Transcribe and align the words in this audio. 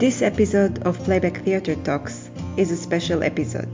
This 0.00 0.22
episode 0.22 0.84
of 0.84 0.98
Playback 1.04 1.44
Theatre 1.44 1.74
Talks 1.74 2.30
is 2.56 2.70
a 2.70 2.76
special 2.78 3.22
episode. 3.22 3.68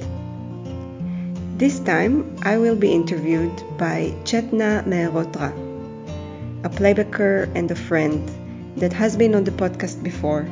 This 1.56 1.78
time, 1.78 2.36
I 2.42 2.58
will 2.58 2.74
be 2.74 2.90
interviewed 2.90 3.54
by 3.78 4.12
Chetnaa 4.24 4.82
Mehrotra, 4.90 5.54
a 6.64 6.68
playbacker 6.68 7.48
and 7.54 7.70
a 7.70 7.76
friend 7.76 8.28
that 8.76 8.92
has 8.92 9.16
been 9.16 9.36
on 9.36 9.44
the 9.44 9.52
podcast 9.52 10.02
before. 10.02 10.50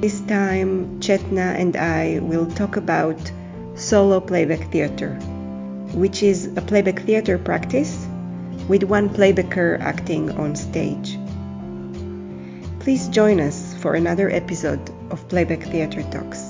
This 0.00 0.20
time, 0.22 0.98
Chetnaa 0.98 1.54
and 1.54 1.76
I 1.76 2.18
will 2.18 2.50
talk 2.50 2.74
about 2.74 3.30
solo 3.76 4.18
playback 4.18 4.72
theater, 4.72 5.14
which 5.94 6.24
is 6.24 6.48
a 6.56 6.62
playback 6.62 6.98
theater 7.02 7.38
practice 7.38 8.04
with 8.66 8.82
one 8.82 9.08
playbacker 9.08 9.78
acting 9.78 10.32
on 10.32 10.56
stage. 10.56 11.16
Please 12.80 13.08
join 13.08 13.40
us 13.40 13.63
for 13.84 13.92
another 13.92 14.30
episode 14.30 14.80
of 15.10 15.28
Playback 15.28 15.60
Theatre 15.64 16.02
Talks. 16.04 16.40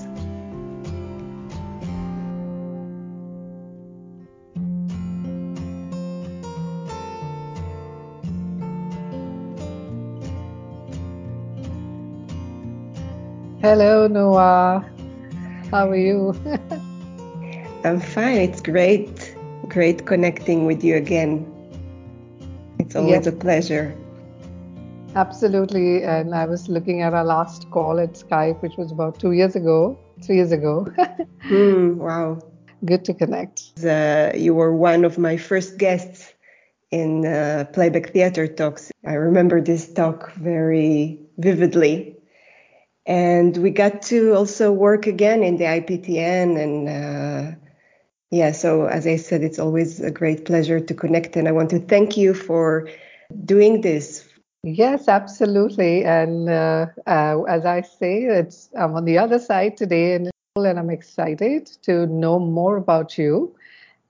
Hello, 13.60 14.06
Noa. 14.06 14.88
How 15.72 15.90
are 15.90 15.96
you? 15.96 16.40
I'm 17.84 17.98
fine. 17.98 18.36
It's 18.36 18.60
great. 18.60 19.34
Great 19.66 20.06
connecting 20.06 20.66
with 20.66 20.84
you 20.84 20.94
again. 20.94 21.50
It's 22.78 22.94
always 22.94 23.10
yes. 23.10 23.26
a 23.26 23.32
pleasure. 23.32 24.03
Absolutely. 25.14 26.02
And 26.02 26.34
I 26.34 26.46
was 26.46 26.68
looking 26.68 27.02
at 27.02 27.14
our 27.14 27.24
last 27.24 27.70
call 27.70 28.00
at 28.00 28.14
Skype, 28.14 28.60
which 28.62 28.76
was 28.76 28.90
about 28.90 29.20
two 29.20 29.32
years 29.32 29.54
ago, 29.54 29.98
three 30.22 30.36
years 30.36 30.52
ago. 30.52 30.86
mm, 31.44 31.96
wow. 31.96 32.40
Good 32.84 33.04
to 33.06 33.14
connect. 33.14 33.62
Uh, 33.84 34.32
you 34.34 34.54
were 34.54 34.74
one 34.74 35.04
of 35.04 35.16
my 35.16 35.36
first 35.36 35.78
guests 35.78 36.34
in 36.90 37.24
uh, 37.24 37.64
Playback 37.72 38.12
Theatre 38.12 38.46
Talks. 38.46 38.90
I 39.06 39.14
remember 39.14 39.60
this 39.60 39.92
talk 39.92 40.32
very 40.34 41.20
vividly. 41.38 42.16
And 43.06 43.56
we 43.58 43.70
got 43.70 44.02
to 44.02 44.34
also 44.34 44.72
work 44.72 45.06
again 45.06 45.42
in 45.42 45.56
the 45.58 45.64
IPTN. 45.64 46.60
And 46.60 46.88
uh, 46.88 47.56
yeah, 48.30 48.52
so 48.52 48.86
as 48.86 49.06
I 49.06 49.16
said, 49.16 49.42
it's 49.42 49.58
always 49.58 50.00
a 50.00 50.10
great 50.10 50.44
pleasure 50.44 50.80
to 50.80 50.94
connect. 50.94 51.36
And 51.36 51.46
I 51.46 51.52
want 51.52 51.70
to 51.70 51.78
thank 51.78 52.16
you 52.16 52.34
for 52.34 52.88
doing 53.44 53.80
this 53.80 54.28
Yes, 54.66 55.08
absolutely. 55.08 56.06
And 56.06 56.48
uh, 56.48 56.86
uh, 57.06 57.42
as 57.42 57.66
I 57.66 57.82
say, 57.82 58.22
it's 58.22 58.70
I'm 58.74 58.94
on 58.94 59.04
the 59.04 59.18
other 59.18 59.38
side 59.38 59.76
today, 59.76 60.14
and, 60.14 60.30
and 60.56 60.78
I'm 60.78 60.88
excited 60.88 61.66
to 61.82 62.06
know 62.06 62.38
more 62.38 62.78
about 62.78 63.18
you 63.18 63.54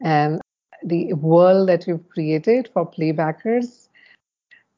and 0.01 0.41
the 0.85 1.13
world 1.15 1.69
that 1.71 1.89
you've 1.89 2.09
created 2.09 2.71
for 2.73 2.89
playbackers. 2.89 3.89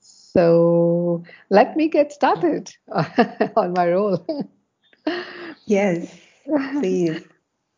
So 0.00 1.22
let 1.50 1.76
me 1.76 1.88
get 1.88 2.10
started 2.10 2.74
on 3.56 3.74
my 3.74 3.90
role. 3.90 4.48
yes, 5.66 6.18
please. 6.80 7.22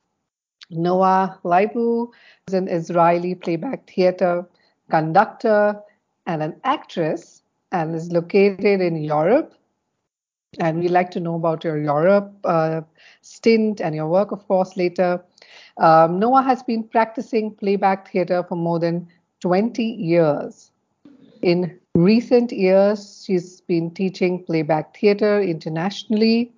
Noa 0.71 1.41
Leibu 1.45 2.13
is 2.47 2.55
an 2.55 2.69
Israeli 2.69 3.35
playback 3.35 3.91
theater 3.91 4.47
conductor 4.89 5.81
and 6.27 6.45
an 6.45 6.61
actress 6.63 7.38
and 7.73 7.95
is 7.95 8.11
located 8.11 8.81
in 8.81 8.97
Europe. 8.97 9.55
And 10.59 10.81
we'd 10.81 10.91
like 10.91 11.11
to 11.13 11.21
know 11.21 11.35
about 11.35 11.63
your 11.63 11.79
Europe 11.79 12.33
uh, 12.45 12.81
stint 13.21 13.81
and 13.81 13.95
your 13.95 14.09
work, 14.09 14.33
of 14.33 14.47
course, 14.49 14.77
later. 14.77 15.23
Um, 15.77 16.19
Noa 16.19 16.43
has 16.43 16.63
been 16.63 16.83
practicing 16.85 17.55
playback 17.55 18.11
theater 18.11 18.43
for 18.43 18.57
more 18.57 18.79
than 18.79 19.09
20 19.41 19.83
years. 19.83 20.71
In 21.43 21.79
recent 21.95 22.51
years, 22.51 23.25
she's 23.25 23.61
been 23.61 23.91
teaching 23.91 24.43
playback 24.45 24.97
theater 24.97 25.41
internationally 25.41 26.53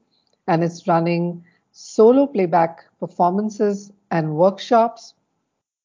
and 0.47 0.63
is 0.63 0.87
running 0.87 1.45
solo 1.73 2.27
playback 2.27 2.85
performances 2.99 3.93
and 4.11 4.37
workshops. 4.37 5.15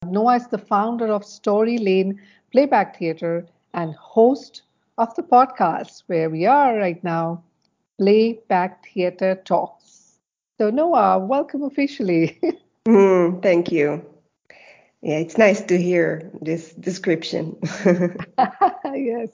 Noa 0.04 0.36
is 0.36 0.46
the 0.48 0.58
founder 0.58 1.08
of 1.08 1.24
Story 1.24 1.78
Lane 1.78 2.20
Playback 2.52 2.98
Theater 2.98 3.46
and 3.74 3.94
host 3.94 4.62
of 4.98 5.14
the 5.14 5.22
podcast 5.22 6.02
where 6.06 6.30
we 6.30 6.46
are 6.46 6.76
right 6.76 7.02
now, 7.04 7.42
Playback 7.98 8.86
Theatre 8.86 9.40
Talks. 9.44 10.18
So, 10.58 10.70
Noa, 10.70 11.18
welcome 11.18 11.62
officially. 11.62 12.40
mm, 12.88 13.42
thank 13.42 13.70
you. 13.70 14.04
Yeah, 15.02 15.18
it's 15.18 15.36
nice 15.36 15.60
to 15.62 15.76
hear 15.76 16.30
this 16.40 16.72
description. 16.72 17.56
yes. 18.94 19.28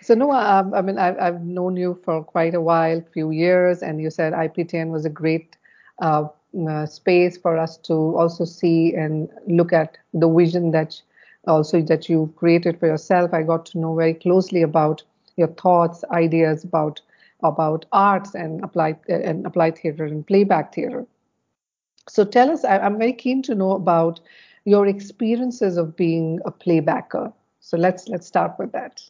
So, 0.00 0.14
Noa, 0.14 0.60
um, 0.60 0.74
I 0.74 0.80
mean, 0.80 0.98
I've, 0.98 1.18
I've 1.18 1.42
known 1.42 1.76
you 1.76 2.00
for 2.02 2.24
quite 2.24 2.54
a 2.54 2.60
while, 2.60 3.02
few 3.12 3.30
years, 3.30 3.82
and 3.82 4.00
you 4.00 4.10
said 4.10 4.32
IPTN 4.32 4.90
was 4.90 5.04
a 5.04 5.10
great 5.10 5.56
uh, 6.00 6.28
uh, 6.68 6.86
space 6.86 7.36
for 7.36 7.58
us 7.58 7.76
to 7.78 7.92
also 7.92 8.44
see 8.44 8.94
and 8.94 9.28
look 9.46 9.72
at 9.74 9.98
the 10.14 10.28
vision 10.28 10.70
that 10.70 11.00
also 11.46 11.82
that 11.82 12.08
you've 12.08 12.34
created 12.36 12.78
for 12.78 12.86
yourself. 12.86 13.32
I 13.34 13.42
got 13.42 13.66
to 13.66 13.78
know 13.78 13.94
very 13.94 14.14
closely 14.14 14.62
about 14.62 15.02
your 15.36 15.48
thoughts, 15.48 16.04
ideas 16.10 16.64
about 16.64 17.00
about 17.42 17.84
arts 17.92 18.34
and 18.34 18.62
applied 18.64 18.98
and 19.08 19.46
applied 19.46 19.78
theater 19.78 20.04
and 20.04 20.26
playback 20.26 20.74
theater. 20.74 21.06
So 22.08 22.24
tell 22.24 22.50
us, 22.50 22.64
I, 22.64 22.78
I'm 22.78 22.98
very 22.98 23.12
keen 23.12 23.42
to 23.42 23.54
know 23.54 23.72
about 23.72 24.20
your 24.64 24.86
experiences 24.86 25.76
of 25.76 25.96
being 25.96 26.40
a 26.44 26.52
playbacker. 26.52 27.32
So 27.60 27.76
let's 27.76 28.08
let's 28.08 28.26
start 28.26 28.58
with 28.58 28.72
that. 28.72 29.02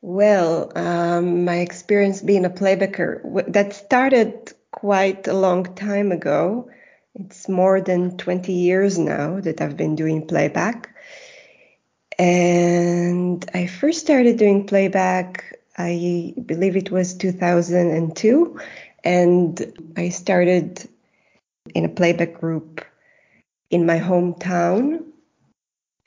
Well, 0.00 0.72
um, 0.76 1.44
my 1.44 1.58
experience 1.58 2.22
being 2.22 2.44
a 2.44 2.50
playbacker 2.50 3.52
that 3.52 3.72
started 3.72 4.52
quite 4.72 5.28
a 5.28 5.32
long 5.32 5.64
time 5.76 6.10
ago. 6.10 6.68
It's 7.14 7.48
more 7.48 7.80
than 7.80 8.16
20 8.16 8.52
years 8.52 8.98
now 8.98 9.40
that 9.40 9.60
I've 9.60 9.76
been 9.76 9.94
doing 9.94 10.26
playback. 10.26 10.91
And 12.18 13.48
I 13.54 13.66
first 13.66 14.00
started 14.00 14.36
doing 14.36 14.66
playback, 14.66 15.58
I 15.78 16.34
believe 16.44 16.76
it 16.76 16.90
was 16.90 17.14
2002. 17.14 18.60
And 19.04 19.92
I 19.96 20.10
started 20.10 20.88
in 21.74 21.84
a 21.84 21.88
playback 21.88 22.38
group 22.40 22.84
in 23.70 23.86
my 23.86 23.98
hometown. 23.98 25.04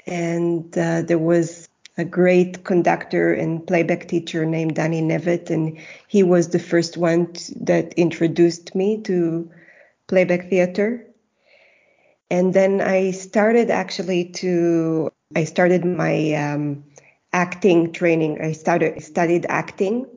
And 0.05 0.77
uh, 0.77 1.01
there 1.01 1.19
was 1.19 1.67
a 1.97 2.05
great 2.05 2.63
conductor 2.63 3.33
and 3.33 3.65
playback 3.65 4.07
teacher 4.07 4.45
named 4.45 4.75
Danny 4.75 5.01
Nevet, 5.01 5.49
and 5.49 5.79
he 6.07 6.23
was 6.23 6.49
the 6.49 6.59
first 6.59 6.97
one 6.97 7.31
to, 7.33 7.59
that 7.61 7.93
introduced 7.93 8.75
me 8.75 9.01
to 9.03 9.49
playback 10.07 10.49
theater. 10.49 11.05
And 12.29 12.53
then 12.53 12.81
I 12.81 13.11
started 13.11 13.69
actually 13.69 14.25
to 14.25 15.11
I 15.35 15.43
started 15.43 15.85
my 15.85 16.33
um, 16.33 16.85
acting 17.33 17.91
training. 17.91 18.41
I 18.41 18.53
started 18.53 19.03
studied 19.03 19.45
acting. 19.49 20.07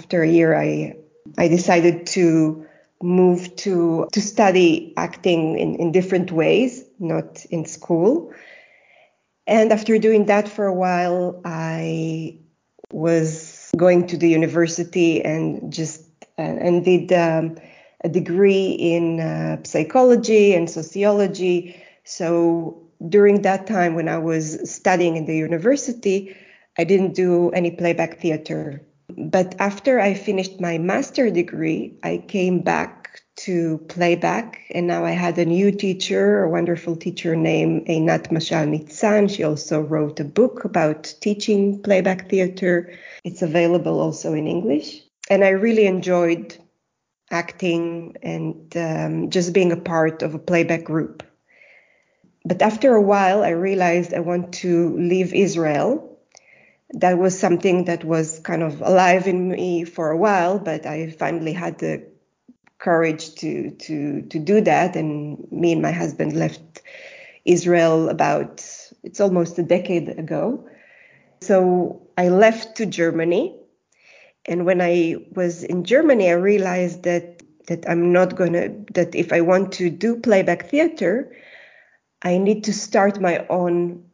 After 0.00 0.22
a 0.22 0.28
year, 0.28 0.54
I 0.54 0.96
I 1.36 1.48
decided 1.48 2.06
to 2.18 2.66
move 3.02 3.54
to 3.56 4.08
to 4.12 4.20
study 4.20 4.94
acting 4.96 5.58
in, 5.58 5.74
in 5.76 5.92
different 5.92 6.30
ways, 6.30 6.84
not 6.98 7.44
in 7.46 7.64
school. 7.66 8.32
And 9.46 9.72
after 9.72 9.98
doing 9.98 10.26
that 10.26 10.48
for 10.48 10.66
a 10.66 10.74
while, 10.74 11.40
I 11.44 12.38
was 12.92 13.70
going 13.76 14.06
to 14.08 14.16
the 14.16 14.28
university 14.28 15.24
and 15.24 15.72
just 15.72 16.02
uh, 16.38 16.42
and 16.42 16.84
did 16.84 17.12
um, 17.12 17.56
a 18.04 18.08
degree 18.08 18.70
in 18.72 19.20
uh, 19.20 19.62
psychology 19.64 20.54
and 20.54 20.70
sociology. 20.70 21.82
So 22.04 22.87
during 23.06 23.42
that 23.42 23.66
time 23.66 23.94
when 23.94 24.08
I 24.08 24.18
was 24.18 24.70
studying 24.70 25.16
in 25.16 25.26
the 25.26 25.36
university, 25.36 26.36
I 26.78 26.84
didn't 26.84 27.14
do 27.14 27.50
any 27.50 27.70
playback 27.70 28.20
theater. 28.20 28.82
But 29.16 29.54
after 29.58 30.00
I 30.00 30.14
finished 30.14 30.60
my 30.60 30.78
master 30.78 31.30
degree, 31.30 31.98
I 32.02 32.18
came 32.28 32.60
back 32.60 33.22
to 33.36 33.78
playback, 33.88 34.60
and 34.74 34.86
now 34.86 35.04
I 35.04 35.12
had 35.12 35.38
a 35.38 35.44
new 35.44 35.70
teacher, 35.70 36.42
a 36.42 36.50
wonderful 36.50 36.96
teacher 36.96 37.36
named 37.36 37.86
Einat 37.86 38.30
Mashal 38.30 38.66
Nitzan. 38.68 39.30
She 39.30 39.44
also 39.44 39.80
wrote 39.80 40.20
a 40.20 40.24
book 40.24 40.64
about 40.64 41.14
teaching 41.20 41.80
playback 41.82 42.28
theater. 42.28 42.92
It's 43.24 43.42
available 43.42 44.00
also 44.00 44.34
in 44.34 44.46
English. 44.46 45.02
And 45.30 45.44
I 45.44 45.50
really 45.50 45.86
enjoyed 45.86 46.56
acting 47.30 48.16
and 48.22 48.76
um, 48.76 49.30
just 49.30 49.52
being 49.52 49.72
a 49.72 49.76
part 49.76 50.22
of 50.22 50.34
a 50.34 50.38
playback 50.38 50.84
group. 50.84 51.22
But 52.48 52.62
after 52.62 52.94
a 52.94 53.02
while, 53.02 53.44
I 53.44 53.50
realized 53.50 54.14
I 54.14 54.20
want 54.20 54.54
to 54.64 54.96
leave 54.96 55.34
Israel. 55.34 56.18
That 56.94 57.18
was 57.18 57.38
something 57.38 57.84
that 57.84 58.04
was 58.04 58.38
kind 58.38 58.62
of 58.62 58.80
alive 58.80 59.28
in 59.28 59.50
me 59.50 59.84
for 59.84 60.10
a 60.10 60.16
while, 60.16 60.58
but 60.58 60.86
I 60.86 61.10
finally 61.10 61.52
had 61.52 61.78
the 61.78 62.06
courage 62.78 63.34
to 63.34 63.72
to 63.72 64.22
to 64.22 64.38
do 64.38 64.62
that, 64.62 64.96
and 64.96 65.46
me 65.52 65.72
and 65.72 65.82
my 65.82 65.92
husband 65.92 66.32
left 66.32 66.80
Israel 67.44 68.08
about 68.08 68.64
it's 69.04 69.20
almost 69.20 69.58
a 69.58 69.62
decade 69.62 70.08
ago. 70.08 70.66
So 71.42 72.08
I 72.16 72.30
left 72.30 72.76
to 72.78 72.86
Germany, 72.86 73.56
and 74.46 74.64
when 74.64 74.80
I 74.80 75.16
was 75.34 75.64
in 75.64 75.84
Germany, 75.84 76.30
I 76.30 76.40
realized 76.52 77.02
that 77.02 77.42
that 77.66 77.86
I'm 77.86 78.10
not 78.10 78.36
gonna 78.36 78.70
that 78.94 79.14
if 79.14 79.34
I 79.34 79.42
want 79.42 79.72
to 79.72 79.90
do 79.90 80.16
playback 80.16 80.70
theater, 80.70 81.30
I 82.22 82.38
need 82.38 82.64
to 82.64 82.72
start 82.72 83.20
my 83.20 83.46
own 83.48 84.04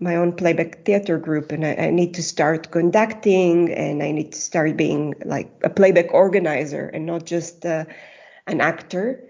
my 0.00 0.16
own 0.16 0.32
playback 0.32 0.84
theater 0.84 1.16
group 1.16 1.52
and 1.52 1.64
I, 1.64 1.74
I, 1.74 1.90
need 1.90 2.14
to 2.14 2.24
start 2.24 2.72
conducting 2.72 3.72
and 3.72 4.02
I 4.02 4.10
need 4.10 4.32
to 4.32 4.40
start 4.40 4.76
being 4.76 5.14
like 5.24 5.52
a 5.62 5.70
playback 5.70 6.12
organizer 6.12 6.88
and 6.88 7.06
not 7.06 7.24
just 7.24 7.64
uh, 7.64 7.84
an 8.48 8.60
actor. 8.60 9.22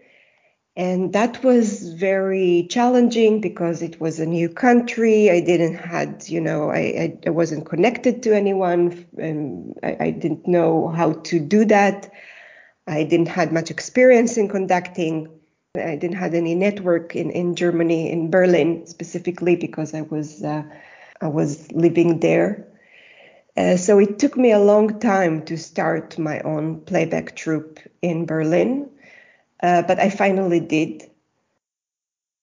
And 0.75 1.13
that 1.13 1.45
was 1.45 1.93
very 1.93 2.67
challenging 2.71 3.43
because 3.43 3.83
it 3.83 4.01
was 4.01 4.19
a 4.19 4.25
new 4.25 4.49
country. 4.49 5.31
I 5.31 5.41
didn't 5.41 5.75
had, 5.75 6.25
you 6.29 6.41
know, 6.41 6.71
I, 6.71 6.79
I, 6.79 7.19
I 7.27 7.31
wasn't 7.31 7.67
connected 7.67 8.23
to 8.23 8.35
anyone 8.35 9.07
and 9.19 9.79
I, 9.83 9.97
I 10.01 10.11
didn't 10.11 10.49
know 10.49 10.89
how 10.89 11.13
to 11.13 11.39
do 11.39 11.67
that. 11.67 12.11
I 12.87 13.05
didn't 13.05 13.29
had 13.29 13.53
much 13.53 13.71
experience 13.71 14.39
in 14.39 14.49
conducting. 14.49 15.29
I 15.75 15.97
didn't 15.97 16.19
have 16.19 16.35
any 16.35 16.55
network 16.55 17.17
in, 17.17 17.31
in 17.31 17.55
Germany, 17.55 18.13
in 18.13 18.31
Berlin 18.31 18.87
specifically, 18.87 19.57
because 19.57 19.95
I 19.95 20.03
was 20.03 20.45
uh, 20.45 20.65
I 21.23 21.29
was 21.29 21.73
living 21.73 22.21
there. 22.21 22.69
Uh, 23.57 23.79
so 23.79 23.99
it 23.99 24.19
took 24.19 24.37
me 24.37 24.53
a 24.53 24.59
long 24.59 25.01
time 25.01 25.47
to 25.47 25.57
start 25.57 26.19
my 26.19 26.41
own 26.41 26.83
playback 26.83 27.37
troupe 27.37 27.81
in 28.03 28.27
Berlin, 28.27 28.91
uh, 29.63 29.81
but 29.81 29.99
I 29.99 30.11
finally 30.11 30.61
did. 30.61 31.11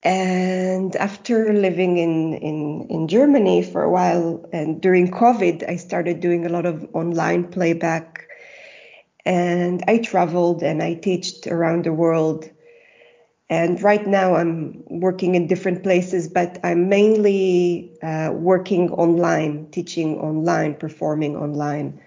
And 0.01 0.95
after 0.95 1.53
living 1.53 1.97
in, 1.99 2.33
in, 2.33 2.87
in 2.89 3.07
Germany 3.07 3.61
for 3.61 3.83
a 3.83 3.91
while, 3.91 4.43
and 4.51 4.81
during 4.81 5.11
COVID, 5.11 5.69
I 5.69 5.75
started 5.75 6.19
doing 6.19 6.47
a 6.47 6.49
lot 6.49 6.65
of 6.65 6.87
online 6.95 7.43
playback. 7.43 8.27
And 9.23 9.83
I 9.87 9.99
traveled 9.99 10.63
and 10.63 10.81
I 10.81 10.95
taught 10.95 11.45
around 11.45 11.83
the 11.83 11.93
world 11.93 12.49
and 13.49 13.81
right 13.81 14.05
now 14.05 14.35
I'm 14.35 14.83
working 14.89 15.35
in 15.35 15.47
different 15.47 15.81
places, 15.81 16.27
but 16.27 16.59
I'm 16.63 16.87
mainly 16.87 17.91
uh, 18.03 18.31
working 18.31 18.91
online, 18.91 19.67
teaching 19.71 20.19
online, 20.19 20.75
performing 20.75 21.35
online. 21.35 21.99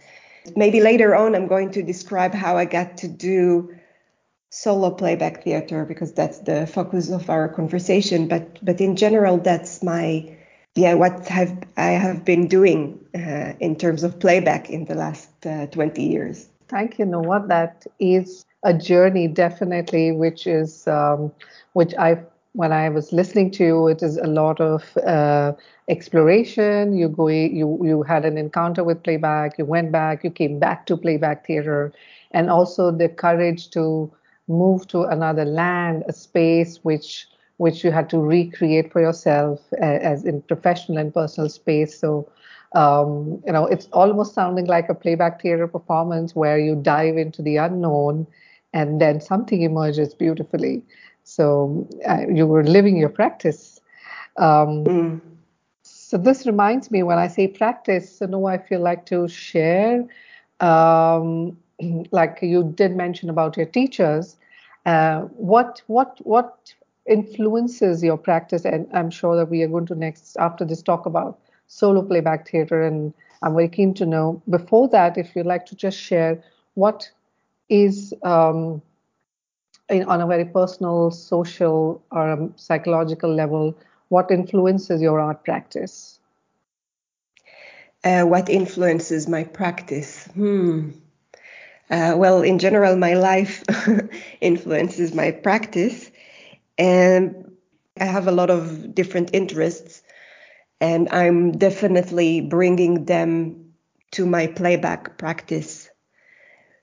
Maybe 0.55 0.81
later 0.81 1.15
on, 1.17 1.35
I'm 1.35 1.49
going 1.49 1.71
to 1.73 1.83
describe 1.83 2.33
how 2.33 2.57
I 2.57 2.65
got 2.65 2.97
to 2.99 3.09
do 3.09 3.75
solo 4.51 4.91
playback 4.91 5.43
theater 5.43 5.85
because 5.85 6.13
that's 6.13 6.39
the 6.41 6.67
focus 6.67 7.11
of 7.11 7.29
our 7.29 7.49
conversation. 7.49 8.29
But 8.29 8.65
but 8.65 8.81
in 8.81 8.95
general, 8.97 9.39
that's 9.39 9.83
my 9.83 10.37
yeah 10.77 10.95
what 10.95 11.27
have 11.27 11.57
I 11.77 11.91
have 11.91 12.25
been 12.25 12.47
doing 12.47 13.01
uh, 13.15 13.55
in 13.59 13.77
terms 13.77 14.05
of 14.05 14.21
playback 14.21 14.71
in 14.71 14.85
the 14.85 14.95
last 14.95 15.31
uh, 15.47 15.67
20 15.67 16.03
years. 16.05 16.49
Thank 16.69 16.99
you, 16.99 17.05
Noa. 17.05 17.45
That 17.49 17.87
is 17.99 18.45
a 18.65 18.73
journey 18.73 19.27
definitely 19.29 20.13
which 20.13 20.47
is 20.47 20.87
um, 20.89 21.31
which 21.73 21.95
i 21.99 22.17
when 22.53 22.73
i 22.73 22.89
was 22.89 23.13
listening 23.13 23.51
to 23.51 23.65
you 23.65 23.89
it 23.89 24.03
is 24.03 24.17
a 24.19 24.27
lot 24.27 24.61
of 24.61 24.97
uh, 25.07 25.53
exploration. 25.89 26.95
You 26.95 27.09
go 27.09 27.29
you 27.29 27.79
you 27.83 28.03
had 28.03 28.25
an 28.25 28.39
encounter 28.39 28.85
with 28.85 29.03
playback 29.03 29.59
you 29.59 29.65
went 29.65 29.93
back 29.93 30.23
you 30.25 30.31
came 30.31 30.59
back 30.59 30.87
to 30.87 30.97
playback 30.97 31.47
theater 31.47 31.93
and 32.33 32.51
also 32.51 32.91
the 32.91 33.09
courage 33.09 33.71
to 33.71 34.11
move 34.49 34.87
to 34.89 35.03
another 35.03 35.45
land 35.45 36.05
a 36.09 36.13
space 36.13 36.79
which 36.83 37.27
which 37.57 37.85
you 37.85 37.91
had 37.93 38.09
to 38.11 38.19
recreate 38.19 38.93
for 38.93 39.01
yourself 39.01 39.61
as 39.81 40.25
in 40.25 40.41
professional 40.43 40.99
and 40.99 41.15
personal 41.15 41.49
space. 41.49 41.99
So 41.99 42.29
um, 42.75 43.43
you 43.47 43.53
know 43.53 43.67
it's 43.67 43.87
almost 43.93 44.35
sounding 44.35 44.67
like 44.67 44.89
a 44.89 44.95
playback 44.95 45.41
theater 45.43 45.67
performance 45.67 46.35
where 46.35 46.59
you 46.59 46.75
dive 46.77 47.17
into 47.17 47.43
the 47.43 47.57
unknown 47.57 48.27
and 48.73 49.01
then 49.01 49.21
something 49.21 49.63
emerges 49.63 50.15
beautifully. 50.15 50.83
So 51.25 51.87
uh, 52.09 52.27
you 52.33 52.47
were 52.47 52.65
living 52.65 52.97
your 52.97 53.09
practice. 53.09 53.81
Um, 54.37 54.85
mm. 54.85 55.21
So 55.83 56.19
this 56.19 56.47
reminds 56.47 56.91
me 56.91 57.03
when 57.03 57.19
I 57.19 57.27
say 57.27 57.49
practice, 57.49 58.19
so 58.19 58.27
now 58.27 58.45
I 58.47 58.59
feel 58.59 58.81
like 58.81 59.07
to 59.07 59.29
share, 59.29 60.05
um, 60.61 61.57
like 62.11 62.39
you 62.43 62.73
did 62.77 62.97
mention 62.97 63.31
about 63.31 63.57
your 63.57 63.67
teachers. 63.67 64.37
Uh, 64.85 65.21
what 65.37 65.83
what 65.87 66.19
what 66.25 66.75
influences 67.07 68.03
your 68.03 68.17
practice? 68.17 68.65
And 68.65 68.87
I'm 68.93 69.11
sure 69.11 69.37
that 69.37 69.47
we 69.47 69.63
are 69.63 69.69
going 69.69 69.87
to 69.87 69.95
next 69.95 70.37
after 70.37 70.65
this 70.65 70.83
talk 70.83 71.07
about 71.07 71.39
solo 71.67 72.03
playback 72.03 72.49
theater, 72.49 72.83
and 72.83 73.15
I'm 73.43 73.55
very 73.55 73.69
keen 73.69 73.95
to 73.95 74.07
know. 74.07 74.43
Before 74.51 74.89
that, 74.89 75.17
if 75.17 75.35
you'd 75.35 75.47
like 75.47 75.67
to 75.67 75.77
just 75.77 75.99
share 75.99 76.43
what 76.75 77.11
is 77.73 78.13
um, 78.23 78.83
in, 79.89 80.05
on 80.05 80.21
a 80.21 80.27
very 80.27 80.45
personal, 80.45 81.11
social, 81.11 82.03
or 82.13 82.31
um, 82.31 82.53
psychological 82.57 83.35
level, 83.35 83.75
what 84.09 84.31
influences 84.31 85.01
your 85.01 85.19
art 85.19 85.43
practice? 85.43 86.21
Uh, 88.05 88.25
what 88.25 88.51
influences 88.51 89.27
my 89.27 89.45
practice? 89.45 90.27
Hmm. 90.35 90.91
Uh, 91.91 92.15
well, 92.17 92.43
in 92.43 92.59
general, 92.59 92.97
my 92.97 93.15
life 93.15 93.63
influences 94.41 95.15
my 95.15 95.31
practice, 95.31 96.11
and 96.79 97.53
I 97.99 98.05
have 98.05 98.29
a 98.29 98.33
lot 98.33 98.51
of 98.51 98.95
different 98.95 99.31
interests, 99.33 100.03
and 100.81 101.09
I'm 101.11 101.53
definitely 101.53 102.41
bringing 102.43 103.07
them 103.07 103.73
to 104.13 104.27
my 104.27 104.47
playback 104.47 105.17
practice 105.17 105.82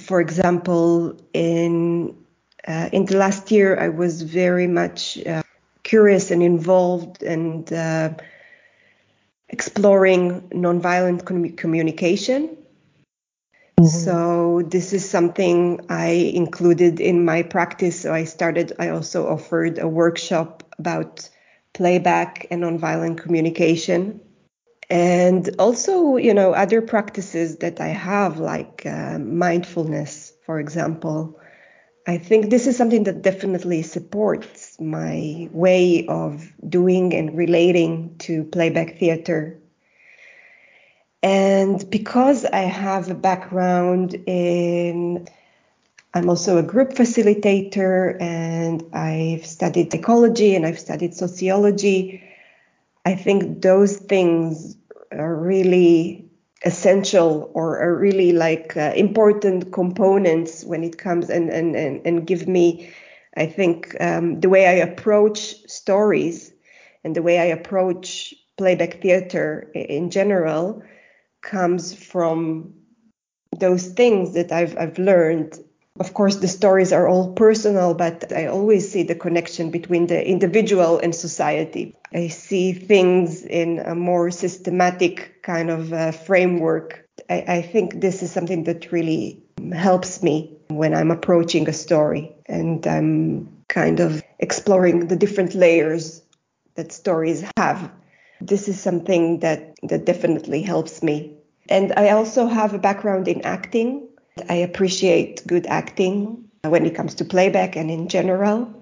for 0.02 0.22
example, 0.22 1.18
in 1.34 2.16
uh, 2.68 2.90
in 2.92 3.06
the 3.06 3.18
last 3.18 3.52
year, 3.52 3.78
I 3.80 3.90
was 3.90 4.22
very 4.22 4.68
much 4.68 5.18
uh, 5.26 5.44
curious 5.84 6.32
and 6.32 6.44
involved 6.44 7.24
and 7.24 7.72
uh, 7.72 8.14
exploring 9.50 10.42
nonviolent 10.50 11.26
com- 11.26 11.56
communication. 11.56 12.58
Mm-hmm. 13.80 13.86
So 13.86 14.62
this 14.66 14.94
is 14.94 15.10
something 15.10 15.86
I 15.90 16.10
included 16.34 17.00
in 17.00 17.26
my 17.26 17.44
practice. 17.44 18.02
So 18.02 18.14
I 18.14 18.26
started. 18.26 18.74
I 18.80 18.90
also 18.90 19.28
offered 19.28 19.80
a 19.80 19.88
workshop 19.88 20.64
about 20.78 21.30
playback 21.74 22.48
and 22.52 22.64
nonviolent 22.64 23.18
communication 23.18 24.22
and 24.90 25.56
also 25.60 26.18
you 26.18 26.34
know 26.34 26.54
other 26.54 26.82
practices 26.82 27.58
that 27.58 27.80
i 27.80 27.88
have 27.88 28.40
like 28.40 28.86
uh, 28.86 29.20
mindfulness 29.20 30.34
for 30.50 30.60
example. 30.60 31.40
I 32.08 32.18
think 32.18 32.50
this 32.50 32.66
is 32.66 32.76
something 32.76 33.04
that 33.04 33.22
definitely 33.22 33.84
supports 33.84 34.80
my 34.80 35.48
way 35.52 36.08
of 36.08 36.52
doing 36.68 37.14
and 37.14 37.38
relating 37.38 38.18
to 38.26 38.46
playback 38.46 38.98
theater. 38.98 39.60
And 41.22 41.88
because 41.92 42.46
i 42.46 42.62
have 42.62 43.12
a 43.12 43.14
background 43.14 44.16
in 44.26 45.28
i'm 46.16 46.30
also 46.30 46.58
a 46.58 46.64
group 46.64 46.94
facilitator 46.94 48.20
and 48.20 48.84
i've 48.92 49.46
studied 49.46 49.92
psychology 49.92 50.56
and 50.56 50.66
i've 50.66 50.80
studied 50.80 51.14
sociology 51.14 52.24
I 53.06 53.16
think 53.16 53.62
those 53.62 53.98
things 53.98 54.76
really 55.12 56.30
essential 56.66 57.52
or 57.54 57.80
are 57.80 57.98
really 57.98 58.32
like 58.32 58.76
uh, 58.76 58.92
important 58.96 59.72
components 59.72 60.64
when 60.66 60.84
it 60.84 60.98
comes 60.98 61.30
and, 61.30 61.50
and, 61.50 61.76
and, 61.76 62.02
and 62.06 62.28
give 62.28 62.48
me, 62.48 62.92
I 63.38 63.46
think, 63.46 63.96
um, 64.02 64.40
the 64.42 64.50
way 64.50 64.68
I 64.68 64.74
approach 64.74 65.56
stories 65.68 66.52
and 67.04 67.16
the 67.16 67.22
way 67.22 67.40
I 67.40 67.46
approach 67.46 68.34
playback 68.58 69.02
theater 69.02 69.72
in 69.74 70.10
general 70.10 70.84
comes 71.42 71.94
from 71.94 72.74
those 73.58 73.88
things 73.88 74.34
that 74.34 74.52
I've, 74.52 74.78
I've 74.78 75.00
learned 75.00 75.58
of 76.00 76.14
course, 76.14 76.38
the 76.38 76.48
stories 76.48 76.94
are 76.94 77.08
all 77.08 77.34
personal, 77.34 77.94
but 77.94 78.32
I 78.32 78.46
always 78.46 78.90
see 78.90 79.04
the 79.04 79.16
connection 79.16 79.70
between 79.72 80.08
the 80.08 80.26
individual 80.26 81.00
and 81.00 81.14
society. 81.14 81.96
I 82.14 82.28
see 82.28 82.74
things 82.74 83.44
in 83.44 83.80
a 83.80 83.96
more 83.96 84.32
systematic 84.32 85.42
kind 85.44 85.70
of 85.70 85.92
uh, 85.92 86.12
framework. 86.12 87.06
I, 87.30 87.44
I 87.48 87.62
think 87.62 88.00
this 88.00 88.24
is 88.24 88.32
something 88.32 88.64
that 88.64 88.92
really 88.92 89.44
helps 89.74 90.24
me 90.24 90.58
when 90.70 90.94
I'm 90.94 91.12
approaching 91.12 91.68
a 91.68 91.74
story 91.74 92.34
and 92.46 92.86
I'm 92.88 93.50
kind 93.68 94.00
of 94.00 94.24
exploring 94.40 95.08
the 95.08 95.16
different 95.16 95.54
layers 95.54 96.22
that 96.76 96.94
stories 96.94 97.44
have. 97.58 97.92
This 98.40 98.70
is 98.70 98.80
something 98.80 99.40
that, 99.40 99.76
that 99.84 100.06
definitely 100.06 100.62
helps 100.62 101.04
me 101.04 101.40
And 101.70 101.94
I 101.96 102.10
also 102.10 102.48
have 102.48 102.74
a 102.74 102.80
background 102.80 103.28
in 103.28 103.44
acting. 103.44 104.09
I 104.50 104.56
appreciate 104.56 105.46
good 105.48 105.68
acting 105.68 106.50
when 106.64 106.86
it 106.86 106.96
comes 106.96 107.16
to 107.16 107.26
playback 107.26 107.76
and 107.76 107.90
in 107.90 108.08
general. 108.08 108.74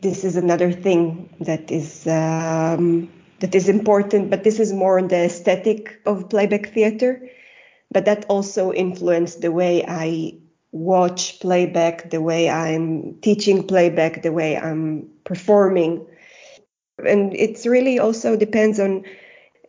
This 0.00 0.24
is 0.24 0.36
another 0.36 0.72
thing 0.72 1.34
that 1.40 1.70
is 1.70 2.06
um, 2.06 3.10
that 3.40 3.54
is 3.54 3.68
important, 3.68 4.30
but 4.30 4.44
this 4.44 4.58
is 4.58 4.72
more 4.72 4.98
on 4.98 5.08
the 5.08 5.24
aesthetic 5.24 6.00
of 6.06 6.28
playback 6.28 6.72
theater. 6.72 7.28
But 7.92 8.04
that 8.04 8.24
also 8.28 8.72
influenced 8.72 9.40
the 9.40 9.50
way 9.50 9.84
I 9.86 10.38
watch 10.72 11.40
playback, 11.40 12.10
the 12.10 12.20
way 12.20 12.48
I'm 12.48 13.18
teaching 13.20 13.66
playback, 13.66 14.22
the 14.22 14.32
way 14.32 14.56
I'm 14.56 15.08
performing. 15.24 16.06
And 17.04 17.34
it's 17.34 17.66
really 17.66 17.98
also 17.98 18.36
depends 18.36 18.78
on 18.78 19.04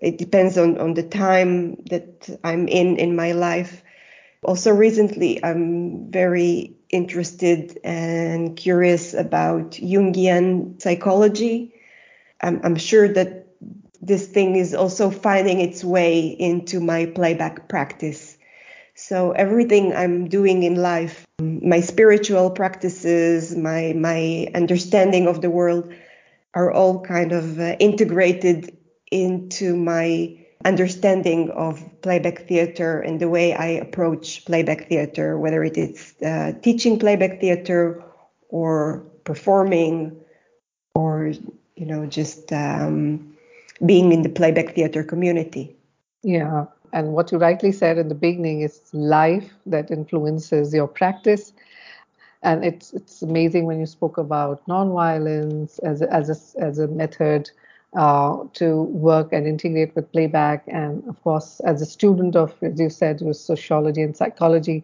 it 0.01 0.17
depends 0.17 0.57
on, 0.57 0.77
on 0.79 0.95
the 0.95 1.03
time 1.03 1.75
that 1.89 2.37
I'm 2.43 2.67
in 2.67 2.97
in 2.97 3.15
my 3.15 3.31
life. 3.33 3.83
Also, 4.43 4.71
recently, 4.71 5.43
I'm 5.43 6.09
very 6.11 6.75
interested 6.89 7.79
and 7.83 8.55
curious 8.55 9.13
about 9.13 9.71
Jungian 9.71 10.81
psychology. 10.81 11.73
I'm, 12.41 12.59
I'm 12.63 12.75
sure 12.75 13.07
that 13.07 13.47
this 14.01 14.27
thing 14.27 14.55
is 14.55 14.73
also 14.73 15.11
finding 15.11 15.61
its 15.61 15.83
way 15.83 16.25
into 16.27 16.79
my 16.79 17.05
playback 17.05 17.69
practice. 17.69 18.35
So 18.95 19.31
everything 19.31 19.95
I'm 19.95 20.27
doing 20.27 20.63
in 20.63 20.75
life, 20.75 21.25
my 21.39 21.81
spiritual 21.81 22.49
practices, 22.51 23.55
my 23.55 23.93
my 23.93 24.47
understanding 24.55 25.27
of 25.27 25.41
the 25.41 25.49
world, 25.49 25.93
are 26.53 26.71
all 26.71 27.01
kind 27.01 27.31
of 27.31 27.59
uh, 27.59 27.75
integrated 27.79 28.75
into 29.11 29.75
my 29.75 30.40
understanding 30.65 31.49
of 31.51 31.83
playback 32.01 32.47
theater 32.47 32.99
and 32.99 33.19
the 33.19 33.29
way 33.29 33.53
I 33.53 33.67
approach 33.67 34.45
playback 34.45 34.87
theater, 34.87 35.37
whether 35.37 35.63
it 35.63 35.77
is 35.77 36.13
uh, 36.25 36.53
teaching 36.61 36.99
playback 36.99 37.39
theater 37.39 38.03
or 38.49 39.03
performing 39.23 40.15
or 40.95 41.33
you 41.75 41.85
know 41.85 42.05
just 42.05 42.51
um, 42.53 43.35
being 43.85 44.11
in 44.11 44.21
the 44.21 44.29
playback 44.29 44.75
theater 44.75 45.03
community. 45.03 45.75
Yeah, 46.23 46.65
and 46.93 47.13
what 47.13 47.31
you 47.31 47.37
rightly 47.37 47.71
said 47.71 47.97
in 47.97 48.07
the 48.09 48.15
beginning 48.15 48.61
is 48.61 48.81
life 48.93 49.53
that 49.65 49.91
influences 49.91 50.73
your 50.73 50.87
practice. 50.87 51.53
And 52.43 52.65
it's 52.65 52.93
it's 52.93 53.21
amazing 53.21 53.65
when 53.65 53.79
you 53.79 53.85
spoke 53.85 54.17
about 54.17 54.65
nonviolence 54.67 55.79
as 55.83 56.01
a, 56.01 56.11
as 56.11 56.29
a, 56.29 56.61
as 56.61 56.79
a 56.79 56.87
method 56.87 57.51
uh, 57.95 58.37
to 58.53 58.83
work 58.83 59.33
and 59.33 59.47
integrate 59.47 59.95
with 59.95 60.11
playback. 60.11 60.63
And 60.67 61.07
of 61.07 61.21
course, 61.23 61.59
as 61.61 61.81
a 61.81 61.85
student 61.85 62.35
of, 62.35 62.53
as 62.61 62.79
you 62.79 62.89
said, 62.89 63.21
was 63.21 63.43
sociology 63.43 64.01
and 64.01 64.15
psychology. 64.15 64.83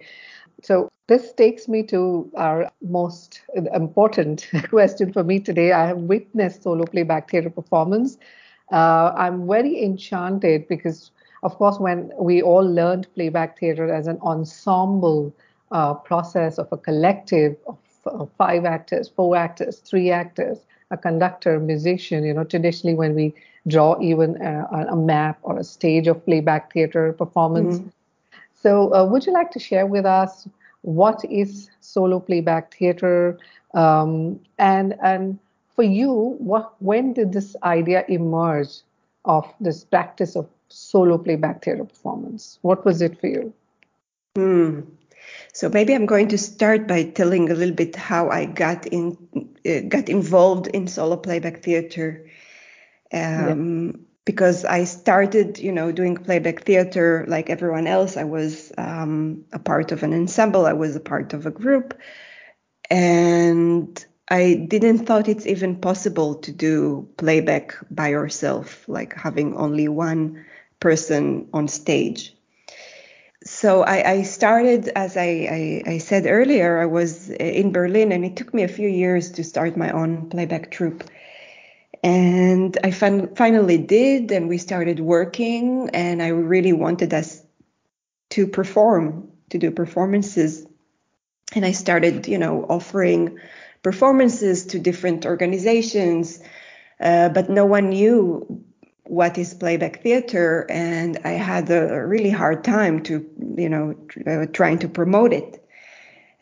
So 0.64 0.90
this 1.08 1.32
takes 1.34 1.68
me 1.68 1.84
to 1.84 2.30
our 2.36 2.70
most 2.82 3.42
important 3.74 4.48
question 4.70 5.14
for 5.14 5.24
me 5.24 5.40
today. 5.40 5.72
I 5.72 5.86
have 5.88 5.98
witnessed 5.98 6.64
solo 6.64 6.86
playback 6.86 7.30
theater 7.30 7.50
performance. 7.50 8.18
Uh, 8.72 9.14
I'm 9.16 9.48
very 9.48 9.82
enchanted 9.82 10.68
because, 10.68 11.12
of 11.44 11.56
course, 11.56 11.80
when 11.80 12.12
we 12.20 12.42
all 12.42 12.66
learned 12.66 13.08
playback 13.16 13.58
theater 13.58 13.94
as 13.94 14.08
an 14.08 14.20
ensemble 14.22 15.34
uh, 15.72 15.94
process 15.94 16.58
of 16.58 16.68
a 16.74 16.78
collective 16.78 17.56
of 17.68 17.78
uh, 18.06 18.26
five 18.38 18.66
actors, 18.66 19.08
four 19.08 19.38
actors, 19.38 19.78
three 19.80 20.12
actors, 20.12 20.60
a 20.92 20.98
conductor, 20.98 21.60
musician. 21.60 22.24
You 22.24 22.34
know, 22.34 22.44
traditionally 22.44 22.96
when 22.96 23.16
we 23.16 23.34
draw 23.68 24.00
even 24.02 24.42
a, 24.42 24.88
a 24.92 24.96
map 24.96 25.40
or 25.44 25.58
a 25.58 25.64
stage 25.64 26.08
of 26.08 26.24
playback 26.26 26.72
theater 26.74 27.14
performance. 27.14 27.80
Mm-hmm. 27.80 27.90
So, 28.54 28.94
uh, 28.94 29.06
would 29.06 29.26
you 29.26 29.34
like 29.34 29.52
to 29.52 29.60
share 29.60 29.86
with 29.86 30.06
us 30.06 30.48
what 30.82 31.24
is 31.26 31.70
solo 31.82 32.20
playback 32.20 32.74
theater, 32.74 33.38
um, 33.74 34.40
and 34.58 34.96
and 35.02 35.38
for 35.76 35.84
you, 35.84 36.36
what 36.40 36.74
when 36.82 37.14
did 37.14 37.34
this 37.34 37.56
idea 37.64 38.06
emerge 38.08 38.82
of 39.26 39.46
this 39.60 39.84
practice 39.84 40.36
of 40.36 40.48
solo 40.70 41.18
playback 41.18 41.64
theater 41.64 41.84
performance? 41.84 42.60
What 42.62 42.86
was 42.86 43.02
it 43.02 43.20
for 43.20 43.28
you? 43.28 43.54
Hmm. 44.36 44.82
So 45.54 45.70
maybe 45.70 45.94
I'm 45.94 46.06
going 46.06 46.30
to 46.30 46.38
start 46.38 46.88
by 46.88 47.04
telling 47.04 47.50
a 47.50 47.56
little 47.56 47.76
bit 47.76 47.96
how 47.96 48.30
I 48.30 48.46
got 48.46 48.86
in 48.86 49.18
uh, 49.68 49.82
got 49.88 50.10
involved 50.10 50.68
in 50.68 50.88
solo 50.88 51.18
playback 51.18 51.64
theater. 51.64 52.30
Um, 53.14 53.88
yeah. 53.88 54.02
Because 54.26 54.66
I 54.66 54.84
started, 54.84 55.58
you 55.58 55.72
know, 55.72 55.92
doing 55.94 56.18
playback 56.18 56.64
theater 56.64 57.26
like 57.30 57.50
everyone 57.50 57.88
else. 57.88 58.18
I 58.18 58.26
was 58.26 58.74
um, 58.78 59.46
a 59.54 59.60
part 59.60 59.94
of 59.94 60.04
an 60.04 60.14
ensemble. 60.14 60.66
I 60.66 60.74
was 60.74 60.98
a 60.98 61.00
part 61.00 61.34
of 61.34 61.46
a 61.46 61.52
group, 61.52 61.98
and 62.90 64.06
I 64.28 64.66
didn't 64.68 65.06
thought 65.06 65.30
it's 65.30 65.48
even 65.48 65.78
possible 65.78 66.36
to 66.36 66.52
do 66.52 67.08
playback 67.16 67.78
by 67.90 68.10
yourself, 68.10 68.84
like 68.90 69.14
having 69.14 69.56
only 69.56 69.88
one 69.88 70.46
person 70.82 71.48
on 71.54 71.70
stage 71.70 72.37
so 73.48 73.84
I, 73.84 74.12
I, 74.12 74.22
started, 74.24 74.90
as 74.96 75.16
I, 75.16 75.82
I, 75.88 75.92
I, 75.94 75.98
said 76.00 76.26
earlier, 76.28 76.80
I 76.80 76.86
was 76.86 77.30
in 77.30 77.72
Berlin, 77.72 78.12
and 78.12 78.26
it 78.26 78.36
took 78.36 78.54
me 78.54 78.64
a 78.64 78.68
few 78.68 78.90
years 78.90 79.32
to 79.32 79.44
start 79.44 79.78
my 79.78 79.92
own 79.92 80.30
playback 80.30 80.70
troupe. 80.70 81.04
And 82.04 82.78
I 82.84 82.92
fin- 82.92 83.36
finally 83.36 83.78
did, 83.78 84.32
and 84.32 84.50
we 84.50 84.58
started 84.58 85.00
working, 85.00 85.90
and 85.94 86.22
I 86.22 86.28
really 86.28 86.74
wanted 86.74 87.14
us 87.14 87.42
to 88.32 88.48
perform, 88.48 89.30
to 89.50 89.58
do 89.58 89.72
performances. 89.72 90.66
And 91.56 91.66
I 91.66 91.72
started, 91.72 92.28
you 92.28 92.38
know, 92.38 92.66
offering 92.70 93.40
performances 93.82 94.66
to 94.68 94.80
different 94.80 95.26
organizations, 95.26 96.42
uh, 97.00 97.30
but 97.30 97.50
no 97.50 97.66
one 97.66 97.90
knew 97.90 98.64
what 99.10 99.38
is 99.38 99.54
playback 99.54 100.02
theater 100.02 100.66
and 100.70 101.18
i 101.24 101.32
had 101.32 101.70
a 101.70 102.06
really 102.06 102.30
hard 102.30 102.64
time 102.64 103.02
to 103.02 103.26
you 103.58 103.70
know 103.70 103.96
uh, 104.26 104.46
trying 104.54 104.80
to 104.80 104.88
promote 104.88 105.34
it. 105.34 105.64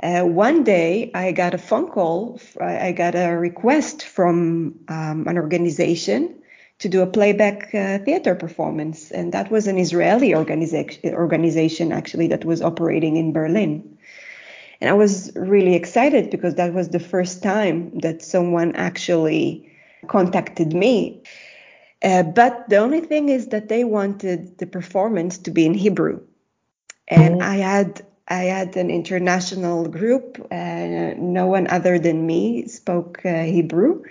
Uh, 0.02 0.24
one 0.24 0.64
day 0.64 1.10
i 1.14 1.32
got 1.32 1.54
a 1.54 1.58
phone 1.58 1.90
call 1.90 2.40
i 2.60 2.92
got 2.92 3.16
a 3.16 3.30
request 3.32 4.04
from 4.04 4.76
um, 4.88 5.28
an 5.28 5.38
organization 5.38 6.36
to 6.80 6.90
do 6.90 7.02
a 7.02 7.08
playback 7.08 7.74
uh, 7.74 7.98
theater 8.00 8.36
performance 8.36 9.12
and 9.12 9.32
that 9.32 9.50
was 9.50 9.68
an 9.68 9.78
israeli 9.78 10.36
organization 10.36 11.14
organization 11.14 11.92
actually 11.92 12.28
that 12.28 12.44
was 12.44 12.62
operating 12.62 13.16
in 13.16 13.32
berlin. 13.32 13.98
And 14.82 14.90
i 14.90 14.94
was 14.94 15.32
really 15.36 15.76
excited 15.76 16.30
because 16.30 16.56
that 16.56 16.74
was 16.74 16.90
the 16.90 17.00
first 17.00 17.42
time 17.42 17.98
that 18.00 18.22
someone 18.22 18.76
actually 18.76 19.72
contacted 20.08 20.74
me 20.74 21.24
uh, 22.06 22.22
but 22.22 22.70
the 22.70 22.78
only 22.78 23.02
thing 23.02 23.30
is 23.30 23.48
that 23.48 23.68
they 23.68 23.84
wanted 23.84 24.60
the 24.60 24.68
performance 24.68 25.40
to 25.40 25.50
be 25.50 25.66
in 25.66 25.74
Hebrew, 25.74 26.22
and 27.08 27.42
mm. 27.42 27.44
I 27.44 27.56
had 27.56 28.06
I 28.28 28.44
had 28.44 28.78
an 28.78 28.92
international 28.92 29.88
group. 29.88 30.38
Uh, 30.52 31.16
no 31.18 31.48
one 31.48 31.66
other 31.68 31.98
than 31.98 32.28
me 32.28 32.68
spoke 32.68 33.26
uh, 33.26 33.44
Hebrew, 33.44 34.04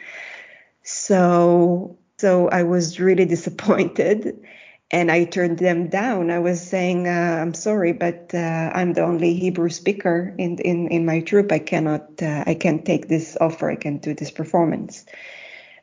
so 0.82 1.96
so 2.18 2.48
I 2.48 2.64
was 2.64 2.98
really 2.98 3.24
disappointed, 3.36 4.42
and 4.90 5.12
I 5.12 5.22
turned 5.22 5.60
them 5.60 5.86
down. 5.86 6.32
I 6.32 6.40
was 6.40 6.60
saying, 6.60 7.06
uh, 7.06 7.38
"I'm 7.40 7.54
sorry, 7.54 7.92
but 7.92 8.32
uh, 8.34 8.72
I'm 8.74 8.94
the 8.94 9.02
only 9.02 9.34
Hebrew 9.34 9.70
speaker 9.70 10.34
in 10.36 10.58
in 10.58 10.88
in 10.88 11.06
my 11.06 11.20
troupe. 11.20 11.52
I 11.52 11.60
cannot 11.60 12.20
uh, 12.20 12.42
I 12.44 12.54
can't 12.54 12.84
take 12.84 13.06
this 13.06 13.36
offer. 13.40 13.70
I 13.70 13.76
can't 13.76 14.02
do 14.02 14.14
this 14.14 14.32
performance." 14.32 15.06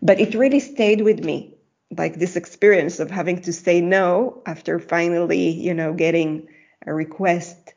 But 0.02 0.20
it 0.20 0.36
really 0.36 0.60
stayed 0.60 1.02
with 1.02 1.24
me 1.24 1.56
like 1.98 2.16
this 2.16 2.36
experience 2.36 3.00
of 3.00 3.12
having 3.12 3.42
to 3.42 3.54
say 3.54 3.82
no 3.82 4.42
after 4.46 4.80
finally, 4.80 5.50
you 5.50 5.74
know, 5.74 5.94
getting 5.94 6.48
a 6.86 6.94
request 6.94 7.74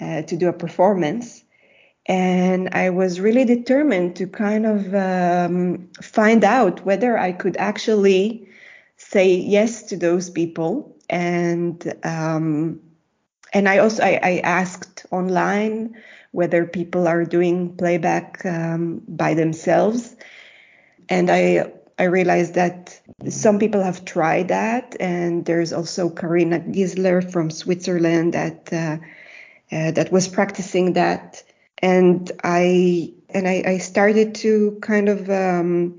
uh, 0.00 0.22
to 0.22 0.36
do 0.36 0.48
a 0.48 0.52
performance. 0.52 1.42
And 2.06 2.68
I 2.72 2.90
was 2.90 3.20
really 3.20 3.44
determined 3.44 4.16
to 4.16 4.26
kind 4.26 4.66
of 4.66 4.94
um, 4.94 5.88
find 6.02 6.44
out 6.44 6.84
whether 6.84 7.18
I 7.18 7.32
could 7.32 7.56
actually 7.56 8.48
say 8.96 9.34
yes 9.34 9.84
to 9.84 9.96
those 9.96 10.28
people. 10.28 10.96
And 11.08 11.94
um, 12.04 12.80
and 13.52 13.68
I 13.68 13.78
also 13.78 14.02
I, 14.02 14.20
I, 14.22 14.40
asked 14.42 15.06
online 15.10 15.96
whether 16.32 16.66
people 16.66 17.06
are 17.06 17.24
doing 17.24 17.76
playback 17.76 18.44
um, 18.44 19.02
by 19.06 19.34
themselves. 19.34 20.16
And 21.08 21.30
I 21.30 21.72
I 21.98 22.04
realized 22.04 22.54
that 22.54 23.00
some 23.28 23.58
people 23.58 23.82
have 23.82 24.04
tried 24.04 24.48
that, 24.48 24.96
and 24.98 25.44
there's 25.44 25.72
also 25.72 26.10
Karina 26.10 26.60
Gisler 26.60 27.30
from 27.30 27.50
Switzerland 27.50 28.34
that 28.34 28.72
uh, 28.72 28.98
uh, 29.70 29.90
that 29.92 30.10
was 30.10 30.28
practicing 30.28 30.94
that, 30.94 31.42
and 31.78 32.30
I 32.42 33.12
and 33.30 33.46
I, 33.46 33.62
I 33.66 33.78
started 33.78 34.34
to 34.36 34.78
kind 34.82 35.08
of 35.08 35.30
um, 35.30 35.98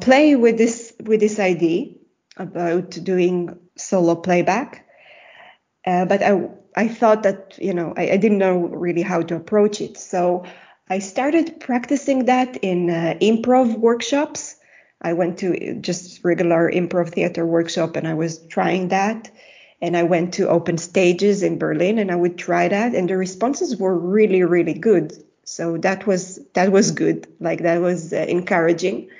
play 0.00 0.36
with 0.36 0.58
this 0.58 0.92
with 1.02 1.20
this 1.20 1.38
idea 1.38 1.88
about 2.36 2.90
doing 2.90 3.58
solo 3.76 4.14
playback. 4.14 4.86
Uh, 5.86 6.04
but 6.04 6.22
I, 6.22 6.48
I 6.74 6.88
thought 6.88 7.22
that, 7.22 7.58
you 7.58 7.72
know, 7.72 7.94
I, 7.96 8.10
I, 8.10 8.16
didn't 8.16 8.38
know 8.38 8.58
really 8.58 9.02
how 9.02 9.22
to 9.22 9.36
approach 9.36 9.80
it. 9.80 9.96
So 9.96 10.44
I 10.90 10.98
started 10.98 11.60
practicing 11.60 12.24
that 12.24 12.56
in 12.56 12.90
uh, 12.90 13.14
improv 13.20 13.78
workshops. 13.78 14.56
I 15.00 15.12
went 15.12 15.38
to 15.38 15.74
just 15.80 16.24
regular 16.24 16.70
improv 16.70 17.10
theater 17.10 17.46
workshop 17.46 17.96
and 17.96 18.08
I 18.08 18.14
was 18.14 18.38
trying 18.46 18.88
that. 18.88 19.30
And 19.80 19.96
I 19.96 20.04
went 20.04 20.34
to 20.34 20.48
open 20.48 20.78
stages 20.78 21.42
in 21.42 21.58
Berlin 21.58 21.98
and 21.98 22.10
I 22.10 22.16
would 22.16 22.38
try 22.38 22.68
that. 22.68 22.94
And 22.94 23.08
the 23.08 23.16
responses 23.16 23.76
were 23.76 23.96
really, 23.96 24.42
really 24.42 24.72
good. 24.72 25.12
So 25.44 25.76
that 25.78 26.06
was 26.06 26.40
that 26.54 26.72
was 26.72 26.90
good. 26.90 27.28
Like 27.40 27.62
that 27.62 27.80
was 27.80 28.12
uh, 28.12 28.16
encouraging. 28.16 29.10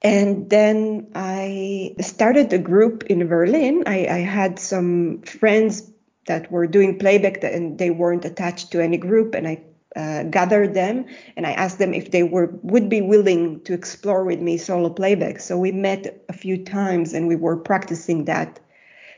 And 0.00 0.48
then 0.50 1.10
I 1.14 1.96
started 2.00 2.52
a 2.52 2.58
group 2.58 3.04
in 3.04 3.26
Berlin. 3.26 3.84
I, 3.86 4.06
I 4.06 4.18
had 4.18 4.58
some 4.58 5.22
friends 5.22 5.90
that 6.26 6.52
were 6.52 6.66
doing 6.66 6.98
playback 6.98 7.42
and 7.42 7.78
they 7.78 7.90
weren't 7.90 8.24
attached 8.24 8.72
to 8.72 8.82
any 8.82 8.98
group, 8.98 9.34
and 9.34 9.48
I 9.48 9.62
uh, 9.96 10.24
gathered 10.24 10.74
them 10.74 11.06
and 11.36 11.46
I 11.46 11.52
asked 11.52 11.78
them 11.78 11.94
if 11.94 12.10
they 12.10 12.22
were 12.24 12.50
would 12.62 12.88
be 12.88 13.00
willing 13.00 13.60
to 13.60 13.74
explore 13.74 14.24
with 14.24 14.40
me 14.40 14.56
solo 14.56 14.90
playback. 14.90 15.40
So 15.40 15.56
we 15.56 15.72
met 15.72 16.24
a 16.28 16.32
few 16.32 16.64
times 16.64 17.12
and 17.12 17.28
we 17.28 17.36
were 17.36 17.56
practicing 17.56 18.24
that. 18.24 18.58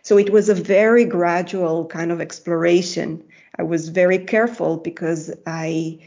So 0.02 0.18
it 0.18 0.30
was 0.30 0.48
a 0.48 0.54
very 0.54 1.04
gradual 1.04 1.86
kind 1.86 2.12
of 2.12 2.20
exploration. 2.20 3.24
I 3.58 3.62
was 3.62 3.88
very 3.88 4.18
careful 4.18 4.76
because 4.76 5.32
I 5.46 5.98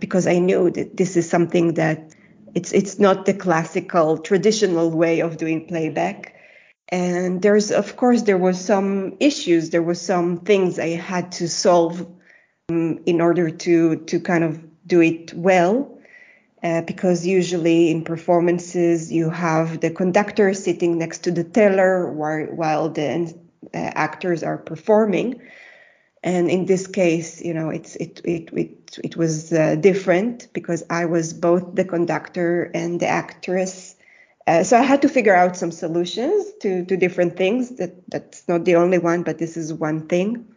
because 0.00 0.26
I 0.26 0.38
knew 0.38 0.70
that 0.70 0.96
this 0.96 1.16
is 1.16 1.28
something 1.28 1.74
that 1.74 2.14
it's 2.54 2.72
it's 2.72 2.98
not 2.98 3.26
the 3.26 3.34
classical 3.34 4.18
traditional 4.18 4.90
way 4.90 5.20
of 5.20 5.36
doing 5.36 5.66
playback. 5.66 6.34
And 6.88 7.42
there's 7.42 7.70
of 7.70 7.96
course 7.96 8.22
there 8.22 8.38
was 8.38 8.60
some 8.60 9.16
issues, 9.20 9.70
there 9.70 9.82
were 9.82 9.94
some 9.94 10.40
things 10.40 10.78
I 10.78 10.88
had 10.88 11.32
to 11.32 11.48
solve 11.48 12.06
um, 12.68 12.98
in 13.06 13.20
order 13.20 13.50
to 13.50 13.96
to 14.06 14.20
kind 14.20 14.44
of 14.44 14.60
do 14.86 15.00
it 15.00 15.32
well. 15.34 15.92
Uh, 16.62 16.80
because 16.80 17.24
usually 17.24 17.90
in 17.90 18.02
performances 18.02 19.12
you 19.12 19.30
have 19.30 19.80
the 19.80 19.90
conductor 19.90 20.52
sitting 20.52 20.98
next 20.98 21.18
to 21.18 21.30
the 21.30 21.44
teller 21.44 22.10
while, 22.10 22.46
while 22.46 22.88
the 22.88 23.32
uh, 23.74 23.76
actors 23.76 24.42
are 24.42 24.56
performing. 24.56 25.40
And 26.24 26.50
in 26.50 26.66
this 26.66 26.88
case 26.88 27.40
you 27.40 27.54
know 27.54 27.68
it's 27.68 27.94
it 27.96 28.20
it 28.24 28.48
it, 28.52 28.98
it 29.04 29.16
was 29.16 29.52
uh, 29.52 29.76
different 29.76 30.48
because 30.52 30.82
i 30.90 31.04
was 31.04 31.32
both 31.32 31.74
the 31.74 31.84
conductor 31.84 32.70
and 32.74 32.98
the 32.98 33.06
actress. 33.06 33.94
Uh, 34.48 34.64
so 34.64 34.76
i 34.76 34.82
had 34.82 35.02
to 35.02 35.08
figure 35.08 35.36
out 35.36 35.56
some 35.56 35.70
solutions 35.70 36.46
to 36.62 36.84
to 36.86 36.96
different 36.96 37.36
things. 37.36 37.76
That 37.76 37.92
that's 38.10 38.48
not 38.48 38.64
the 38.64 38.74
only 38.74 38.98
one 38.98 39.22
but 39.22 39.38
this 39.38 39.56
is 39.56 39.72
one 39.72 40.08
thing 40.08 40.55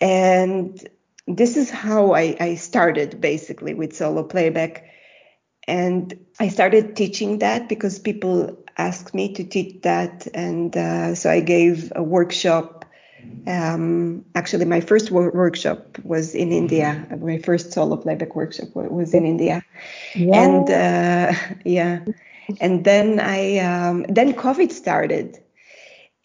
and 0.00 0.88
this 1.26 1.56
is 1.56 1.70
how 1.70 2.12
i 2.14 2.36
i 2.40 2.54
started 2.54 3.20
basically 3.20 3.74
with 3.74 3.94
solo 3.94 4.22
playback. 4.22 4.86
And 5.68 6.18
i 6.40 6.48
started 6.48 6.96
teaching 6.96 7.38
that 7.38 7.68
because 7.68 7.98
people 7.98 8.56
asked 8.78 9.14
me 9.14 9.34
to 9.34 9.44
teach 9.44 9.82
that. 9.82 10.26
And 10.34 10.76
uh, 10.76 11.14
so 11.14 11.30
i 11.30 11.40
gave 11.40 11.92
a 11.94 12.02
workshop. 12.02 12.84
Um, 13.46 14.24
actually, 14.34 14.64
my 14.64 14.80
first 14.80 15.10
wor- 15.10 15.30
workshop 15.30 15.98
was 16.04 16.34
in 16.34 16.52
India. 16.52 17.06
My 17.20 17.38
first 17.38 17.72
solo 17.72 17.96
playback 17.96 18.34
workshop 18.34 18.68
was 18.74 19.12
in 19.12 19.26
India, 19.26 19.62
yeah. 20.14 20.42
and 20.42 20.70
uh, 20.70 21.38
yeah, 21.64 22.00
and 22.60 22.84
then 22.84 23.20
I 23.20 23.58
um, 23.58 24.04
then 24.08 24.32
COVID 24.32 24.72
started, 24.72 25.38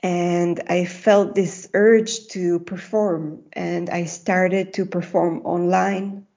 and 0.06 0.62
I 0.70 0.86
felt 0.86 1.34
this 1.34 1.68
urge 1.74 2.28
to 2.28 2.60
perform, 2.60 3.42
and 3.54 3.90
I 3.90 4.06
started 4.06 4.74
to 4.74 4.86
perform 4.86 5.42
online, 5.46 6.28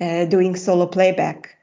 uh, 0.00 0.24
doing 0.24 0.56
solo 0.56 0.86
playback, 0.86 1.58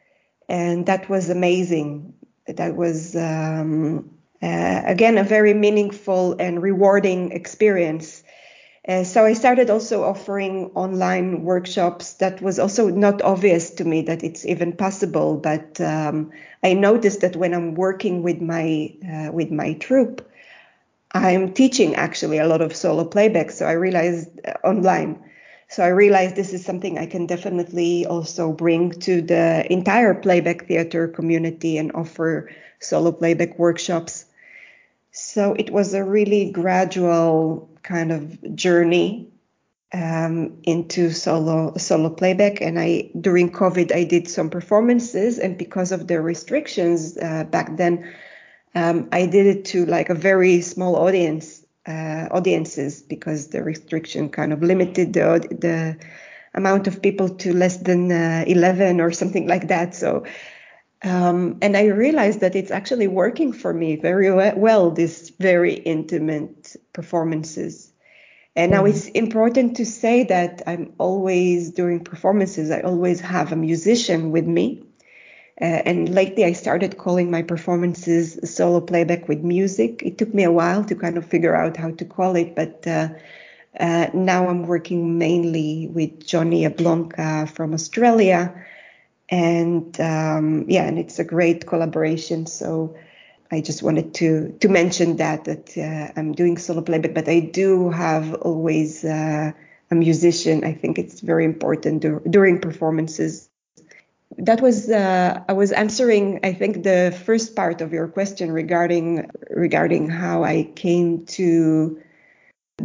and 0.47 0.85
that 0.85 1.09
was 1.09 1.31
amazing. 1.31 2.13
That 2.45 2.75
was 2.75 3.15
um, 3.15 4.11
uh, 4.43 4.81
again 4.85 5.17
a 5.17 5.23
very 5.23 5.55
meaningful 5.55 6.35
and 6.39 6.61
rewarding 6.61 7.31
experience 7.31 8.23
uh, 8.85 9.03
so 9.05 9.25
I 9.25 9.31
started 9.31 9.69
also 9.69 10.03
offering 10.03 10.69
online 10.75 11.43
workshops. 11.43 12.15
That 12.15 12.41
was 12.41 12.59
also 12.59 12.89
not 12.89 13.21
obvious 13.21 13.69
to 13.75 13.85
me 13.85 14.01
that 14.03 14.23
it's 14.23 14.45
even 14.45 14.73
possible. 14.73 15.37
But 15.37 15.79
um, 15.79 16.31
I 16.63 16.73
noticed 16.73 17.21
that 17.21 17.37
when 17.37 17.53
I'm 17.53 17.75
working 17.75 18.23
with 18.23 18.41
my 18.41 18.93
uh, 19.09 19.31
with 19.31 19.51
my 19.51 19.73
troupe, 19.75 20.29
I'm 21.13 21.53
teaching 21.53 21.95
actually 21.95 22.39
a 22.39 22.47
lot 22.47 22.61
of 22.61 22.75
solo 22.75 23.05
playback. 23.05 23.51
So 23.51 23.65
I 23.65 23.73
realized 23.73 24.29
uh, 24.45 24.53
online. 24.63 25.23
So 25.69 25.83
I 25.83 25.87
realized 25.89 26.35
this 26.35 26.53
is 26.53 26.65
something 26.65 26.97
I 26.97 27.05
can 27.05 27.25
definitely 27.25 28.05
also 28.05 28.51
bring 28.51 28.91
to 29.01 29.21
the 29.21 29.71
entire 29.71 30.13
playback 30.13 30.67
theater 30.67 31.07
community 31.07 31.77
and 31.77 31.91
offer 31.93 32.51
solo 32.79 33.11
playback 33.11 33.57
workshops. 33.57 34.25
So 35.11 35.53
it 35.53 35.71
was 35.71 35.93
a 35.93 36.03
really 36.03 36.51
gradual 36.51 37.69
kind 37.83 38.11
of 38.11 38.55
journey 38.55 39.29
um, 39.93 40.57
into 40.63 41.11
solo 41.11 41.77
solo 41.77 42.09
playback. 42.09 42.61
And 42.61 42.79
I 42.79 43.11
during 43.19 43.51
COVID 43.51 43.95
I 43.95 44.03
did 44.03 44.27
some 44.27 44.49
performances, 44.49 45.37
and 45.37 45.57
because 45.57 45.91
of 45.91 46.07
the 46.07 46.21
restrictions 46.21 47.17
uh, 47.17 47.43
back 47.45 47.77
then, 47.77 48.11
um, 48.75 49.09
I 49.11 49.25
did 49.25 49.45
it 49.45 49.65
to 49.65 49.85
like 49.85 50.09
a 50.09 50.15
very 50.15 50.61
small 50.61 50.95
audience 50.95 51.63
uh, 51.85 52.27
audiences 52.31 53.01
because 53.01 53.49
the 53.49 53.63
restriction 53.63 54.29
kind 54.29 54.53
of 54.53 54.63
limited 54.63 55.13
the 55.13 55.47
the 55.51 55.97
amount 56.55 56.87
of 56.87 57.01
people 57.01 57.29
to 57.29 57.51
less 57.53 57.77
than 57.77 58.11
uh, 58.11 58.43
11 58.45 59.01
or 59.01 59.11
something 59.11 59.47
like 59.47 59.67
that. 59.69 59.95
So 59.95 60.23
um, 61.03 61.57
and 61.61 61.75
I 61.75 61.87
realized 61.87 62.39
that 62.39 62.55
it's 62.55 62.71
actually 62.71 63.07
working 63.07 63.51
for 63.51 63.73
me 63.73 63.97
very 63.97 64.31
well, 64.31 64.91
these 64.91 65.29
very 65.31 65.73
intimate 65.73 66.75
performances. 66.93 67.91
And 68.55 68.71
mm-hmm. 68.71 68.83
now 68.83 68.89
it's 68.89 69.07
important 69.07 69.75
to 69.77 69.85
say 69.85 70.23
that 70.25 70.61
I'm 70.65 70.93
always 70.97 71.71
doing 71.71 72.03
performances, 72.03 72.71
I 72.71 72.81
always 72.81 73.19
have 73.19 73.51
a 73.51 73.57
musician 73.57 74.31
with 74.31 74.47
me. 74.47 74.85
Uh, 75.61 75.81
and 75.85 76.09
lately 76.09 76.45
I 76.45 76.53
started 76.53 76.97
calling 76.97 77.29
my 77.31 77.41
performances 77.43 78.39
solo 78.43 78.81
playback 78.81 79.27
with 79.27 79.43
music. 79.43 80.01
It 80.03 80.17
took 80.17 80.33
me 80.33 80.43
a 80.43 80.51
while 80.51 80.83
to 80.85 80.95
kind 80.95 81.17
of 81.17 81.25
figure 81.25 81.55
out 81.55 81.77
how 81.77 81.91
to 81.91 82.05
call 82.05 82.35
it, 82.35 82.55
but 82.55 82.85
uh, 82.87 83.09
uh, 83.79 84.07
now 84.13 84.47
I'm 84.47 84.63
working 84.67 85.17
mainly 85.17 85.87
with 85.87 86.25
Johnny 86.25 86.63
Ablonka 86.63 87.49
from 87.49 87.73
Australia 87.73 88.53
and 89.29 89.99
um, 89.99 90.65
yeah, 90.67 90.83
and 90.85 90.99
it's 90.99 91.19
a 91.19 91.23
great 91.23 91.65
collaboration. 91.65 92.45
So 92.45 92.95
I 93.51 93.61
just 93.61 93.83
wanted 93.83 94.13
to 94.15 94.55
to 94.61 94.69
mention 94.69 95.17
that 95.17 95.45
that 95.45 95.77
uh, 95.77 96.13
I'm 96.19 96.33
doing 96.33 96.57
solo 96.57 96.81
playback, 96.81 97.13
but 97.13 97.27
I 97.27 97.39
do 97.39 97.89
have 97.89 98.33
always 98.35 99.03
uh, 99.05 99.51
a 99.91 99.95
musician. 99.95 100.63
I 100.63 100.73
think 100.73 100.99
it's 100.99 101.21
very 101.21 101.45
important 101.45 102.01
dur- 102.01 102.21
during 102.29 102.59
performances. 102.61 103.49
That 104.37 104.61
was 104.61 104.89
uh, 104.89 105.43
I 105.47 105.53
was 105.53 105.71
answering. 105.71 106.39
I 106.43 106.53
think 106.53 106.83
the 106.83 107.17
first 107.25 107.55
part 107.55 107.81
of 107.81 107.93
your 107.93 108.07
question 108.07 108.51
regarding 108.51 109.29
regarding 109.49 110.09
how 110.09 110.43
I 110.43 110.63
came 110.75 111.25
to 111.37 112.01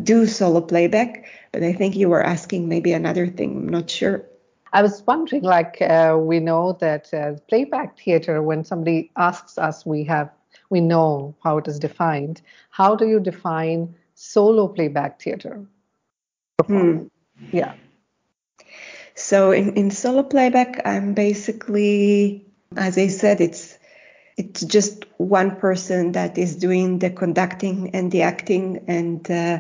do 0.03 0.27
solo 0.27 0.61
playback, 0.61 1.27
but 1.53 1.63
I 1.63 1.73
think 1.73 1.97
you 1.97 2.09
were 2.09 2.23
asking 2.23 2.69
maybe 2.69 2.93
another 2.93 3.27
thing. 3.27 3.57
I'm 3.57 3.69
not 3.69 3.91
sure. 3.91 4.25
I 4.73 4.83
was 4.83 5.03
wondering, 5.07 5.43
like 5.43 5.81
uh, 5.81 6.17
we 6.21 6.41
know 6.41 6.77
that 6.81 7.13
uh, 7.15 7.35
playback 7.49 7.99
theater, 7.99 8.43
when 8.43 8.65
somebody 8.65 9.11
asks 9.17 9.57
us, 9.57 9.87
we 9.87 10.05
have 10.05 10.31
we 10.71 10.81
know 10.81 11.35
how 11.43 11.59
it 11.59 11.69
is 11.69 11.79
defined. 11.79 12.43
How 12.71 12.95
do 12.95 13.07
you 13.07 13.21
define 13.21 13.95
solo 14.15 14.69
playback 14.69 15.21
theater? 15.21 15.65
Hmm. 16.67 17.07
Yeah. 17.53 17.75
So 19.19 19.51
in, 19.51 19.75
in 19.75 19.91
solo 19.91 20.23
playback, 20.23 20.81
I'm 20.87 21.13
basically, 21.13 22.47
as 22.77 22.97
I 22.97 23.09
said, 23.09 23.41
it's 23.41 23.77
it's 24.37 24.61
just 24.63 25.05
one 25.17 25.57
person 25.57 26.13
that 26.13 26.39
is 26.39 26.55
doing 26.55 27.01
the 27.01 27.11
conducting 27.11 27.91
and 27.95 28.13
the 28.13 28.23
acting, 28.23 28.85
and 28.87 29.29
uh, 29.31 29.59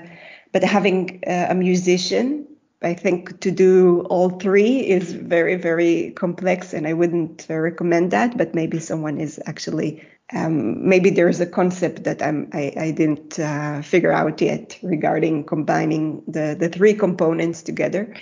but 0.52 0.62
having 0.62 1.24
uh, 1.26 1.48
a 1.50 1.54
musician 1.54 2.46
I 2.80 2.94
think 2.94 3.40
to 3.40 3.50
do 3.50 4.02
all 4.08 4.30
three 4.30 4.78
is 4.78 5.12
very, 5.12 5.56
very 5.56 6.12
complex, 6.12 6.72
and 6.72 6.86
I 6.86 6.92
wouldn't 6.92 7.46
uh, 7.50 7.56
recommend 7.56 8.12
that. 8.12 8.38
But 8.38 8.54
maybe 8.54 8.78
someone 8.78 9.18
is 9.20 9.40
actually, 9.46 10.06
um, 10.32 10.88
maybe 10.88 11.10
there's 11.10 11.40
a 11.40 11.46
concept 11.46 12.04
that 12.04 12.22
I'm, 12.22 12.48
I, 12.52 12.72
I 12.76 12.90
didn't 12.92 13.38
uh, 13.40 13.82
figure 13.82 14.12
out 14.12 14.40
yet 14.40 14.78
regarding 14.82 15.44
combining 15.44 16.22
the, 16.28 16.56
the 16.58 16.68
three 16.68 16.94
components 16.94 17.62
together. 17.62 18.14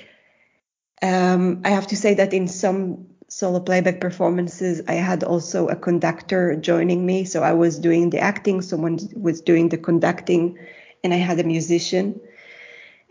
Um, 1.02 1.60
I 1.64 1.70
have 1.70 1.86
to 1.88 1.96
say 1.96 2.14
that 2.14 2.32
in 2.32 2.48
some 2.48 3.06
solo 3.28 3.60
playback 3.60 4.00
performances, 4.00 4.82
I 4.88 4.94
had 4.94 5.24
also 5.24 5.68
a 5.68 5.76
conductor 5.76 6.56
joining 6.56 7.04
me. 7.06 7.24
So 7.24 7.42
I 7.42 7.52
was 7.52 7.78
doing 7.78 8.10
the 8.10 8.18
acting, 8.20 8.62
someone 8.62 8.98
was 9.14 9.40
doing 9.40 9.68
the 9.68 9.78
conducting, 9.78 10.58
and 11.04 11.12
I 11.12 11.18
had 11.18 11.38
a 11.40 11.44
musician. 11.44 12.20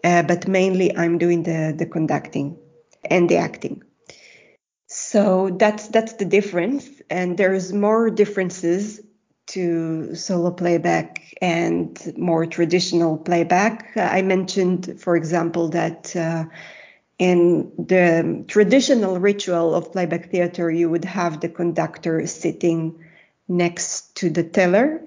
uh, 0.03 0.23
but 0.23 0.47
mainly 0.47 0.95
I'm 0.95 1.17
doing 1.17 1.43
the, 1.43 1.73
the 1.77 1.85
conducting 1.85 2.57
and 3.09 3.29
the 3.29 3.37
acting. 3.37 3.83
So 4.87 5.49
that's 5.59 5.87
that's 5.87 6.13
the 6.13 6.25
difference, 6.25 6.87
and 7.09 7.37
there's 7.37 7.73
more 7.73 8.09
differences 8.09 9.01
to 9.47 10.15
solo 10.15 10.51
playback 10.51 11.21
and 11.41 12.13
more 12.17 12.45
traditional 12.45 13.17
playback. 13.17 13.91
I 13.97 14.21
mentioned, 14.21 14.99
for 14.99 15.15
example, 15.15 15.69
that 15.69 16.15
uh, 16.15 16.45
in 17.17 17.71
the 17.77 18.43
traditional 18.47 19.19
ritual 19.19 19.73
of 19.73 19.91
playback 19.91 20.31
theater, 20.31 20.69
you 20.69 20.89
would 20.89 21.05
have 21.05 21.39
the 21.39 21.49
conductor 21.49 22.25
sitting 22.27 23.03
next 23.47 24.15
to 24.17 24.29
the 24.29 24.43
teller. 24.43 25.01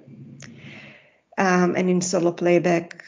Um, 1.37 1.77
and 1.77 1.91
in 1.91 2.01
solo 2.01 2.33
playback, 2.33 3.05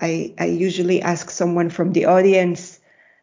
I, 0.00 0.34
I, 0.38 0.46
usually 0.46 1.02
ask 1.02 1.30
someone 1.30 1.70
from 1.70 1.92
the 1.92 2.06
audience, 2.06 2.78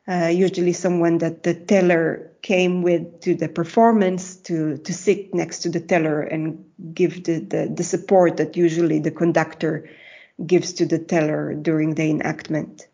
uh, 0.08 0.28
usually 0.28 0.73
someone 0.73 1.19
that 1.19 1.43
the 1.43 1.54
teller 1.54 2.32
came 2.41 2.84
with 2.84 3.21
to 3.21 3.34
the 3.34 3.47
performance, 3.47 4.36
to, 4.36 4.78
to 4.78 4.93
sit 4.93 5.34
next 5.34 5.60
to 5.60 5.69
the 5.69 5.80
teller 5.80 6.21
and 6.21 6.65
give 6.93 7.23
the, 7.23 7.39
the, 7.39 7.73
the 7.73 7.84
support 7.84 8.38
that 8.38 8.58
usually 8.58 8.99
the 8.99 9.12
conductor 9.12 9.89
gives 10.45 10.73
to 10.73 10.86
the 10.86 10.99
teller 10.99 11.54
during 11.54 11.95
the 11.95 12.10
enactment. 12.10 12.88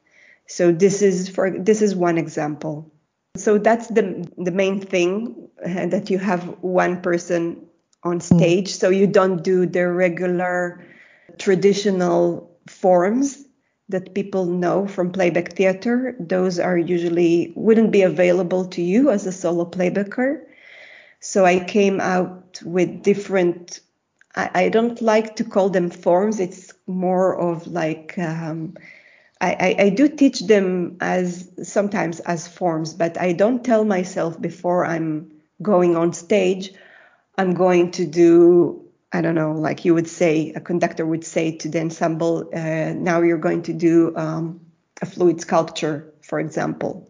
So 0.51 0.73
this 0.73 1.01
is 1.01 1.29
for 1.29 1.49
this 1.49 1.81
is 1.81 1.95
one 1.95 2.17
example. 2.17 2.91
So 3.37 3.57
that's 3.57 3.87
the 3.87 4.27
the 4.37 4.51
main 4.51 4.81
thing 4.81 5.47
uh, 5.65 5.85
that 5.87 6.09
you 6.09 6.19
have 6.19 6.43
one 6.61 7.01
person 7.01 7.65
on 8.03 8.19
hmm. 8.19 8.37
stage. 8.37 8.73
Mm. 8.73 8.79
So 8.79 8.89
you 8.89 9.07
don't 9.07 9.43
do 9.43 9.65
the 9.65 9.87
regular 9.87 10.83
traditional 11.37 12.51
forms 12.67 13.45
that 13.87 14.13
people 14.13 14.45
know 14.45 14.87
from 14.87 15.11
playback 15.11 15.53
theater. 15.53 16.15
Those 16.19 16.59
are 16.59 16.77
usually 16.77 17.53
wouldn't 17.55 17.91
be 17.91 18.01
available 18.01 18.65
to 18.75 18.81
you 18.81 19.09
as 19.09 19.25
a 19.25 19.31
solo 19.31 19.63
playbacker. 19.63 20.43
So 21.21 21.45
I 21.45 21.63
came 21.63 22.01
out 22.01 22.61
with 22.65 23.03
different. 23.03 23.79
I, 24.35 24.49
I 24.53 24.69
don't 24.69 25.01
like 25.01 25.37
to 25.37 25.45
call 25.45 25.69
them 25.69 25.89
forms. 25.89 26.41
It's 26.41 26.73
more 26.87 27.39
of 27.39 27.67
like 27.67 28.17
um, 28.17 28.75
I, 29.41 29.75
I, 29.79 29.89
do 29.89 30.07
teach 30.07 30.41
them 30.41 30.97
as 31.01 31.49
sometimes 31.63 32.19
as 32.21 32.47
forms, 32.47 32.93
but 32.93 33.19
I 33.19 33.33
don't 33.33 33.65
tell 33.65 33.83
myself 33.83 34.39
before 34.39 34.85
I'm 34.85 35.31
going 35.61 35.97
on 35.97 36.13
stage, 36.13 36.71
I'm 37.37 37.55
going 37.55 37.91
to 37.91 38.05
do, 38.05 38.85
I 39.11 39.21
don't 39.21 39.33
know, 39.33 39.53
like 39.53 39.83
you 39.83 39.95
would 39.95 40.07
say, 40.07 40.51
a 40.53 40.61
conductor 40.61 41.07
would 41.07 41.25
say 41.25 41.57
to 41.57 41.69
the 41.69 41.79
ensemble, 41.79 42.49
uh, 42.53 42.93
now 42.93 43.21
you're 43.21 43.39
going 43.39 43.63
to 43.63 43.73
do 43.73 44.15
um, 44.15 44.61
a 45.01 45.07
fluid 45.07 45.41
sculpture, 45.41 46.13
for 46.21 46.39
example. 46.39 47.09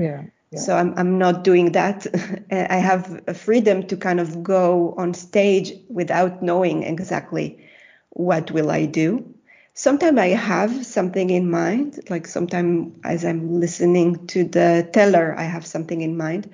Yeah. 0.00 0.24
Yeah. 0.50 0.60
So 0.60 0.76
I'm, 0.76 0.94
I'm 0.96 1.18
not 1.18 1.44
doing 1.44 1.72
that. 1.72 2.06
I 2.50 2.76
have 2.76 3.22
a 3.28 3.34
freedom 3.34 3.86
to 3.86 3.96
kind 3.96 4.18
of 4.18 4.42
go 4.42 4.94
on 4.96 5.14
stage 5.14 5.74
without 5.88 6.42
knowing 6.42 6.82
exactly 6.82 7.68
what 8.10 8.50
will 8.50 8.70
I 8.70 8.86
do 8.86 9.34
sometimes 9.78 10.18
I 10.18 10.28
have 10.28 10.84
something 10.84 11.30
in 11.30 11.48
mind, 11.48 12.00
like 12.10 12.26
sometimes 12.26 12.92
as 13.04 13.24
I'm 13.24 13.60
listening 13.60 14.26
to 14.26 14.42
the 14.42 14.90
teller, 14.92 15.36
I 15.38 15.44
have 15.44 15.64
something 15.64 16.00
in 16.00 16.16
mind 16.16 16.50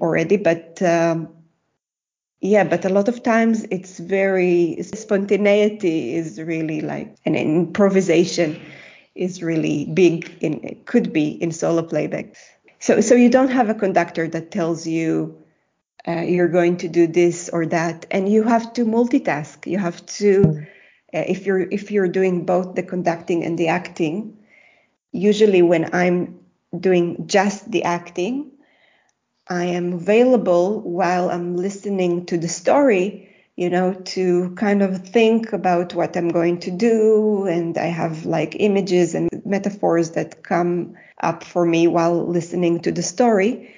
already, 0.00 0.38
but 0.38 0.80
um, 0.82 1.28
yeah, 2.40 2.64
but 2.64 2.86
a 2.86 2.88
lot 2.88 3.08
of 3.08 3.22
times 3.22 3.66
it's 3.70 3.98
very 3.98 4.78
spontaneity 4.82 6.14
is 6.14 6.40
really 6.40 6.80
like 6.80 7.14
an 7.26 7.34
improvisation 7.34 8.58
is 9.14 9.42
really 9.42 9.84
big 9.92 10.34
in 10.40 10.64
it 10.64 10.86
could 10.86 11.12
be 11.12 11.28
in 11.42 11.52
solo 11.52 11.82
playback. 11.82 12.34
So 12.78 13.02
so 13.02 13.14
you 13.14 13.28
don't 13.28 13.50
have 13.50 13.68
a 13.68 13.74
conductor 13.74 14.26
that 14.28 14.50
tells 14.50 14.86
you 14.86 15.36
uh, 16.08 16.22
you're 16.22 16.48
going 16.48 16.78
to 16.78 16.88
do 16.88 17.06
this 17.06 17.50
or 17.50 17.66
that, 17.66 18.06
and 18.10 18.32
you 18.32 18.44
have 18.44 18.72
to 18.72 18.86
multitask. 18.86 19.66
You 19.66 19.76
have 19.76 20.06
to. 20.20 20.66
Uh, 21.12 21.24
if 21.26 21.46
you're 21.46 21.60
if 21.60 21.90
you're 21.90 22.08
doing 22.08 22.44
both 22.44 22.74
the 22.74 22.82
conducting 22.82 23.44
and 23.44 23.58
the 23.58 23.68
acting 23.68 24.38
usually 25.12 25.62
when 25.62 25.92
i'm 25.94 26.38
doing 26.78 27.26
just 27.26 27.70
the 27.70 27.82
acting 27.82 28.52
i 29.48 29.64
am 29.64 29.92
available 29.92 30.80
while 30.80 31.30
i'm 31.30 31.56
listening 31.56 32.26
to 32.26 32.38
the 32.38 32.48
story 32.48 33.28
you 33.56 33.68
know 33.68 33.92
to 33.92 34.54
kind 34.54 34.82
of 34.82 35.06
think 35.06 35.52
about 35.52 35.94
what 35.94 36.16
i'm 36.16 36.28
going 36.28 36.58
to 36.60 36.70
do. 36.70 37.46
And 37.46 37.76
i 37.76 37.86
have 37.86 38.24
like 38.24 38.56
images 38.58 39.14
and 39.14 39.28
metaphors 39.44 40.12
that 40.12 40.42
come 40.42 40.94
up 41.22 41.44
for 41.44 41.66
me 41.66 41.86
while 41.86 42.26
listening 42.26 42.80
to 42.80 42.92
the 42.92 43.02
story. 43.02 43.74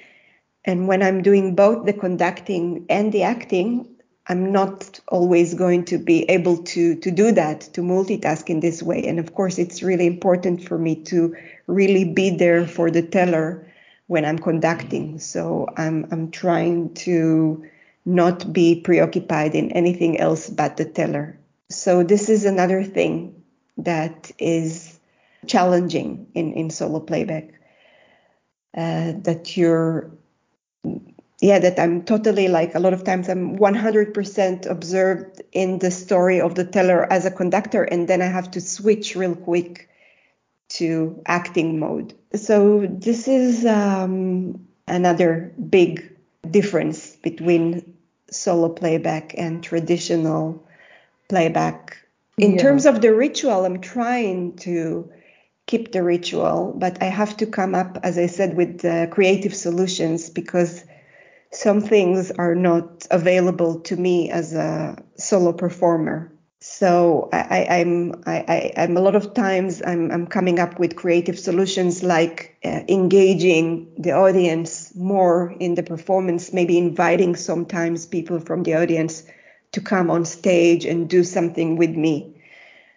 And 0.63 0.87
when 0.87 1.03
i'm 1.03 1.21
doing 1.21 1.55
both 1.55 1.85
the 1.85 1.93
conducting 1.93 2.85
and 2.89 3.11
the 3.11 3.23
acting 3.23 3.92
I'm 4.27 4.51
not 4.51 5.01
always 5.09 5.53
going 5.53 5.85
to 5.85 5.97
be 5.97 6.23
able 6.29 6.63
to 6.63 6.95
to 6.95 7.11
do 7.11 7.31
that 7.33 7.61
to 7.73 7.81
multitask 7.81 8.49
in 8.49 8.61
this 8.61 8.81
way. 8.81 9.03
And 9.03 9.19
of 9.19 9.33
course 9.33 9.57
it's 9.57 9.83
really 9.83 10.07
important 10.07 10.65
for 10.67 10.77
me 10.77 10.95
to 11.05 11.35
really 11.67 12.05
be 12.05 12.29
there 12.29 12.65
for 12.65 12.89
the 12.89 13.01
teller 13.01 13.67
when 14.07 14.23
I'm 14.23 14.39
conducting. 14.39 15.19
So 15.19 15.67
I'm 15.75 16.07
I'm 16.11 16.31
trying 16.31 16.93
to 17.05 17.65
not 18.05 18.51
be 18.53 18.79
preoccupied 18.81 19.55
in 19.55 19.71
anything 19.71 20.19
else 20.19 20.49
but 20.49 20.77
the 20.77 20.85
teller. 20.85 21.37
So 21.69 22.03
this 22.03 22.29
is 22.29 22.45
another 22.45 22.83
thing 22.83 23.43
that 23.77 24.31
is 24.39 24.99
challenging 25.47 26.27
in 26.33 26.53
in 26.53 26.69
solo 26.69 27.01
playback 27.01 27.49
uh, 28.75 29.13
that 29.23 29.57
you're 29.57 30.11
yeah, 31.43 31.59
that 31.59 31.77
I'm 31.77 32.03
totally 32.03 32.47
like 32.47 32.73
a 32.73 32.79
lot 32.79 32.93
of 32.93 33.03
times 33.03 33.27
I'm 33.27 33.57
100% 33.57 34.65
observed 34.65 35.41
in 35.51 35.79
the 35.79 35.91
story 35.91 36.39
of 36.39 36.55
the 36.55 36.63
teller 36.63 37.11
as 37.11 37.25
a 37.25 37.31
conductor, 37.31 37.83
and 37.83 38.07
then 38.07 38.21
I 38.21 38.27
have 38.27 38.49
to 38.51 38.61
switch 38.61 39.17
real 39.17 39.35
quick 39.35 39.89
to 40.79 41.21
acting 41.25 41.79
mode. 41.79 42.13
So 42.33 42.87
this 42.89 43.27
is 43.27 43.65
um, 43.65 44.65
another 44.87 45.53
big 45.69 46.15
difference 46.49 47.17
between 47.17 47.93
solo 48.31 48.69
playback 48.69 49.35
and 49.37 49.61
traditional 49.61 50.65
playback. 51.27 51.97
In 52.37 52.53
yeah. 52.53 52.61
terms 52.61 52.85
of 52.85 53.01
the 53.01 53.13
ritual, 53.13 53.65
I'm 53.65 53.81
trying 53.81 54.55
to 54.59 55.11
keep 55.65 55.91
the 55.91 56.03
ritual, 56.03 56.73
but 56.77 57.03
I 57.03 57.07
have 57.07 57.35
to 57.35 57.45
come 57.45 57.75
up, 57.75 57.97
as 58.01 58.17
I 58.17 58.27
said, 58.27 58.55
with 58.55 58.79
creative 59.11 59.53
solutions 59.53 60.29
because 60.29 60.85
some 61.53 61.81
things 61.81 62.31
are 62.31 62.55
not 62.55 63.07
available 63.11 63.79
to 63.81 63.95
me 63.95 64.29
as 64.29 64.53
a 64.53 64.97
solo 65.15 65.53
performer. 65.53 66.31
So 66.59 67.29
I, 67.33 67.65
am 67.81 68.23
I, 68.25 68.71
am 68.77 68.95
a 68.95 69.01
lot 69.01 69.15
of 69.15 69.33
times 69.33 69.81
I'm, 69.85 70.11
I'm 70.11 70.27
coming 70.27 70.59
up 70.59 70.79
with 70.79 70.95
creative 70.95 71.37
solutions 71.37 72.03
like 72.03 72.57
uh, 72.63 72.81
engaging 72.87 73.93
the 73.97 74.13
audience 74.13 74.95
more 74.95 75.53
in 75.59 75.75
the 75.75 75.83
performance, 75.83 76.53
maybe 76.53 76.77
inviting 76.77 77.35
sometimes 77.35 78.05
people 78.05 78.39
from 78.39 78.63
the 78.63 78.75
audience 78.75 79.23
to 79.73 79.81
come 79.81 80.09
on 80.09 80.23
stage 80.23 80.85
and 80.85 81.09
do 81.09 81.23
something 81.23 81.75
with 81.75 81.91
me. 81.91 82.41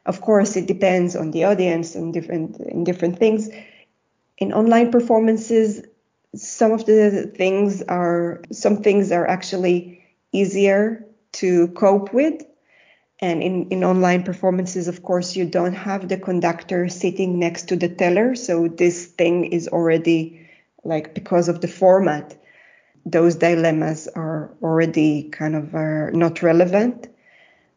Of 0.06 0.20
course, 0.20 0.56
it 0.56 0.66
depends 0.66 1.16
on 1.16 1.32
the 1.32 1.44
audience 1.44 1.96
and 1.96 2.14
different 2.14 2.60
in 2.60 2.84
different 2.84 3.18
things. 3.18 3.50
In 4.38 4.52
online 4.52 4.92
performances, 4.92 5.82
some 6.36 6.72
of 6.72 6.86
the 6.86 7.32
things 7.34 7.82
are 7.82 8.42
some 8.52 8.82
things 8.82 9.12
are 9.12 9.26
actually 9.26 10.04
easier 10.32 11.06
to 11.32 11.68
cope 11.68 12.12
with. 12.12 12.42
And 13.18 13.42
in, 13.42 13.70
in 13.70 13.82
online 13.82 14.24
performances 14.24 14.88
of 14.88 15.02
course 15.02 15.36
you 15.36 15.46
don't 15.46 15.72
have 15.72 16.08
the 16.08 16.18
conductor 16.18 16.88
sitting 16.88 17.38
next 17.38 17.68
to 17.68 17.76
the 17.76 17.88
teller. 17.88 18.34
So 18.34 18.68
this 18.68 19.06
thing 19.06 19.46
is 19.46 19.68
already 19.68 20.48
like 20.84 21.14
because 21.14 21.48
of 21.48 21.60
the 21.60 21.68
format 21.68 22.36
those 23.06 23.36
dilemmas 23.36 24.08
are 24.08 24.52
already 24.60 25.28
kind 25.30 25.54
of 25.54 25.74
are 25.74 26.10
not 26.12 26.42
relevant 26.42 27.08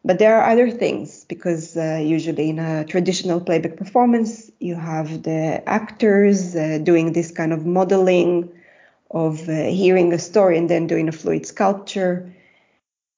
but 0.04 0.18
there 0.18 0.40
are 0.40 0.50
other 0.50 0.70
things 0.70 1.24
because 1.26 1.76
uh, 1.76 2.00
usually 2.02 2.50
in 2.50 2.58
a 2.58 2.84
traditional 2.84 3.40
playback 3.40 3.76
performance, 3.76 4.50
you 4.58 4.74
have 4.74 5.22
the 5.22 5.62
actors 5.68 6.56
uh, 6.56 6.78
doing 6.82 7.12
this 7.12 7.30
kind 7.30 7.52
of 7.52 7.66
modeling 7.66 8.50
of 9.10 9.46
uh, 9.48 9.64
hearing 9.64 10.12
a 10.12 10.18
story 10.18 10.56
and 10.56 10.70
then 10.70 10.86
doing 10.86 11.08
a 11.08 11.12
fluid 11.12 11.44
sculpture, 11.44 12.32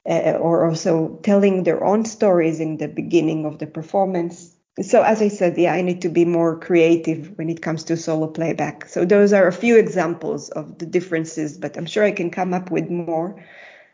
uh, 0.08 0.32
or 0.40 0.68
also 0.68 1.18
telling 1.22 1.62
their 1.62 1.84
own 1.84 2.04
stories 2.04 2.58
in 2.58 2.78
the 2.78 2.88
beginning 2.88 3.44
of 3.44 3.58
the 3.58 3.66
performance. 3.66 4.52
So, 4.80 5.02
as 5.02 5.20
I 5.20 5.28
said, 5.28 5.56
yeah, 5.58 5.74
I 5.74 5.82
need 5.82 6.00
to 6.02 6.08
be 6.08 6.24
more 6.24 6.58
creative 6.58 7.36
when 7.36 7.50
it 7.50 7.60
comes 7.60 7.84
to 7.84 7.96
solo 7.96 8.26
playback. 8.26 8.88
So, 8.88 9.04
those 9.04 9.32
are 9.32 9.46
a 9.46 9.52
few 9.52 9.76
examples 9.76 10.48
of 10.48 10.78
the 10.78 10.86
differences, 10.86 11.58
but 11.58 11.76
I'm 11.76 11.86
sure 11.86 12.04
I 12.04 12.10
can 12.10 12.30
come 12.30 12.54
up 12.54 12.70
with 12.70 12.90
more 12.90 13.36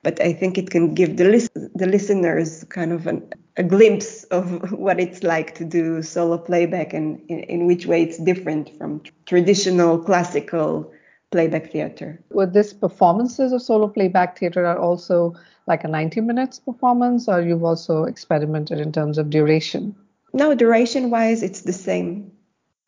but 0.08 0.22
I 0.22 0.32
think 0.32 0.56
it 0.56 0.70
can 0.70 0.94
give 0.94 1.18
the, 1.18 1.24
lis- 1.24 1.50
the 1.74 1.86
listeners 1.86 2.64
kind 2.70 2.92
of 2.92 3.06
an, 3.06 3.30
a 3.58 3.62
glimpse 3.62 4.24
of 4.24 4.72
what 4.86 4.98
it's 4.98 5.22
like 5.22 5.54
to 5.56 5.66
do 5.66 6.02
solo 6.02 6.38
playback 6.38 6.94
and 6.94 7.20
in, 7.28 7.40
in 7.40 7.66
which 7.66 7.84
way 7.84 8.04
it's 8.04 8.16
different 8.16 8.74
from 8.78 9.02
traditional 9.26 9.98
classical 9.98 10.90
playback 11.30 11.70
theater. 11.70 12.18
With 12.30 12.54
this 12.54 12.72
performances 12.72 13.52
of 13.52 13.60
solo 13.60 13.86
playback 13.86 14.38
theater 14.38 14.64
are 14.64 14.78
also 14.78 15.34
like 15.66 15.84
a 15.84 15.88
90 15.88 16.22
minutes 16.22 16.58
performance, 16.58 17.28
or 17.28 17.42
you've 17.42 17.64
also 17.64 18.04
experimented 18.04 18.80
in 18.80 18.92
terms 18.92 19.18
of 19.18 19.28
duration? 19.28 19.94
No, 20.32 20.54
duration 20.54 21.10
wise, 21.10 21.42
it's 21.42 21.60
the 21.60 21.74
same, 21.74 22.32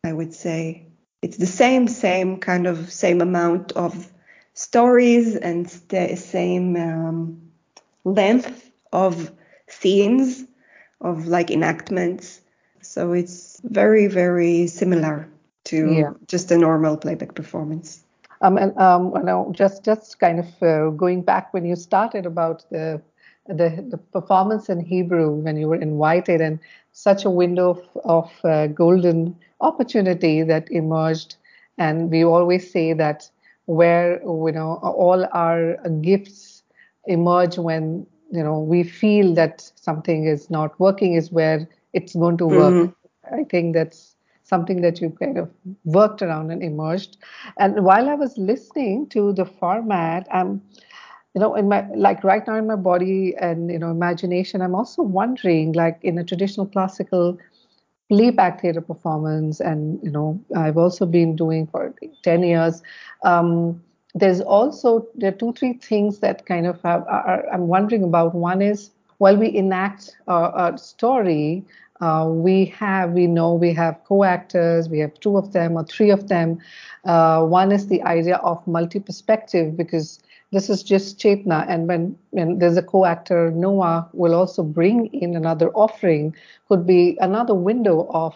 I 0.03 0.11
would 0.11 0.33
say. 0.33 0.87
It's 1.21 1.37
the 1.37 1.45
same, 1.45 1.87
same 1.87 2.37
kind 2.37 2.65
of 2.65 2.91
same 2.91 3.21
amount 3.21 3.73
of 3.73 4.11
stories 4.53 5.35
and 5.35 5.65
the 5.89 6.15
same 6.15 6.75
um, 6.75 7.41
length 8.03 8.71
of 8.91 9.31
scenes, 9.67 10.45
of 11.01 11.27
like 11.27 11.49
enactments. 11.49 12.41
So 12.81 13.13
it's 13.13 13.61
very, 13.63 14.07
very 14.07 14.67
similar 14.67 15.29
to 15.65 15.91
yeah. 15.91 16.13
just 16.27 16.51
a 16.51 16.57
normal 16.57 16.97
playback 16.97 17.35
performance. 17.35 18.03
Um, 18.41 18.57
and 18.57 18.75
um, 18.77 19.13
know, 19.23 19.51
just 19.55 19.85
just 19.85 20.19
kind 20.19 20.39
of 20.39 20.63
uh, 20.63 20.89
going 20.89 21.21
back 21.21 21.53
when 21.53 21.63
you 21.63 21.75
started 21.75 22.25
about 22.25 22.65
the, 22.71 22.99
the, 23.47 23.85
the 23.87 23.97
performance 23.97 24.67
in 24.67 24.79
Hebrew 24.79 25.29
when 25.29 25.57
you 25.57 25.67
were 25.67 25.75
invited 25.75 26.41
and 26.41 26.59
such 26.91 27.23
a 27.23 27.29
window 27.29 27.69
of, 27.69 27.97
of 28.03 28.31
uh, 28.43 28.67
golden 28.67 29.35
opportunity 29.61 30.41
that 30.41 30.71
emerged, 30.71 31.35
and 31.77 32.09
we 32.09 32.25
always 32.25 32.71
say 32.71 32.93
that 32.93 33.29
where 33.71 34.21
you 34.21 34.51
know 34.51 34.79
all 34.83 35.25
our 35.31 35.77
gifts 36.01 36.63
emerge 37.05 37.57
when 37.57 38.05
you 38.31 38.43
know 38.43 38.59
we 38.59 38.83
feel 38.83 39.33
that 39.33 39.71
something 39.75 40.25
is 40.25 40.49
not 40.49 40.77
working 40.79 41.13
is 41.13 41.31
where 41.31 41.67
it's 41.93 42.15
going 42.15 42.37
to 42.37 42.47
work. 42.47 42.73
Mm-hmm. 42.73 43.35
I 43.35 43.43
think 43.45 43.73
that's 43.75 44.15
something 44.43 44.81
that 44.81 44.99
you 44.99 45.09
kind 45.11 45.37
of 45.37 45.49
worked 45.85 46.21
around 46.21 46.51
and 46.51 46.61
emerged. 46.61 47.17
And 47.57 47.85
while 47.85 48.09
I 48.09 48.15
was 48.15 48.37
listening 48.37 49.07
to 49.09 49.31
the 49.31 49.45
format, 49.45 50.27
I'm, 50.31 50.61
you 51.33 51.39
know, 51.39 51.55
in 51.55 51.69
my 51.69 51.87
like 51.95 52.25
right 52.25 52.45
now 52.45 52.57
in 52.57 52.67
my 52.67 52.75
body 52.75 53.33
and 53.39 53.71
you 53.71 53.79
know 53.79 53.89
imagination, 53.89 54.61
I'm 54.61 54.75
also 54.75 55.01
wondering, 55.01 55.71
like 55.71 55.99
in 56.01 56.17
a 56.17 56.25
traditional 56.25 56.65
classical 56.65 57.37
playback 58.11 58.61
theater 58.61 58.81
performance, 58.81 59.61
and 59.61 59.97
you 60.03 60.11
know, 60.11 60.37
I've 60.53 60.77
also 60.77 61.05
been 61.05 61.33
doing 61.33 61.65
for 61.65 61.95
10 62.23 62.43
years. 62.43 62.83
Um, 63.23 63.81
there's 64.13 64.41
also 64.41 65.07
there 65.15 65.29
are 65.29 65.39
two 65.43 65.53
three 65.53 65.73
things 65.73 66.19
that 66.19 66.45
kind 66.45 66.67
of 66.67 66.81
have 66.81 67.07
are, 67.07 67.45
I'm 67.53 67.69
wondering 67.69 68.03
about. 68.03 68.35
One 68.35 68.61
is 68.61 68.91
while 69.19 69.37
we 69.37 69.55
enact 69.55 70.17
a, 70.27 70.73
story, 70.75 71.63
uh, 72.01 72.27
we 72.29 72.65
have, 72.65 73.11
we 73.11 73.27
know 73.27 73.53
we 73.53 73.73
have 73.75 74.03
co-actors, 74.03 74.89
we 74.89 74.99
have 74.99 75.13
two 75.21 75.37
of 75.37 75.53
them 75.53 75.77
or 75.77 75.85
three 75.85 76.09
of 76.09 76.27
them. 76.27 76.59
Uh, 77.05 77.45
one 77.45 77.71
is 77.71 77.87
the 77.87 78.01
idea 78.03 78.37
of 78.37 78.65
multi-perspective 78.67 79.77
because 79.77 80.19
this 80.51 80.69
is 80.69 80.83
just 80.83 81.17
Chetnaa, 81.17 81.65
and 81.69 81.87
when, 81.87 82.17
when 82.31 82.59
there's 82.59 82.77
a 82.77 82.83
co-actor, 82.83 83.51
Noa 83.51 84.09
will 84.13 84.35
also 84.35 84.63
bring 84.63 85.07
in 85.07 85.35
another 85.35 85.69
offering, 85.71 86.35
could 86.67 86.85
be 86.85 87.17
another 87.21 87.55
window 87.55 88.07
of 88.09 88.35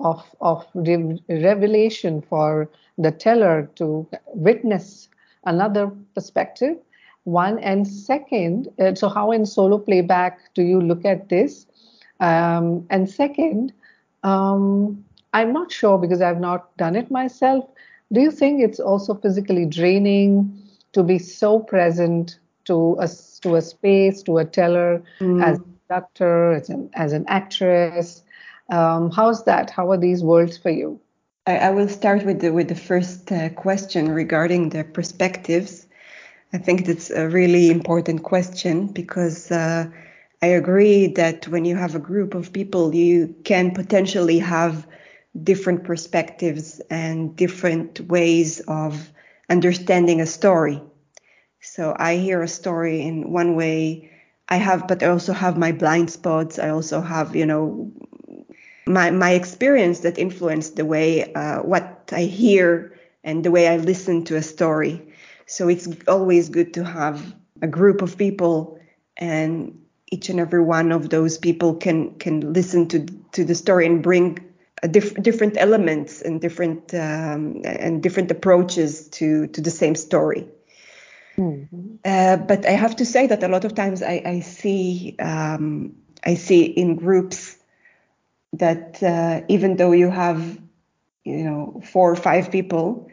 of 0.00 0.24
of 0.40 0.66
revelation 0.74 2.20
for 2.22 2.68
the 2.98 3.10
teller 3.10 3.70
to 3.76 4.06
witness 4.34 5.08
another 5.44 5.90
perspective. 6.14 6.76
One 7.24 7.58
and 7.60 7.86
second, 7.86 8.68
uh, 8.80 8.94
so 8.96 9.08
how 9.08 9.30
in 9.30 9.46
solo 9.46 9.78
playback 9.78 10.40
do 10.54 10.62
you 10.62 10.80
look 10.80 11.04
at 11.04 11.28
this? 11.28 11.66
Um, 12.18 12.84
and 12.90 13.08
second, 13.08 13.72
um, 14.24 15.04
I'm 15.32 15.52
not 15.52 15.70
sure 15.70 15.98
because 15.98 16.20
I've 16.20 16.40
not 16.40 16.76
done 16.76 16.96
it 16.96 17.10
myself. 17.10 17.64
Do 18.12 18.20
you 18.20 18.30
think 18.32 18.60
it's 18.60 18.80
also 18.80 19.14
physically 19.14 19.66
draining 19.66 20.62
to 20.92 21.02
be 21.02 21.18
so 21.18 21.58
present 21.58 22.38
to 22.64 22.96
a, 23.00 23.08
to 23.42 23.56
a 23.56 23.62
space, 23.62 24.22
to 24.22 24.38
a 24.38 24.44
teller, 24.44 25.02
mm. 25.20 25.42
as 25.42 25.58
a 25.58 25.62
conductor, 25.62 26.52
as 26.52 26.68
an, 26.68 26.90
as 26.94 27.12
an 27.12 27.24
actress? 27.28 28.22
Um, 28.70 29.10
how's 29.10 29.44
that? 29.44 29.70
How 29.70 29.90
are 29.90 29.96
these 29.96 30.22
worlds 30.22 30.56
for 30.56 30.70
you? 30.70 31.00
I, 31.46 31.58
I 31.58 31.70
will 31.70 31.88
start 31.88 32.24
with 32.24 32.40
the, 32.40 32.52
with 32.52 32.68
the 32.68 32.74
first 32.74 33.32
uh, 33.32 33.48
question 33.50 34.12
regarding 34.12 34.68
the 34.70 34.84
perspectives. 34.84 35.86
I 36.52 36.58
think 36.58 36.86
that's 36.86 37.10
a 37.10 37.28
really 37.28 37.70
important 37.70 38.22
question 38.22 38.86
because 38.86 39.50
uh, 39.50 39.86
I 40.42 40.46
agree 40.46 41.06
that 41.08 41.48
when 41.48 41.64
you 41.64 41.76
have 41.76 41.94
a 41.94 41.98
group 42.00 42.34
of 42.34 42.52
people, 42.52 42.94
you 42.94 43.34
can 43.44 43.72
potentially 43.72 44.38
have 44.38 44.86
different 45.42 45.84
perspectives 45.84 46.80
and 46.90 47.34
different 47.34 48.00
ways 48.02 48.60
of 48.68 49.10
understanding 49.52 50.20
a 50.20 50.26
story. 50.26 50.82
So 51.60 51.94
I 51.96 52.16
hear 52.16 52.42
a 52.42 52.48
story 52.48 53.02
in 53.02 53.30
one 53.30 53.54
way. 53.54 54.10
I 54.48 54.56
have, 54.56 54.88
but 54.88 55.02
I 55.02 55.06
also 55.06 55.32
have 55.32 55.56
my 55.56 55.72
blind 55.72 56.10
spots. 56.10 56.58
I 56.58 56.70
also 56.70 57.00
have, 57.00 57.36
you 57.36 57.46
know, 57.46 57.92
my 58.86 59.10
my 59.10 59.32
experience 59.32 60.00
that 60.00 60.18
influenced 60.18 60.76
the 60.76 60.84
way 60.84 61.32
uh, 61.34 61.60
what 61.62 62.10
I 62.12 62.22
hear 62.22 62.98
and 63.22 63.44
the 63.44 63.50
way 63.50 63.68
I 63.68 63.76
listen 63.76 64.24
to 64.24 64.36
a 64.36 64.42
story. 64.42 65.00
So 65.46 65.68
it's 65.68 65.88
always 66.08 66.48
good 66.48 66.74
to 66.74 66.84
have 66.84 67.34
a 67.60 67.68
group 67.68 68.02
of 68.02 68.16
people 68.16 68.80
and 69.16 69.78
each 70.10 70.28
and 70.28 70.40
every 70.40 70.62
one 70.62 70.92
of 70.92 71.10
those 71.10 71.38
people 71.38 71.76
can 71.76 72.18
can 72.18 72.52
listen 72.52 72.88
to 72.88 73.06
to 73.32 73.44
the 73.44 73.54
story 73.54 73.86
and 73.86 74.02
bring 74.02 74.38
diff- 74.88 75.20
different 75.22 75.56
elements 75.56 76.22
and 76.22 76.40
different 76.40 76.94
um, 76.94 77.62
and 77.64 78.02
different 78.02 78.30
approaches 78.30 79.08
to 79.08 79.46
to 79.48 79.60
the 79.60 79.70
same 79.70 79.94
story. 79.94 80.48
Mm-hmm. 81.36 81.94
Uh, 82.04 82.36
but 82.36 82.66
I 82.66 82.72
have 82.72 82.96
to 82.96 83.06
say 83.06 83.26
that 83.26 83.42
a 83.42 83.48
lot 83.48 83.64
of 83.64 83.74
times 83.74 84.02
I, 84.02 84.22
I 84.24 84.40
see 84.40 85.16
um, 85.18 85.94
I 86.24 86.34
see 86.34 86.62
in 86.64 86.96
groups 86.96 87.56
that 88.52 89.02
uh, 89.02 89.42
even 89.48 89.76
though 89.76 89.92
you 89.92 90.10
have 90.10 90.58
you 91.24 91.44
know 91.44 91.80
four 91.84 92.10
or 92.10 92.16
five 92.16 92.50
people, 92.50 93.10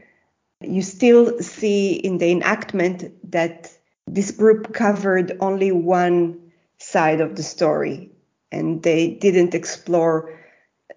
you 0.62 0.82
still 0.82 1.40
see 1.40 1.94
in 1.94 2.18
the 2.18 2.32
enactment 2.32 3.32
that 3.32 3.72
this 4.08 4.32
group 4.32 4.74
covered 4.74 5.38
only 5.40 5.72
one 5.72 6.52
side 6.80 7.22
of 7.22 7.36
the 7.36 7.44
story 7.44 8.10
and 8.52 8.82
they 8.82 9.12
didn't 9.12 9.54
explore 9.54 10.39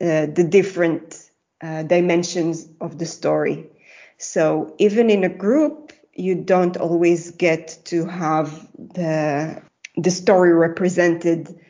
uh, 0.00 0.26
the 0.26 0.46
different 0.48 1.30
uh, 1.60 1.82
dimensions 1.82 2.68
of 2.80 2.98
the 2.98 3.06
story. 3.06 3.70
So 4.18 4.74
even 4.78 5.10
in 5.10 5.24
a 5.24 5.28
group, 5.28 5.92
you 6.14 6.34
don't 6.34 6.76
always 6.76 7.30
get 7.32 7.78
to 7.86 8.06
have 8.06 8.68
the 8.76 9.62
the 9.96 10.10
story 10.10 10.52
represented 10.54 11.60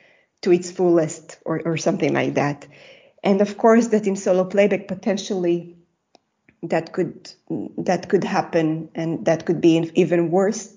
to 0.42 0.52
its 0.52 0.70
fullest 0.70 1.38
or, 1.44 1.60
or 1.64 1.76
something 1.76 2.12
like 2.14 2.34
that. 2.34 2.66
And 3.24 3.40
of 3.40 3.56
course 3.56 3.88
that 3.88 4.06
in 4.06 4.16
solo 4.16 4.44
playback 4.44 4.88
potentially 4.88 5.76
that 6.62 6.92
could 6.92 7.32
that 7.78 8.08
could 8.08 8.24
happen 8.24 8.88
and 8.94 9.24
that 9.24 9.44
could 9.46 9.60
be 9.60 9.90
even 9.94 10.30
worse 10.30 10.74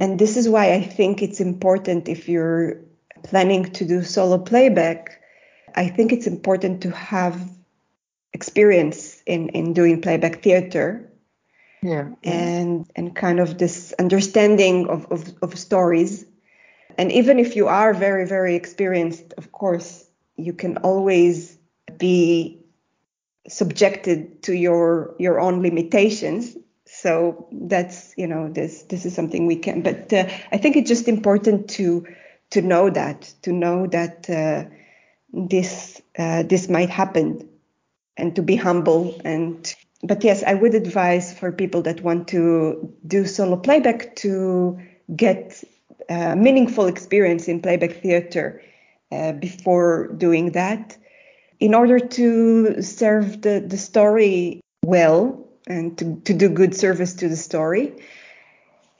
and 0.00 0.18
this 0.18 0.36
is 0.36 0.48
why 0.48 0.72
I 0.74 0.82
think 0.82 1.22
it's 1.22 1.40
important 1.40 2.08
if 2.08 2.28
you're 2.28 2.80
planning 3.22 3.64
to 3.64 3.84
do 3.84 4.02
solo 4.02 4.38
playback, 4.38 5.22
I 5.76 5.88
think 5.88 6.12
it's 6.12 6.26
important 6.26 6.82
to 6.82 6.90
have 6.90 7.38
experience 8.32 9.22
in, 9.26 9.50
in 9.50 9.72
doing 9.72 10.00
playback 10.00 10.42
theater. 10.42 11.10
Yeah, 11.82 12.08
And 12.24 12.90
and 12.96 13.14
kind 13.14 13.38
of 13.38 13.58
this 13.58 13.94
understanding 13.98 14.88
of, 14.88 15.06
of, 15.12 15.34
of 15.42 15.58
stories. 15.58 16.24
And 16.98 17.12
even 17.12 17.38
if 17.38 17.54
you 17.54 17.68
are 17.68 17.92
very, 17.92 18.26
very 18.26 18.56
experienced, 18.56 19.34
of 19.36 19.52
course, 19.52 20.06
you 20.36 20.52
can 20.52 20.78
always 20.78 21.58
be 21.98 22.58
subjected 23.48 24.42
to 24.42 24.52
your 24.52 25.14
your 25.18 25.38
own 25.38 25.62
limitations 25.62 26.56
so 26.84 27.46
that's 27.52 28.12
you 28.16 28.26
know 28.26 28.48
this 28.48 28.82
this 28.84 29.06
is 29.06 29.14
something 29.14 29.46
we 29.46 29.56
can 29.56 29.82
but 29.82 30.12
uh, 30.12 30.28
i 30.50 30.58
think 30.58 30.76
it's 30.76 30.88
just 30.88 31.06
important 31.06 31.68
to 31.70 32.04
to 32.50 32.60
know 32.60 32.90
that 32.90 33.32
to 33.42 33.52
know 33.52 33.86
that 33.86 34.28
uh, 34.28 34.64
this 35.36 36.00
uh, 36.18 36.42
this 36.42 36.68
might 36.68 36.90
happen 36.90 37.48
and 38.16 38.34
to 38.34 38.42
be 38.42 38.56
humble 38.56 39.20
and 39.24 39.74
but 40.02 40.24
yes 40.24 40.42
i 40.44 40.54
would 40.54 40.74
advise 40.74 41.32
for 41.38 41.52
people 41.52 41.82
that 41.82 42.00
want 42.00 42.26
to 42.28 42.92
do 43.06 43.26
solo 43.26 43.56
playback 43.56 44.16
to 44.16 44.78
get 45.14 45.62
uh, 46.08 46.34
meaningful 46.34 46.86
experience 46.86 47.48
in 47.48 47.60
playback 47.60 47.92
theater 48.02 48.62
uh, 49.12 49.32
before 49.32 50.08
doing 50.16 50.52
that 50.52 50.96
in 51.60 51.74
order 51.74 51.98
to 51.98 52.82
serve 52.82 53.42
the, 53.42 53.64
the 53.66 53.78
story 53.78 54.60
well 54.84 55.46
and 55.66 55.96
to, 55.98 56.20
to 56.24 56.34
do 56.34 56.48
good 56.48 56.74
service 56.74 57.14
to 57.14 57.28
the 57.28 57.36
story. 57.36 57.92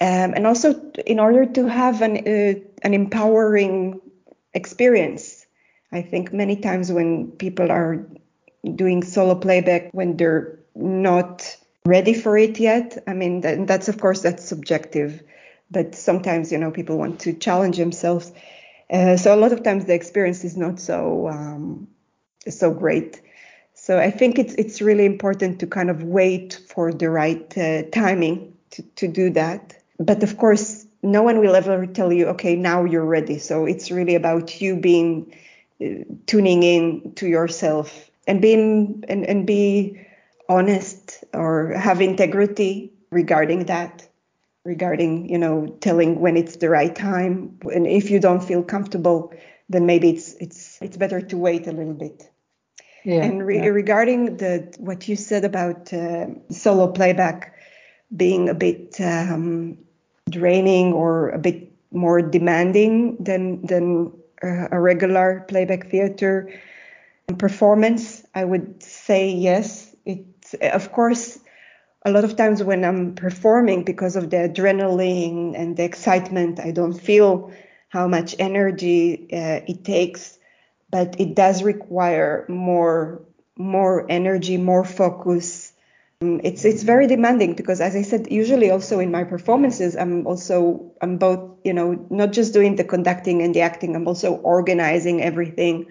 Um, 0.00 0.34
and 0.34 0.46
also 0.46 0.80
in 1.06 1.18
order 1.18 1.46
to 1.46 1.66
have 1.66 2.02
an, 2.02 2.16
uh, 2.18 2.60
an 2.82 2.94
empowering 2.94 4.00
experience. 4.52 5.35
I 5.92 6.02
think 6.02 6.32
many 6.32 6.56
times 6.56 6.90
when 6.90 7.32
people 7.32 7.70
are 7.70 8.06
doing 8.74 9.02
solo 9.02 9.34
playback 9.34 9.90
when 9.92 10.16
they're 10.16 10.58
not 10.74 11.56
ready 11.84 12.14
for 12.14 12.36
it 12.36 12.58
yet, 12.58 12.98
I 13.06 13.14
mean 13.14 13.40
that's 13.66 13.88
of 13.88 14.00
course 14.00 14.22
that's 14.22 14.44
subjective, 14.44 15.22
but 15.70 15.94
sometimes 15.94 16.52
you 16.52 16.58
know 16.58 16.70
people 16.70 16.98
want 16.98 17.20
to 17.20 17.32
challenge 17.32 17.76
themselves. 17.76 18.32
Uh, 18.90 19.16
so 19.16 19.34
a 19.34 19.38
lot 19.38 19.52
of 19.52 19.62
times 19.62 19.84
the 19.84 19.94
experience 19.94 20.44
is 20.44 20.56
not 20.56 20.78
so 20.80 21.28
um, 21.28 21.88
so 22.48 22.72
great. 22.72 23.20
So 23.74 23.98
I 23.98 24.10
think 24.10 24.38
it's 24.38 24.54
it's 24.54 24.80
really 24.80 25.04
important 25.04 25.60
to 25.60 25.66
kind 25.66 25.90
of 25.90 26.02
wait 26.02 26.60
for 26.68 26.92
the 26.92 27.10
right 27.10 27.58
uh, 27.58 27.82
timing 27.92 28.54
to, 28.70 28.82
to 28.82 29.08
do 29.08 29.30
that. 29.30 29.76
But 29.98 30.22
of 30.22 30.36
course, 30.38 30.86
no 31.02 31.22
one 31.22 31.38
will 31.38 31.54
ever 31.54 31.86
tell 31.86 32.12
you, 32.12 32.26
okay, 32.28 32.56
now 32.56 32.84
you're 32.84 33.04
ready. 33.04 33.38
So 33.38 33.64
it's 33.64 33.90
really 33.90 34.14
about 34.14 34.60
you 34.60 34.76
being 34.76 35.34
tuning 36.26 36.62
in 36.62 37.12
to 37.14 37.26
yourself 37.26 38.10
and 38.26 38.40
being 38.40 39.04
and, 39.08 39.24
and 39.26 39.46
be 39.46 40.00
honest 40.48 41.24
or 41.34 41.72
have 41.72 42.00
integrity 42.00 42.92
regarding 43.10 43.64
that 43.66 44.08
regarding 44.64 45.28
you 45.28 45.38
know 45.38 45.66
telling 45.80 46.20
when 46.20 46.36
it's 46.36 46.56
the 46.56 46.68
right 46.68 46.94
time 46.94 47.58
and 47.74 47.86
if 47.86 48.10
you 48.10 48.18
don't 48.18 48.42
feel 48.42 48.62
comfortable 48.62 49.32
then 49.68 49.86
maybe 49.86 50.10
it's 50.10 50.34
it's 50.34 50.78
it's 50.80 50.96
better 50.96 51.20
to 51.20 51.36
wait 51.36 51.66
a 51.66 51.72
little 51.72 51.94
bit 51.94 52.30
yeah, 53.04 53.22
and 53.22 53.46
re- 53.46 53.58
yeah. 53.58 53.66
regarding 53.66 54.36
the 54.38 54.74
what 54.78 55.06
you 55.06 55.14
said 55.14 55.44
about 55.44 55.92
uh, 55.92 56.26
solo 56.50 56.90
playback 56.90 57.54
being 58.16 58.48
a 58.48 58.54
bit 58.54 59.00
um, 59.00 59.78
draining 60.28 60.92
or 60.92 61.30
a 61.30 61.38
bit 61.38 61.72
more 61.92 62.20
demanding 62.20 63.16
than 63.22 63.64
than 63.64 64.12
a 64.42 64.80
regular 64.80 65.44
playback 65.48 65.90
theater 65.90 66.52
performance, 67.38 68.24
I 68.34 68.44
would 68.44 68.82
say 68.82 69.30
yes. 69.30 69.94
It 70.04 70.26
of 70.62 70.92
course 70.92 71.38
a 72.04 72.10
lot 72.10 72.24
of 72.24 72.36
times 72.36 72.62
when 72.62 72.84
I'm 72.84 73.16
performing 73.16 73.82
because 73.82 74.14
of 74.14 74.30
the 74.30 74.48
adrenaline 74.48 75.58
and 75.58 75.76
the 75.76 75.82
excitement, 75.82 76.60
I 76.60 76.70
don't 76.70 76.92
feel 76.92 77.52
how 77.88 78.06
much 78.06 78.36
energy 78.38 79.28
uh, 79.32 79.60
it 79.66 79.84
takes 79.84 80.38
but 80.90 81.20
it 81.20 81.34
does 81.34 81.62
require 81.62 82.46
more 82.48 83.22
more 83.58 84.06
energy, 84.10 84.56
more 84.56 84.84
focus. 84.84 85.65
Um, 86.22 86.40
it's 86.42 86.64
it's 86.64 86.82
very 86.82 87.06
demanding 87.06 87.54
because, 87.54 87.80
as 87.80 87.94
I 87.94 88.00
said, 88.00 88.32
usually 88.32 88.70
also 88.70 89.00
in 89.00 89.10
my 89.10 89.24
performances, 89.24 89.96
I'm 89.96 90.26
also 90.26 90.92
I'm 91.02 91.18
both 91.18 91.58
you 91.62 91.74
know 91.74 92.06
not 92.08 92.32
just 92.32 92.54
doing 92.54 92.76
the 92.76 92.84
conducting 92.84 93.42
and 93.42 93.54
the 93.54 93.60
acting, 93.60 93.94
I'm 93.94 94.08
also 94.08 94.36
organizing 94.36 95.22
everything. 95.22 95.86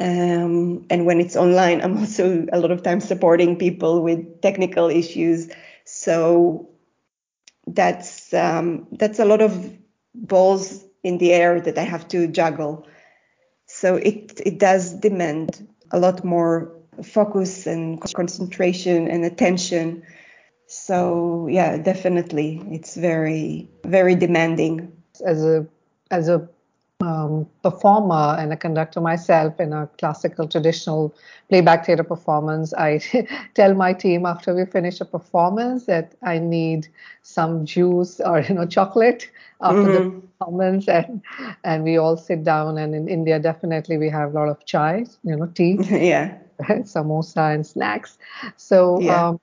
Um, 0.00 0.86
and 0.90 1.06
when 1.06 1.20
it's 1.20 1.36
online, 1.36 1.80
I'm 1.82 1.98
also 1.98 2.46
a 2.52 2.58
lot 2.58 2.70
of 2.72 2.82
times 2.82 3.04
supporting 3.04 3.56
people 3.56 4.02
with 4.02 4.40
technical 4.40 4.88
issues. 4.88 5.48
So 5.84 6.70
that's 7.68 8.34
um, 8.34 8.88
that's 8.92 9.20
a 9.20 9.24
lot 9.24 9.42
of 9.42 9.78
balls 10.14 10.84
in 11.04 11.18
the 11.18 11.32
air 11.32 11.60
that 11.60 11.78
I 11.78 11.82
have 11.82 12.08
to 12.08 12.26
juggle. 12.26 12.88
So 13.66 13.94
it, 13.94 14.40
it 14.44 14.58
does 14.58 14.92
demand 14.92 15.68
a 15.92 16.00
lot 16.00 16.24
more 16.24 16.79
focus 17.02 17.66
and 17.66 18.00
concentration 18.14 19.08
and 19.08 19.24
attention. 19.24 20.02
So 20.66 21.48
yeah, 21.50 21.78
definitely, 21.78 22.62
it's 22.70 22.96
very 22.96 23.68
very 23.84 24.14
demanding. 24.14 24.92
As 25.24 25.44
a 25.44 25.66
as 26.10 26.28
a 26.28 26.48
um, 27.00 27.46
performer 27.62 28.36
and 28.38 28.52
a 28.52 28.56
conductor 28.56 29.00
myself 29.00 29.58
in 29.58 29.72
a 29.72 29.88
classical 29.98 30.46
traditional 30.46 31.14
playback 31.48 31.86
theater 31.86 32.04
performance, 32.04 32.74
I 32.74 32.98
tell 33.54 33.74
my 33.74 33.92
team 33.92 34.26
after 34.26 34.54
we 34.54 34.64
finish 34.66 35.00
a 35.00 35.04
performance 35.04 35.86
that 35.86 36.14
I 36.22 36.38
need 36.38 36.88
some 37.22 37.64
juice 37.64 38.20
or 38.20 38.40
you 38.40 38.54
know 38.54 38.66
chocolate 38.66 39.30
after 39.60 39.82
mm-hmm. 39.82 40.20
the 40.20 40.26
performance, 40.26 40.88
and 40.88 41.22
and 41.64 41.84
we 41.84 41.96
all 41.96 42.16
sit 42.16 42.44
down. 42.44 42.78
And 42.78 42.94
in 42.94 43.08
India, 43.08 43.38
definitely 43.38 43.98
we 43.98 44.08
have 44.10 44.34
a 44.34 44.38
lot 44.38 44.48
of 44.48 44.64
chai, 44.64 45.06
you 45.24 45.36
know, 45.36 45.46
tea, 45.46 45.78
yeah, 45.90 46.36
samosa 46.84 47.54
and 47.54 47.66
snacks. 47.66 48.18
So 48.56 49.00
yeah. 49.00 49.28
um, 49.28 49.40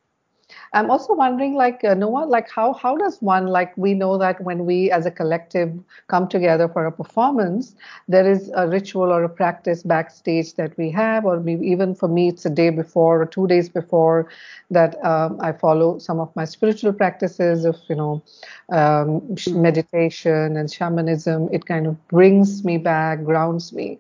I'm 0.74 0.90
also 0.90 1.14
wondering, 1.14 1.56
like 1.56 1.84
uh, 1.84 1.94
Noa, 1.94 2.26
like 2.26 2.50
how 2.50 2.74
how 2.74 2.96
does 2.98 3.22
one 3.22 3.48
like 3.48 3.76
we 3.78 3.94
know 3.94 4.18
that 4.18 4.42
when 4.42 4.66
we 4.66 4.92
as 4.92 5.06
a 5.06 5.12
collective 5.12 5.74
come 6.08 6.28
together 6.28 6.68
for 6.68 6.86
a 6.86 6.92
performance, 6.92 7.76
there 8.08 8.30
is 8.30 8.52
a 8.56 8.68
ritual 8.68 9.12
or 9.12 9.24
a 9.24 9.30
practice 9.30 9.84
backstage 9.84 10.54
that 10.56 10.78
we 10.78 10.90
have, 10.92 11.26
or 11.26 11.40
maybe 11.40 11.68
even 11.68 11.96
for 11.96 12.08
me, 12.08 12.30
it's 12.30 12.46
a 12.46 12.50
day 12.50 12.70
before 12.70 13.22
or 13.22 13.26
two 13.26 13.48
days 13.48 13.70
before 13.70 14.30
that 14.72 15.04
um, 15.06 15.38
I 15.42 15.52
follow 15.52 16.00
some 16.00 16.20
of 16.20 16.34
my 16.36 16.46
spiritual 16.46 16.94
practices 16.94 17.66
of 17.66 17.78
you 17.90 17.96
know 17.96 18.24
um, 18.70 19.36
meditation 19.50 20.56
and 20.58 20.72
shamanism. 20.72 21.50
It 21.52 21.66
kind 21.66 21.88
of 21.88 22.08
brings 22.08 22.64
me 22.64 22.78
back, 22.78 23.24
grounds 23.24 23.74
me. 23.74 24.00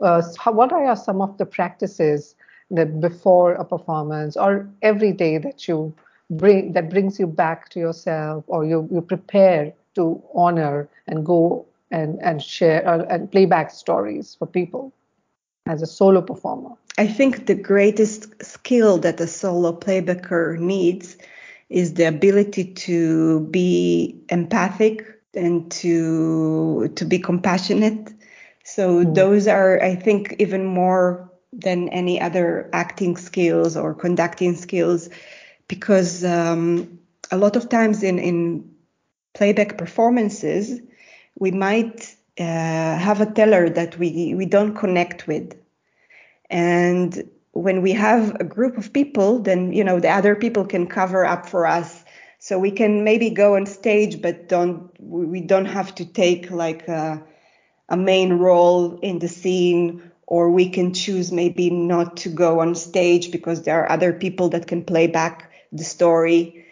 Uh, 0.00 0.22
what 0.46 0.72
are 0.72 0.96
some 0.96 1.20
of 1.20 1.36
the 1.36 1.44
practices 1.44 2.34
that 2.70 3.00
before 3.00 3.54
a 3.54 3.64
performance 3.64 4.36
or 4.36 4.68
every 4.82 5.12
day 5.12 5.38
that 5.38 5.66
you 5.66 5.92
bring 6.30 6.72
that 6.72 6.88
brings 6.88 7.18
you 7.18 7.26
back 7.26 7.68
to 7.70 7.80
yourself 7.80 8.44
or 8.46 8.64
you, 8.64 8.88
you 8.92 9.00
prepare 9.00 9.72
to 9.94 10.22
honor 10.34 10.88
and 11.06 11.26
go 11.26 11.66
and, 11.90 12.18
and 12.22 12.42
share 12.42 12.86
uh, 12.86 13.04
and 13.10 13.30
play 13.30 13.46
back 13.46 13.70
stories 13.70 14.36
for 14.38 14.46
people 14.46 14.92
as 15.66 15.82
a 15.82 15.86
solo 15.86 16.20
performer? 16.20 16.70
I 16.98 17.06
think 17.06 17.46
the 17.46 17.54
greatest 17.54 18.42
skill 18.44 18.98
that 18.98 19.20
a 19.20 19.26
solo 19.26 19.72
playbacker 19.72 20.58
needs 20.58 21.16
is 21.68 21.94
the 21.94 22.04
ability 22.04 22.64
to 22.64 23.40
be 23.46 24.20
empathic 24.28 25.06
and 25.34 25.70
to 25.70 26.88
to 26.96 27.04
be 27.04 27.18
compassionate. 27.18 28.12
So 28.64 29.04
mm. 29.04 29.14
those 29.14 29.46
are 29.46 29.82
I 29.82 29.94
think 29.94 30.36
even 30.38 30.66
more 30.66 31.29
than 31.52 31.88
any 31.88 32.20
other 32.20 32.70
acting 32.72 33.16
skills 33.16 33.76
or 33.76 33.94
conducting 33.94 34.54
skills 34.54 35.08
because 35.68 36.24
um, 36.24 36.98
a 37.30 37.36
lot 37.36 37.56
of 37.56 37.68
times 37.68 38.02
in, 38.02 38.18
in 38.18 38.70
playback 39.34 39.76
performances 39.76 40.80
we 41.38 41.50
might 41.50 42.14
uh, 42.38 42.44
have 42.44 43.20
a 43.20 43.26
teller 43.26 43.68
that 43.68 43.98
we, 43.98 44.34
we 44.34 44.46
don't 44.46 44.74
connect 44.76 45.26
with. 45.26 45.54
And 46.50 47.28
when 47.52 47.82
we 47.82 47.92
have 47.92 48.36
a 48.36 48.44
group 48.44 48.76
of 48.76 48.92
people 48.92 49.40
then 49.40 49.72
you 49.72 49.82
know 49.82 49.98
the 49.98 50.08
other 50.08 50.36
people 50.36 50.64
can 50.64 50.86
cover 50.86 51.24
up 51.24 51.48
for 51.48 51.66
us. 51.66 52.04
So 52.38 52.58
we 52.58 52.70
can 52.70 53.04
maybe 53.04 53.28
go 53.28 53.56
on 53.56 53.66
stage 53.66 54.22
but 54.22 54.48
don't 54.48 54.88
we 55.00 55.40
don't 55.40 55.66
have 55.66 55.94
to 55.96 56.04
take 56.04 56.50
like 56.50 56.86
a, 56.86 57.22
a 57.88 57.96
main 57.96 58.34
role 58.34 58.98
in 59.00 59.18
the 59.18 59.28
scene 59.28 60.09
or 60.30 60.50
we 60.50 60.70
can 60.70 60.94
choose 60.94 61.30
maybe 61.30 61.68
not 61.68 62.16
to 62.16 62.30
go 62.30 62.60
on 62.60 62.74
stage 62.74 63.30
because 63.30 63.62
there 63.62 63.82
are 63.82 63.92
other 63.92 64.14
people 64.14 64.48
that 64.48 64.66
can 64.66 64.82
play 64.82 65.06
back 65.06 65.52
the 65.72 65.84
story. 65.84 66.64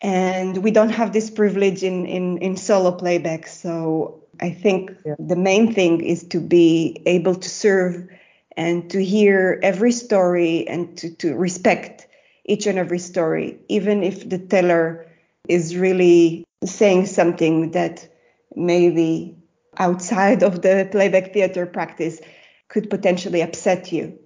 And 0.00 0.56
we 0.58 0.70
don't 0.70 0.88
have 0.88 1.12
this 1.12 1.28
privilege 1.28 1.82
in 1.82 2.06
in, 2.06 2.38
in 2.38 2.56
solo 2.56 2.92
playback. 2.92 3.46
So 3.46 4.20
i 4.40 4.50
think 4.50 4.90
yeah. 5.04 5.14
the 5.18 5.36
main 5.36 5.72
thing 5.72 6.00
is 6.02 6.24
to 6.24 6.40
be 6.40 7.00
able 7.06 7.34
to 7.34 7.48
serve 7.48 8.08
and 8.56 8.90
to 8.90 9.04
hear 9.04 9.60
every 9.62 9.92
story 9.92 10.66
and 10.68 10.96
to, 10.98 11.14
to 11.16 11.34
respect 11.36 12.06
each 12.44 12.66
and 12.66 12.78
every 12.78 12.98
story 12.98 13.58
even 13.68 14.02
if 14.02 14.28
the 14.28 14.38
teller 14.38 15.06
is 15.48 15.76
really 15.76 16.44
saying 16.64 17.06
something 17.06 17.70
that 17.72 18.08
maybe 18.56 19.36
outside 19.78 20.42
of 20.42 20.62
the 20.62 20.88
playback 20.90 21.32
theater 21.32 21.66
practice 21.66 22.20
could 22.70 22.88
potentially 22.88 23.42
upset 23.42 23.92
you. 23.92 24.18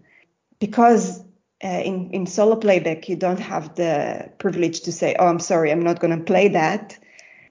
Because 0.61 1.20
uh, 1.64 1.82
in, 1.84 2.11
in 2.12 2.26
solo 2.26 2.57
playback 2.57 3.09
you 3.09 3.16
don't 3.16 3.40
have 3.40 3.74
the 3.74 4.30
privilege 4.38 4.80
to 4.80 4.92
say 4.92 5.16
oh 5.18 5.26
i'm 5.26 5.38
sorry 5.38 5.70
i'm 5.70 5.82
not 5.82 6.01
going 6.01 6.16
to 6.18 6.24
play 6.24 6.49
that 6.49 6.99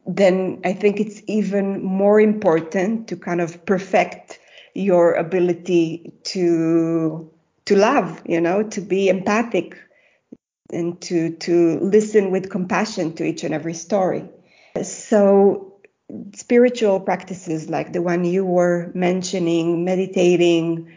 then 0.06 0.60
i 0.66 0.74
think 0.74 1.00
it's 1.00 1.22
even 1.26 1.82
more 1.82 2.20
important 2.20 3.08
to 3.08 3.16
kind 3.16 3.40
of 3.42 3.66
perfect 3.66 4.40
your 4.76 5.14
ability 5.14 6.14
to 6.24 7.32
to 7.66 7.76
love 7.76 8.22
you 8.28 8.42
know 8.42 8.62
to 8.62 8.82
be 8.82 9.08
empathic 9.08 9.78
and 10.74 11.00
to 11.02 11.32
to 11.38 11.80
listen 11.80 12.32
with 12.32 12.50
compassion 12.50 13.14
to 13.14 13.24
each 13.24 13.44
and 13.44 13.54
every 13.54 13.74
story. 13.74 14.28
So 14.82 15.73
spiritual 16.36 17.00
practices 17.00 17.70
like 17.70 17.94
the 17.94 18.02
one 18.02 18.26
you 18.26 18.46
were 18.46 18.92
mentioning, 18.94 19.86
meditating, 19.86 20.92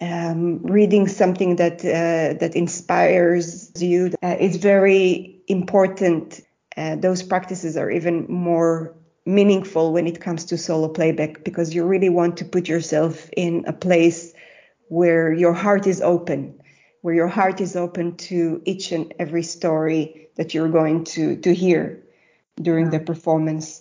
um, 0.00 0.58
reading 0.64 1.06
something 1.06 1.56
that 1.56 1.84
uh, 1.84 2.38
that 2.38 2.54
inspires 2.54 3.70
you, 3.80 4.12
uh, 4.22 4.36
very 4.56 5.40
important. 5.48 6.40
Uh, 6.76 6.96
those 6.96 7.22
practices 7.22 7.76
are 7.76 7.90
even 7.90 8.26
more 8.28 8.94
meaningful 9.24 9.92
when 9.92 10.06
it 10.06 10.20
comes 10.20 10.44
to 10.46 10.58
solo 10.58 10.88
playback 10.88 11.44
because 11.44 11.74
you 11.74 11.84
really 11.84 12.08
want 12.08 12.36
to 12.38 12.44
put 12.44 12.68
yourself 12.68 13.30
in 13.36 13.64
a 13.68 13.72
place 13.72 14.34
where 14.88 15.32
your 15.32 15.52
heart 15.52 15.86
is 15.86 16.00
open, 16.00 16.60
where 17.02 17.14
your 17.14 17.28
heart 17.28 17.60
is 17.60 17.76
open 17.76 18.16
to 18.16 18.60
each 18.64 18.90
and 18.90 19.14
every 19.18 19.42
story 19.42 20.28
that 20.36 20.54
you're 20.54 20.68
going 20.68 21.04
to 21.04 21.36
to 21.36 21.54
hear 21.54 22.02
during 22.60 22.90
the 22.90 22.98
performance. 22.98 23.80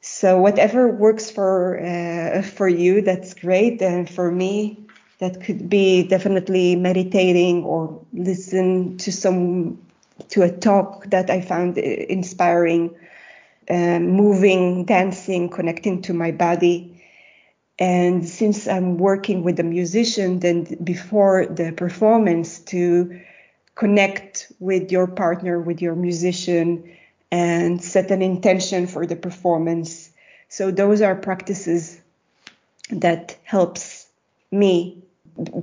So 0.00 0.38
whatever 0.40 0.88
works 0.88 1.30
for 1.30 1.78
uh, 1.78 2.42
for 2.42 2.68
you, 2.68 3.02
that's 3.02 3.34
great. 3.34 3.82
And 3.82 4.08
for 4.08 4.30
me, 4.30 4.78
that 5.18 5.42
could 5.42 5.68
be 5.68 6.08
definitely 6.08 6.76
meditating 6.76 7.64
or 7.64 8.02
listen 8.12 8.96
to 8.98 9.12
some 9.12 9.78
to 10.30 10.42
a 10.42 10.50
talk 10.50 11.06
that 11.10 11.30
I 11.30 11.40
found 11.40 11.76
inspiring, 11.78 12.94
uh, 13.68 13.98
moving, 13.98 14.84
dancing, 14.84 15.48
connecting 15.48 16.02
to 16.02 16.14
my 16.14 16.30
body. 16.30 17.02
And 17.78 18.28
since 18.28 18.68
I'm 18.68 18.98
working 18.98 19.42
with 19.42 19.58
a 19.60 19.62
musician, 19.64 20.40
then 20.40 20.64
before 20.84 21.46
the 21.46 21.72
performance, 21.72 22.58
to 22.60 23.20
connect 23.74 24.52
with 24.60 24.92
your 24.92 25.06
partner, 25.06 25.60
with 25.60 25.80
your 25.80 25.94
musician, 25.94 26.84
and 27.30 27.82
set 27.82 28.10
an 28.10 28.22
intention 28.22 28.86
for 28.86 29.06
the 29.06 29.16
performance. 29.16 30.10
So 30.48 30.70
those 30.70 31.00
are 31.00 31.14
practices 31.14 32.00
that 32.90 33.36
helps 33.44 34.06
me 34.50 35.04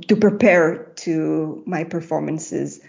to 0.08 0.16
prepare 0.16 0.86
to 0.96 1.64
my 1.66 1.84
performances 1.84 2.80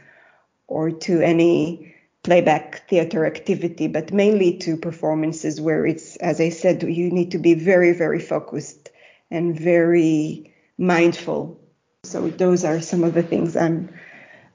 or 0.69 0.91
to 0.91 1.21
any 1.21 1.95
playback 2.23 2.89
theater 2.89 3.27
activity, 3.27 3.89
but 3.89 4.13
mainly 4.13 4.59
to 4.59 4.77
performances 4.77 5.61
where 5.61 5.87
it's, 5.87 6.17
as 6.17 6.41
I 6.41 6.51
said, 6.51 6.83
you 6.83 7.11
need 7.11 7.33
to 7.33 7.39
be 7.39 7.55
very, 7.55 7.93
very 7.93 8.21
focused 8.21 8.91
and 9.31 9.59
very 9.59 10.55
mindful. 10.77 11.61
So 12.05 12.29
those 12.29 12.65
are 12.65 12.81
some 12.81 13.03
of 13.03 13.15
the 13.15 13.23
things 13.23 13.57
I'm 13.57 13.89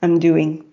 I'm 0.01 0.19
doing. 0.19 0.65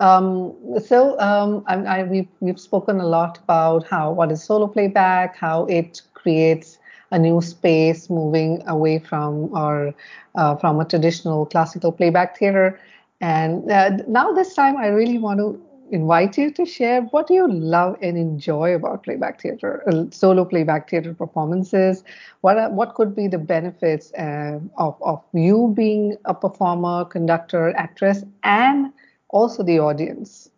Um, 0.00 0.54
so 0.84 1.18
um, 1.20 1.62
I, 1.66 1.74
I, 1.76 2.02
we've, 2.04 2.28
we've 2.40 2.58
spoken 2.60 3.00
a 3.00 3.06
lot 3.06 3.38
about 3.38 3.86
how 3.86 4.12
what 4.12 4.32
is 4.32 4.42
solo 4.42 4.66
playback, 4.66 5.36
how 5.36 5.66
it 5.66 6.02
creates 6.14 6.78
a 7.10 7.18
new 7.18 7.40
space, 7.42 8.08
moving 8.10 8.62
away 8.66 8.98
from 8.98 9.54
or 9.56 9.94
uh, 10.36 10.56
from 10.56 10.80
a 10.80 10.84
traditional 10.84 11.46
classical 11.46 11.92
playback 11.92 12.38
theater. 12.38 12.78
And 13.20 13.70
uh, 13.70 13.90
now 14.08 14.32
this 14.32 14.54
time, 14.54 14.76
I 14.76 14.88
really 14.88 15.18
want 15.18 15.38
to 15.40 15.60
invite 15.90 16.38
you 16.38 16.50
to 16.52 16.64
share 16.64 17.02
what 17.02 17.26
do 17.26 17.34
you 17.34 17.50
love 17.50 17.96
and 18.00 18.16
enjoy 18.16 18.74
about 18.74 19.02
playback 19.02 19.40
theater, 19.42 19.82
uh, 19.88 20.04
solo 20.10 20.44
playback 20.44 20.88
theater 20.88 21.12
performances. 21.12 22.04
What 22.40 22.56
are, 22.58 22.70
what 22.70 22.94
could 22.94 23.14
be 23.14 23.28
the 23.28 23.38
benefits 23.38 24.12
uh, 24.14 24.60
of 24.78 24.96
of 25.02 25.22
you 25.34 25.72
being 25.76 26.16
a 26.24 26.34
performer, 26.34 27.04
conductor, 27.04 27.74
actress, 27.76 28.24
and 28.44 28.92
also 29.30 29.62
the 29.62 29.80
audience? 29.80 30.48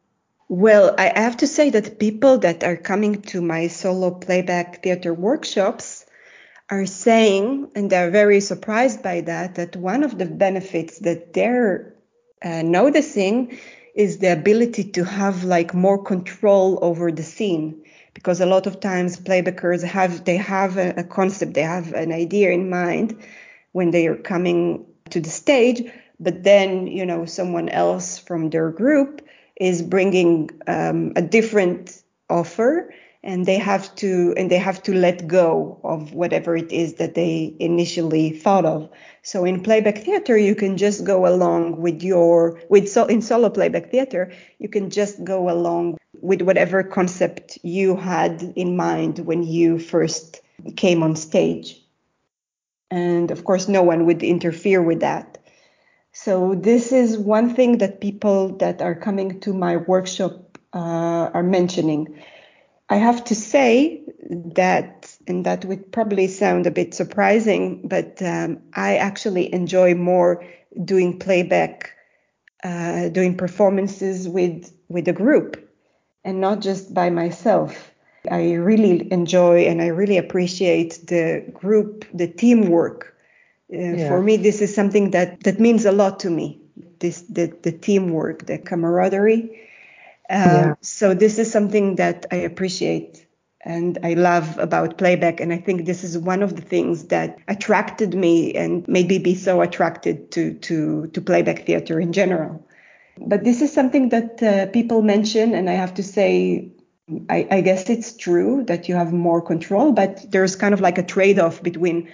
Well, 0.48 0.94
I 0.98 1.12
have 1.18 1.38
to 1.38 1.46
say 1.46 1.70
that 1.70 1.98
people 1.98 2.38
that 2.38 2.64
are 2.64 2.76
coming 2.76 3.22
to 3.22 3.40
my 3.40 3.68
solo 3.68 4.10
playback 4.10 4.82
theater 4.82 5.14
workshops 5.14 6.04
are 6.68 6.86
saying, 6.86 7.70
and 7.74 7.88
they're 7.88 8.10
very 8.10 8.40
surprised 8.40 9.02
by 9.02 9.22
that, 9.22 9.54
that 9.54 9.76
one 9.76 10.02
of 10.02 10.18
the 10.18 10.26
benefits 10.26 10.98
that 11.00 11.32
they're 11.32 11.94
uh, 12.42 12.62
noticing 12.62 13.58
is 13.94 14.18
the 14.18 14.32
ability 14.32 14.84
to 14.92 15.04
have 15.04 15.44
like 15.44 15.74
more 15.74 16.02
control 16.02 16.78
over 16.82 17.12
the 17.12 17.22
scene 17.22 17.84
because 18.14 18.40
a 18.40 18.46
lot 18.46 18.66
of 18.66 18.80
times 18.80 19.20
playbackers 19.20 19.82
have 19.82 20.24
they 20.24 20.36
have 20.36 20.76
a, 20.76 20.94
a 20.96 21.04
concept 21.04 21.54
they 21.54 21.62
have 21.62 21.92
an 21.92 22.12
idea 22.12 22.50
in 22.50 22.70
mind 22.70 23.22
when 23.72 23.90
they 23.90 24.06
are 24.06 24.16
coming 24.16 24.86
to 25.10 25.20
the 25.20 25.30
stage 25.30 25.90
but 26.22 26.44
then 26.44 26.86
you 26.86 27.04
know 27.04 27.24
someone 27.24 27.68
else 27.68 28.18
from 28.18 28.50
their 28.50 28.70
group 28.70 29.22
is 29.56 29.82
bringing 29.82 30.50
um, 30.66 31.12
a 31.16 31.22
different 31.22 32.02
offer 32.30 32.92
and 33.24 33.46
they 33.46 33.58
have 33.58 33.94
to 33.94 34.34
and 34.36 34.50
they 34.50 34.58
have 34.58 34.82
to 34.82 34.94
let 34.94 35.28
go 35.28 35.78
of 35.84 36.12
whatever 36.12 36.56
it 36.56 36.72
is 36.72 36.94
that 36.94 37.14
they 37.14 37.54
initially 37.60 38.30
thought 38.30 38.64
of. 38.64 38.90
So 39.22 39.44
in 39.44 39.62
playback 39.62 39.98
theater 39.98 40.36
you 40.36 40.54
can 40.54 40.76
just 40.76 41.04
go 41.04 41.26
along 41.26 41.80
with 41.80 42.02
your 42.02 42.60
with 42.68 42.88
so 42.88 43.06
in 43.06 43.22
solo 43.22 43.50
playback 43.50 43.90
theater 43.90 44.32
you 44.58 44.68
can 44.68 44.90
just 44.90 45.22
go 45.22 45.50
along 45.50 45.98
with 46.20 46.42
whatever 46.42 46.82
concept 46.82 47.58
you 47.62 47.96
had 47.96 48.52
in 48.56 48.76
mind 48.76 49.20
when 49.20 49.42
you 49.42 49.78
first 49.78 50.40
came 50.76 51.02
on 51.02 51.14
stage. 51.16 51.80
And 52.90 53.30
of 53.30 53.44
course 53.44 53.68
no 53.68 53.82
one 53.82 54.06
would 54.06 54.22
interfere 54.22 54.82
with 54.82 55.00
that 55.00 55.38
so 56.12 56.54
this 56.54 56.92
is 56.92 57.16
one 57.16 57.54
thing 57.54 57.78
that 57.78 58.00
people 58.00 58.56
that 58.58 58.82
are 58.82 58.94
coming 58.94 59.40
to 59.40 59.54
my 59.54 59.76
workshop 59.78 60.58
uh, 60.74 61.30
are 61.32 61.42
mentioning. 61.42 62.22
I 62.90 62.96
have 62.96 63.24
to 63.24 63.34
say 63.34 64.02
that, 64.54 65.16
and 65.26 65.46
that 65.46 65.64
would 65.64 65.90
probably 65.90 66.28
sound 66.28 66.66
a 66.66 66.70
bit 66.70 66.94
surprising, 66.94 67.88
but 67.88 68.20
um, 68.20 68.60
I 68.74 68.96
actually 68.96 69.52
enjoy 69.54 69.94
more 69.94 70.44
doing 70.84 71.18
playback, 71.18 71.92
uh, 72.62 73.08
doing 73.08 73.36
performances 73.36 74.28
with 74.28 74.70
with 74.88 75.08
a 75.08 75.12
group, 75.14 75.70
and 76.24 76.40
not 76.40 76.60
just 76.60 76.92
by 76.92 77.08
myself. 77.08 77.90
I 78.30 78.52
really 78.52 79.10
enjoy 79.10 79.62
and 79.62 79.82
I 79.82 79.86
really 79.86 80.18
appreciate 80.18 81.06
the 81.08 81.44
group, 81.52 82.04
the 82.14 82.28
teamwork 82.28 83.11
yeah. 83.72 84.08
For 84.08 84.22
me, 84.22 84.36
this 84.36 84.60
is 84.60 84.74
something 84.74 85.10
that, 85.12 85.42
that 85.44 85.58
means 85.58 85.84
a 85.84 85.92
lot 85.92 86.20
to 86.20 86.30
me. 86.30 86.60
This 86.98 87.22
the, 87.22 87.52
the 87.62 87.72
teamwork, 87.72 88.46
the 88.46 88.58
camaraderie. 88.58 89.60
Um, 90.30 90.38
yeah. 90.38 90.74
So 90.80 91.14
this 91.14 91.38
is 91.38 91.50
something 91.50 91.96
that 91.96 92.26
I 92.30 92.36
appreciate 92.36 93.26
and 93.64 93.98
I 94.02 94.14
love 94.14 94.58
about 94.58 94.98
playback. 94.98 95.40
And 95.40 95.52
I 95.52 95.58
think 95.58 95.86
this 95.86 96.04
is 96.04 96.18
one 96.18 96.42
of 96.42 96.56
the 96.56 96.62
things 96.62 97.06
that 97.06 97.38
attracted 97.48 98.14
me 98.14 98.54
and 98.54 98.86
made 98.88 99.08
me 99.08 99.18
be 99.18 99.34
so 99.34 99.60
attracted 99.60 100.30
to 100.32 100.54
to 100.54 101.06
to 101.08 101.20
playback 101.20 101.66
theater 101.66 102.00
in 102.00 102.12
general. 102.12 102.66
But 103.18 103.44
this 103.44 103.62
is 103.62 103.72
something 103.72 104.08
that 104.08 104.42
uh, 104.42 104.66
people 104.66 105.02
mention, 105.02 105.54
and 105.54 105.68
I 105.68 105.74
have 105.74 105.94
to 105.94 106.02
say, 106.02 106.72
I, 107.28 107.46
I 107.50 107.60
guess 107.60 107.90
it's 107.90 108.16
true 108.16 108.64
that 108.64 108.88
you 108.88 108.94
have 108.94 109.12
more 109.12 109.42
control, 109.42 109.92
but 109.92 110.30
there's 110.30 110.56
kind 110.56 110.72
of 110.72 110.80
like 110.80 110.98
a 110.98 111.02
trade-off 111.02 111.62
between 111.62 112.08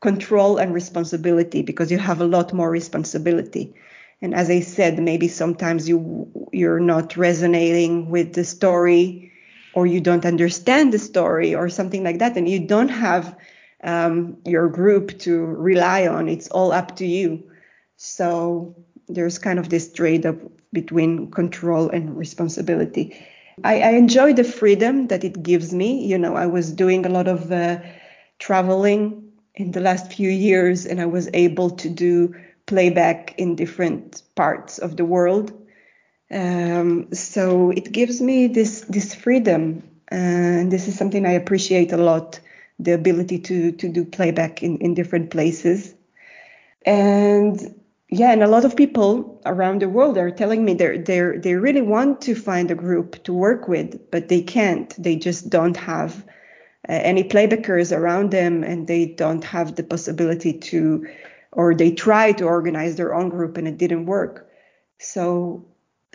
control 0.00 0.58
and 0.58 0.72
responsibility 0.72 1.62
because 1.62 1.90
you 1.90 1.98
have 1.98 2.20
a 2.20 2.26
lot 2.26 2.52
more 2.52 2.70
responsibility. 2.70 3.74
And 4.20 4.34
as 4.34 4.50
I 4.50 4.60
said, 4.60 4.98
maybe 4.98 5.28
sometimes 5.28 5.88
you 5.88 6.28
you're 6.52 6.80
not 6.80 7.16
resonating 7.16 8.10
with 8.10 8.34
the 8.34 8.44
story, 8.44 9.32
or 9.74 9.86
you 9.86 10.00
don't 10.00 10.26
understand 10.26 10.92
the 10.92 10.98
story, 10.98 11.54
or 11.54 11.68
something 11.68 12.02
like 12.02 12.18
that, 12.18 12.36
and 12.36 12.48
you 12.48 12.58
don't 12.66 12.88
have 12.88 13.36
um, 13.84 14.36
your 14.44 14.68
group 14.68 15.18
to 15.20 15.36
rely 15.38 16.06
on. 16.08 16.28
It's 16.28 16.48
all 16.48 16.72
up 16.72 16.96
to 16.96 17.06
you. 17.06 17.48
So 17.96 18.74
there's 19.08 19.38
kind 19.38 19.58
of 19.58 19.68
this 19.68 19.92
trade-off 19.92 20.36
between 20.72 21.30
control 21.30 21.88
and 21.88 22.16
responsibility. 22.16 23.16
I, 23.64 23.80
I, 23.80 23.90
enjoy 23.92 24.34
the 24.34 24.44
freedom 24.44 25.08
that 25.08 25.24
it 25.24 25.42
gives 25.42 25.72
me. 25.72 26.04
You 26.06 26.18
know, 26.18 26.36
I 26.36 26.46
was 26.46 26.72
doing 26.72 27.06
a 27.06 27.08
lot 27.08 27.26
of 27.26 27.50
uh, 27.50 27.80
traveling 28.38 29.27
in 29.58 29.72
the 29.72 29.80
last 29.80 30.12
few 30.12 30.30
years, 30.30 30.86
and 30.86 31.00
I 31.00 31.06
was 31.06 31.28
able 31.34 31.70
to 31.70 31.90
do 31.90 32.34
playback 32.66 33.34
in 33.38 33.56
different 33.56 34.22
parts 34.36 34.78
of 34.78 34.96
the 34.96 35.04
world. 35.04 35.52
Um, 36.30 37.12
so 37.12 37.70
it 37.70 37.90
gives 37.90 38.20
me 38.20 38.46
this 38.46 38.82
this 38.88 39.14
freedom, 39.14 39.82
and 40.08 40.70
this 40.70 40.86
is 40.86 40.96
something 40.96 41.26
I 41.26 41.32
appreciate 41.32 41.92
a 41.92 41.96
lot: 41.96 42.40
the 42.78 42.92
ability 42.92 43.40
to 43.40 43.72
to 43.72 43.88
do 43.88 44.04
playback 44.04 44.62
in 44.62 44.78
in 44.78 44.94
different 44.94 45.30
places. 45.30 45.94
And 46.86 47.74
yeah, 48.10 48.30
and 48.32 48.42
a 48.42 48.46
lot 48.46 48.64
of 48.64 48.76
people 48.76 49.40
around 49.44 49.82
the 49.82 49.88
world 49.88 50.18
are 50.18 50.30
telling 50.30 50.64
me 50.64 50.74
they 50.74 50.98
they 50.98 51.20
they 51.36 51.54
really 51.54 51.82
want 51.82 52.20
to 52.22 52.34
find 52.34 52.70
a 52.70 52.76
group 52.76 53.22
to 53.24 53.32
work 53.32 53.66
with, 53.66 54.10
but 54.12 54.28
they 54.28 54.42
can't. 54.42 54.94
They 55.02 55.16
just 55.16 55.50
don't 55.50 55.76
have 55.76 56.24
any 56.88 57.22
playbackers 57.22 57.96
around 57.96 58.30
them 58.30 58.64
and 58.64 58.86
they 58.86 59.06
don't 59.06 59.44
have 59.44 59.76
the 59.76 59.82
possibility 59.82 60.52
to 60.52 61.06
or 61.52 61.74
they 61.74 61.90
try 61.90 62.32
to 62.32 62.44
organize 62.44 62.96
their 62.96 63.14
own 63.14 63.28
group 63.28 63.56
and 63.56 63.68
it 63.68 63.78
didn't 63.78 64.06
work. 64.06 64.50
So 64.98 65.66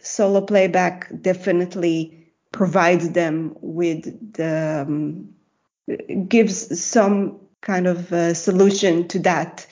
solo 0.01 0.41
playback 0.41 1.09
definitely 1.21 2.31
provides 2.51 3.09
them 3.11 3.55
with 3.61 4.33
the 4.33 4.85
um, 4.87 5.33
gives 6.27 6.81
some 6.81 7.39
kind 7.61 7.87
of 7.87 8.37
solution 8.37 9.07
to 9.09 9.19
that. 9.19 9.65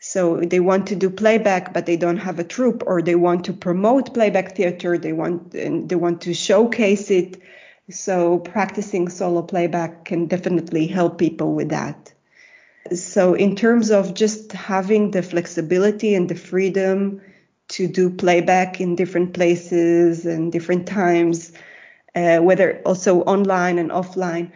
So 0.00 0.40
they 0.40 0.60
want 0.60 0.86
to 0.88 0.96
do 0.96 1.10
playback 1.10 1.72
but 1.72 1.86
they 1.86 1.96
don't 1.96 2.18
have 2.18 2.38
a 2.38 2.44
troupe 2.44 2.82
or 2.86 3.02
they 3.02 3.16
want 3.16 3.44
to 3.46 3.52
promote 3.52 4.14
playback 4.14 4.56
theater 4.56 4.96
they 4.96 5.12
want 5.12 5.50
they 5.50 5.96
want 5.96 6.20
to 6.22 6.34
showcase 6.34 7.10
it 7.10 7.40
So 7.90 8.38
practicing 8.38 9.08
solo 9.08 9.42
playback 9.42 10.04
can 10.04 10.26
definitely 10.26 10.86
help 10.86 11.18
people 11.18 11.54
with 11.54 11.70
that. 11.70 12.12
So 12.94 13.34
in 13.34 13.56
terms 13.56 13.90
of 13.90 14.14
just 14.14 14.52
having 14.52 15.10
the 15.10 15.22
flexibility 15.22 16.14
and 16.14 16.28
the 16.28 16.34
freedom 16.34 17.20
to 17.68 17.86
do 17.86 18.10
playback 18.10 18.80
in 18.80 18.96
different 18.96 19.34
places 19.34 20.24
and 20.26 20.50
different 20.50 20.86
times, 20.86 21.52
uh, 22.14 22.38
whether 22.38 22.80
also 22.84 23.22
online 23.22 23.78
and 23.78 23.90
offline, 23.90 24.52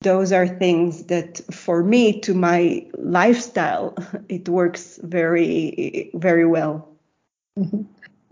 those 0.00 0.32
are 0.32 0.46
things 0.46 1.04
that 1.04 1.40
for 1.52 1.82
me 1.82 2.20
to 2.20 2.34
my 2.34 2.86
lifestyle 2.94 3.96
it 4.28 4.48
works 4.48 4.98
very 5.02 6.10
very 6.14 6.46
well 6.46 6.88
mm-hmm. 7.58 7.82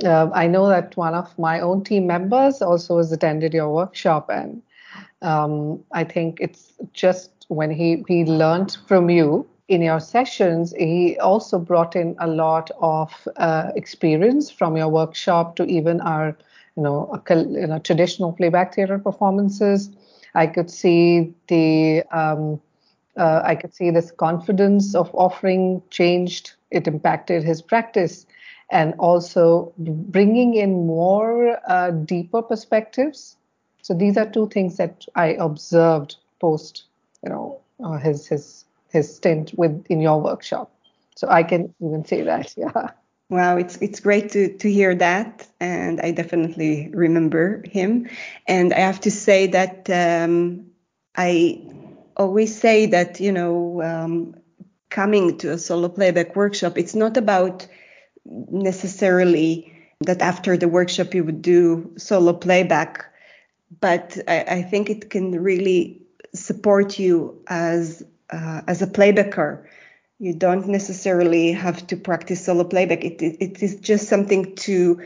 Uh, 0.04 0.28
i 0.34 0.46
know 0.46 0.68
that 0.68 0.96
one 0.96 1.14
of 1.14 1.38
my 1.38 1.60
own 1.60 1.82
team 1.84 2.06
members 2.06 2.62
also 2.62 2.98
has 2.98 3.12
attended 3.12 3.54
your 3.54 3.68
workshop 3.72 4.28
and 4.30 4.62
um, 5.22 5.82
i 5.92 6.04
think 6.04 6.38
it's 6.40 6.72
just 6.92 7.30
when 7.48 7.70
he 7.70 8.04
he 8.08 8.24
learned 8.24 8.76
from 8.86 9.10
you 9.10 9.46
in 9.68 9.82
your 9.82 10.00
sessions 10.00 10.72
he 10.76 11.18
also 11.18 11.58
brought 11.58 11.94
in 11.94 12.16
a 12.18 12.26
lot 12.26 12.70
of 12.80 13.28
uh, 13.36 13.70
experience 13.76 14.50
from 14.50 14.76
your 14.76 14.88
workshop 14.88 15.56
to 15.56 15.64
even 15.66 16.00
our 16.00 16.36
you 16.76 16.82
know, 16.84 17.20
a, 17.28 17.36
you 17.36 17.66
know 17.66 17.78
traditional 17.78 18.32
playback 18.32 18.74
theater 18.74 18.98
performances 18.98 19.90
I 20.34 20.46
could 20.46 20.70
see 20.70 21.34
the 21.48 22.02
um, 22.12 22.60
uh, 23.16 23.42
I 23.44 23.54
could 23.54 23.74
see 23.74 23.90
this 23.90 24.10
confidence 24.12 24.94
of 24.94 25.10
offering 25.14 25.82
changed. 25.90 26.52
It 26.70 26.86
impacted 26.86 27.42
his 27.42 27.60
practice, 27.60 28.26
and 28.70 28.94
also 28.98 29.72
bringing 29.78 30.54
in 30.54 30.86
more 30.86 31.58
uh, 31.68 31.90
deeper 31.90 32.42
perspectives. 32.42 33.36
So 33.82 33.94
these 33.94 34.16
are 34.16 34.28
two 34.28 34.48
things 34.48 34.76
that 34.76 35.04
I 35.14 35.28
observed 35.34 36.16
post, 36.40 36.84
you 37.24 37.30
know, 37.30 37.60
uh, 37.82 37.98
his 37.98 38.26
his 38.26 38.64
his 38.90 39.16
stint 39.16 39.52
with 39.56 39.84
in 39.88 40.00
your 40.00 40.20
workshop. 40.20 40.70
So 41.16 41.28
I 41.28 41.42
can 41.42 41.74
even 41.80 42.04
say 42.04 42.22
that, 42.22 42.54
yeah. 42.56 42.90
Wow, 43.28 43.58
it's 43.58 43.76
it's 43.76 44.00
great 44.00 44.30
to 44.30 44.56
to 44.58 44.70
hear 44.70 44.94
that, 44.96 45.46
and 45.60 46.00
I 46.00 46.10
definitely 46.10 46.90
remember 46.92 47.62
him. 47.64 48.08
And 48.48 48.72
I 48.74 48.80
have 48.80 49.00
to 49.02 49.10
say 49.10 49.46
that 49.48 49.88
um, 49.88 50.66
I 51.16 51.62
always 52.16 52.58
say 52.58 52.86
that 52.86 53.20
you 53.20 53.30
know 53.30 53.82
um, 53.82 54.34
coming 54.90 55.38
to 55.38 55.52
a 55.52 55.58
solo 55.58 55.88
playback 55.88 56.34
workshop, 56.34 56.76
it's 56.76 56.96
not 56.96 57.16
about 57.16 57.68
necessarily 58.24 59.72
that 60.00 60.22
after 60.22 60.56
the 60.56 60.68
workshop 60.68 61.14
you 61.14 61.24
would 61.24 61.42
do 61.42 61.92
solo 61.96 62.32
playback, 62.32 63.04
but 63.80 64.18
I, 64.26 64.40
I 64.40 64.62
think 64.62 64.90
it 64.90 65.10
can 65.10 65.32
really 65.42 66.02
support 66.34 66.98
you 66.98 67.42
as 67.48 68.02
uh, 68.30 68.62
as 68.66 68.82
a 68.82 68.86
playbacker 68.86 69.64
you 70.20 70.34
don't 70.34 70.68
necessarily 70.68 71.50
have 71.52 71.86
to 71.86 71.96
practice 71.96 72.44
solo 72.44 72.64
playback. 72.64 73.02
It, 73.02 73.22
it, 73.22 73.36
it 73.40 73.62
is 73.62 73.76
just 73.76 74.06
something 74.06 74.54
to, 74.56 75.00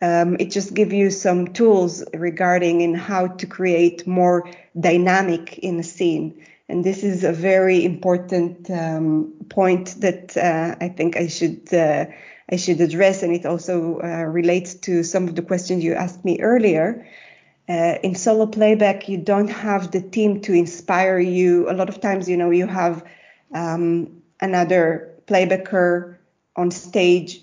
um, 0.00 0.36
it 0.38 0.52
just 0.52 0.72
give 0.72 0.92
you 0.92 1.10
some 1.10 1.48
tools 1.48 2.04
regarding 2.14 2.80
in 2.80 2.94
how 2.94 3.26
to 3.26 3.46
create 3.46 4.06
more 4.06 4.48
dynamic 4.78 5.58
in 5.58 5.80
a 5.80 5.82
scene. 5.82 6.46
And 6.68 6.84
this 6.84 7.02
is 7.02 7.24
a 7.24 7.32
very 7.32 7.84
important 7.84 8.70
um, 8.70 9.32
point 9.48 10.00
that 10.00 10.36
uh, 10.36 10.76
I 10.80 10.88
think 10.90 11.16
I 11.16 11.26
should 11.26 11.74
uh, 11.74 12.06
I 12.50 12.56
should 12.56 12.80
address, 12.80 13.22
and 13.22 13.34
it 13.34 13.46
also 13.46 14.00
uh, 14.00 14.24
relates 14.24 14.74
to 14.86 15.02
some 15.04 15.28
of 15.28 15.34
the 15.34 15.42
questions 15.42 15.84
you 15.84 15.94
asked 15.94 16.24
me 16.24 16.40
earlier. 16.40 17.06
Uh, 17.68 17.96
in 18.02 18.14
solo 18.14 18.46
playback, 18.46 19.08
you 19.08 19.18
don't 19.18 19.48
have 19.48 19.90
the 19.90 20.00
team 20.00 20.40
to 20.42 20.52
inspire 20.52 21.18
you. 21.18 21.70
A 21.70 21.72
lot 21.72 21.88
of 21.88 22.00
times, 22.00 22.28
you 22.28 22.36
know, 22.36 22.50
you 22.50 22.66
have 22.66 23.04
um, 23.54 24.22
another 24.40 25.12
playbacker 25.26 26.16
on 26.56 26.70
stage 26.70 27.40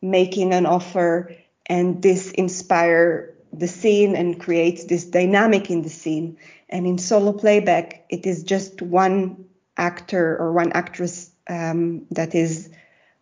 making 0.00 0.52
an 0.52 0.66
offer 0.66 1.34
and 1.66 2.02
this 2.02 2.30
inspire 2.32 3.34
the 3.52 3.68
scene 3.68 4.16
and 4.16 4.40
creates 4.40 4.84
this 4.84 5.04
dynamic 5.04 5.70
in 5.70 5.82
the 5.82 5.88
scene 5.88 6.36
and 6.68 6.86
in 6.86 6.98
solo 6.98 7.32
playback 7.32 8.04
it 8.08 8.26
is 8.26 8.42
just 8.42 8.82
one 8.82 9.44
actor 9.76 10.36
or 10.38 10.52
one 10.52 10.72
actress 10.72 11.30
um, 11.48 12.06
that 12.10 12.34
is 12.34 12.70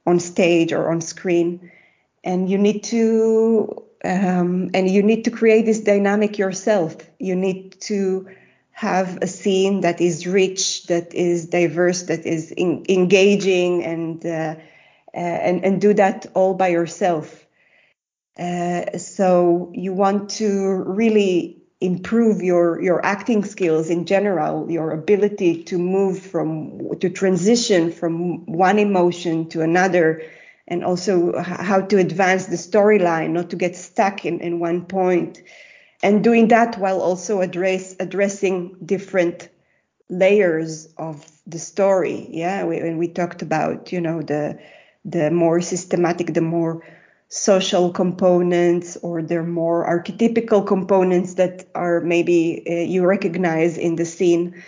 on 0.07 0.21
stage 0.21 0.73
or 0.73 0.91
on 0.91 1.01
screen 1.01 1.71
and 2.25 2.51
you 2.51 2.59
need 2.59 2.85
to 2.85 3.85
um, 4.05 4.71
and 4.73 4.89
you 4.89 5.03
need 5.03 5.25
to 5.25 5.31
create 5.31 5.67
this 5.67 5.81
dynamic 5.81 6.39
yourself 6.39 6.97
you 7.19 7.37
need 7.37 7.79
to 7.81 8.29
have 8.81 9.19
a 9.21 9.27
scene 9.27 9.83
that 9.83 10.01
is 10.01 10.27
rich, 10.27 10.87
that 10.87 11.13
is 11.13 11.45
diverse, 11.45 12.05
that 12.05 12.25
is 12.25 12.51
in, 12.51 12.87
engaging, 12.89 13.85
and, 13.85 14.25
uh, 14.25 14.55
uh, 15.13 15.19
and 15.19 15.65
and 15.67 15.83
do 15.83 15.93
that 15.93 16.25
all 16.33 16.55
by 16.55 16.69
yourself. 16.69 17.45
Uh, 18.39 18.97
so 18.97 19.71
you 19.75 19.93
want 19.93 20.31
to 20.31 20.83
really 20.87 21.60
improve 21.81 22.43
your 22.43 22.81
your 22.83 23.05
acting 23.05 23.45
skills 23.45 23.89
in 23.91 24.05
general, 24.05 24.71
your 24.71 24.91
ability 24.93 25.65
to 25.65 25.79
move 25.79 26.21
from 26.21 26.99
to 27.01 27.09
transition 27.11 27.91
from 27.93 28.47
one 28.47 28.79
emotion 28.79 29.49
to 29.49 29.63
another, 29.63 30.23
and 30.69 30.85
also 30.85 31.39
how 31.39 31.81
to 31.81 31.99
advance 31.99 32.47
the 32.47 32.57
storyline, 32.57 33.31
not 33.31 33.51
to 33.51 33.57
get 33.57 33.77
stuck 33.77 34.25
in, 34.25 34.41
in 34.41 34.61
one 34.61 34.85
point 34.85 35.43
and 36.03 36.25
doing 36.25 36.49
that 36.49 36.79
while 36.79 37.01
also 37.01 37.41
address 37.41 37.95
addressing 38.01 38.77
different 38.85 39.49
layers 40.09 40.87
of 40.97 41.25
the 41.47 41.59
story. 41.59 42.27
Yeah 42.31 42.65
when 42.65 42.99
we 42.99 43.09
talked 43.09 43.43
about 43.43 43.93
you 43.93 44.01
know 44.01 44.23
the 44.23 44.59
the 45.05 45.31
more 45.31 45.61
systematic 45.61 46.35
the 46.35 46.41
more 46.41 46.85
social 47.31 47.91
components 47.93 48.97
or 49.03 49.23
the 49.23 49.43
more 49.43 49.87
archetypical 49.87 50.67
components 50.67 51.35
that 51.35 51.65
are 51.75 52.01
maybe 52.01 52.63
uh, 52.69 52.75
you 52.75 53.07
recognize 53.07 53.79
in 53.79 53.97
the 53.97 54.05
scene 54.05 54.63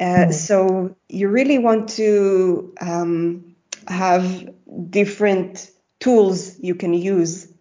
uh, 0.00 0.26
mm. 0.26 0.32
so 0.32 0.94
you 1.08 1.28
really 1.28 1.58
want 1.58 1.88
to 1.88 2.74
um, 2.80 3.54
have 3.86 4.52
different 4.90 5.70
tools 6.00 6.58
you 6.58 6.74
can 6.74 6.92
use 6.92 7.52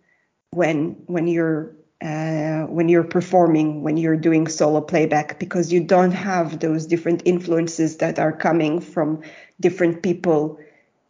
when 0.50 0.96
when 1.06 1.28
you're 1.28 1.76
uh, 2.02 2.64
when 2.64 2.90
you're 2.90 3.04
performing, 3.04 3.84
when 3.84 3.96
you're 3.96 4.18
doing 4.18 4.48
solo 4.48 4.82
playback, 4.82 5.40
because 5.40 5.72
you 5.72 5.84
don't 5.84 6.14
have 6.14 6.60
those 6.60 6.88
different 6.88 7.22
influences 7.26 7.98
that 7.98 8.18
are 8.18 8.32
coming 8.32 8.82
from 8.82 9.22
different 9.60 10.02
people 10.02 10.58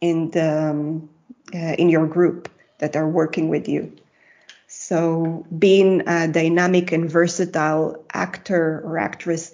in 0.02 0.32
the 0.32 0.70
um, 0.70 1.10
uh, 1.56 1.76
in 1.80 1.88
your 1.88 2.06
group 2.06 2.50
that 2.82 2.96
are 2.96 3.08
working 3.08 3.48
with 3.48 3.68
you. 3.68 3.94
So 4.68 5.46
being 5.58 6.08
a 6.08 6.28
dynamic 6.28 6.92
and 6.92 7.10
versatile 7.10 8.04
actor 8.14 8.82
or 8.84 8.98
actress 8.98 9.54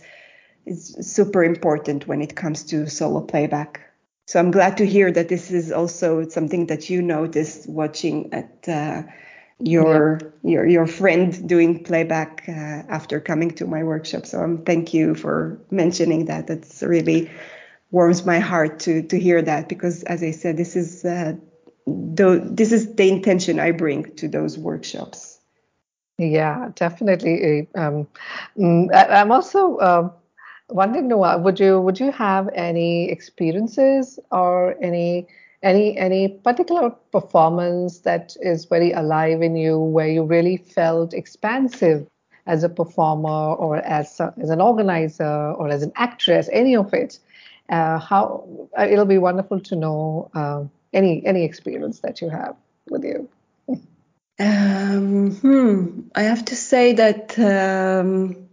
is 0.66 0.96
super 1.02 1.44
important 1.44 2.08
when 2.08 2.22
it 2.22 2.36
comes 2.36 2.64
to 2.66 2.88
solo 2.90 3.22
playback. 3.22 3.82
So 4.26 4.40
I'm 4.40 4.52
glad 4.52 4.78
to 4.78 4.86
hear 4.86 5.12
that 5.12 5.30
this 5.30 5.52
is 5.52 5.72
also 5.72 6.28
something 6.28 6.68
that 6.68 6.90
you 6.90 7.02
noticed 7.02 7.70
watching 7.70 8.34
at 8.34 8.68
uh, 8.68 9.04
your 9.60 10.20
yeah. 10.44 10.52
your 10.52 10.68
your 10.68 10.88
friend 10.88 11.48
doing 11.48 11.84
playback 11.84 12.44
uh, 12.48 12.84
after 12.90 13.20
coming 13.20 13.52
to 13.52 13.66
my 13.66 13.84
workshop. 13.84 14.26
So 14.26 14.44
um, 14.44 14.64
thank 14.66 14.94
you 14.94 15.16
for 15.16 15.60
mentioning 15.72 16.26
that. 16.26 16.48
That's 16.48 16.84
really 16.84 17.32
warms 17.92 18.26
my 18.26 18.40
heart 18.40 18.80
to 18.82 19.02
to 19.02 19.20
hear 19.20 19.42
that 19.42 19.70
because 19.70 20.04
as 20.04 20.22
I 20.22 20.32
said, 20.32 20.58
this 20.58 20.76
is 20.76 21.06
uh, 21.06 21.34
this 21.88 22.72
is 22.72 22.94
the 22.96 23.10
intention 23.10 23.60
I 23.60 23.72
bring 23.72 24.14
to 24.16 24.28
those 24.28 24.58
workshops. 24.58 25.40
Yeah, 26.18 26.70
definitely. 26.76 27.68
Um, 27.76 28.08
mm, 28.58 28.90
I'm 28.94 29.32
also 29.32 29.80
um, 29.80 30.12
wondering, 30.70 31.08
Noa, 31.08 31.38
would 31.38 31.60
you 31.60 31.80
would 31.80 32.00
you 32.00 32.12
have 32.12 32.50
any 32.54 33.10
experiences 33.10 34.20
or 34.32 34.76
any 34.82 35.28
any 35.64 35.98
any 35.98 36.28
particular 36.30 36.90
performance 37.12 38.00
that 38.00 38.36
is 38.42 38.66
very 38.66 38.92
alive 38.92 39.42
in 39.42 39.56
you 39.56 39.80
where 39.80 40.08
you 40.08 40.24
really 40.24 40.58
felt 40.58 41.14
expansive 41.14 42.08
as 42.48 42.64
a 42.64 42.70
performer 42.70 43.54
or 43.56 43.78
as 43.78 44.20
a, 44.20 44.34
as 44.42 44.50
an 44.50 44.62
organizer 44.62 45.52
or 45.58 45.68
as 45.68 45.84
an 45.84 45.92
actress 45.96 46.48
any 46.54 46.76
of 46.76 46.94
it 46.94 47.20
uh, 47.70 47.98
how 48.00 48.48
uh, 48.78 48.84
it'll 48.84 49.06
be 49.06 49.18
wonderful 49.18 49.60
to 49.60 49.76
know 49.76 50.30
uh, 50.36 50.64
any 50.94 51.26
any 51.26 51.44
experience 51.44 52.00
that 52.00 52.22
you 52.22 52.30
have 52.30 52.56
with 52.90 53.04
you 53.04 53.30
um, 54.40 55.32
hmm. 55.32 56.02
i 56.16 56.24
have 56.24 56.44
to 56.46 56.56
say 56.56 56.94
that 56.94 57.38
um, 57.40 58.48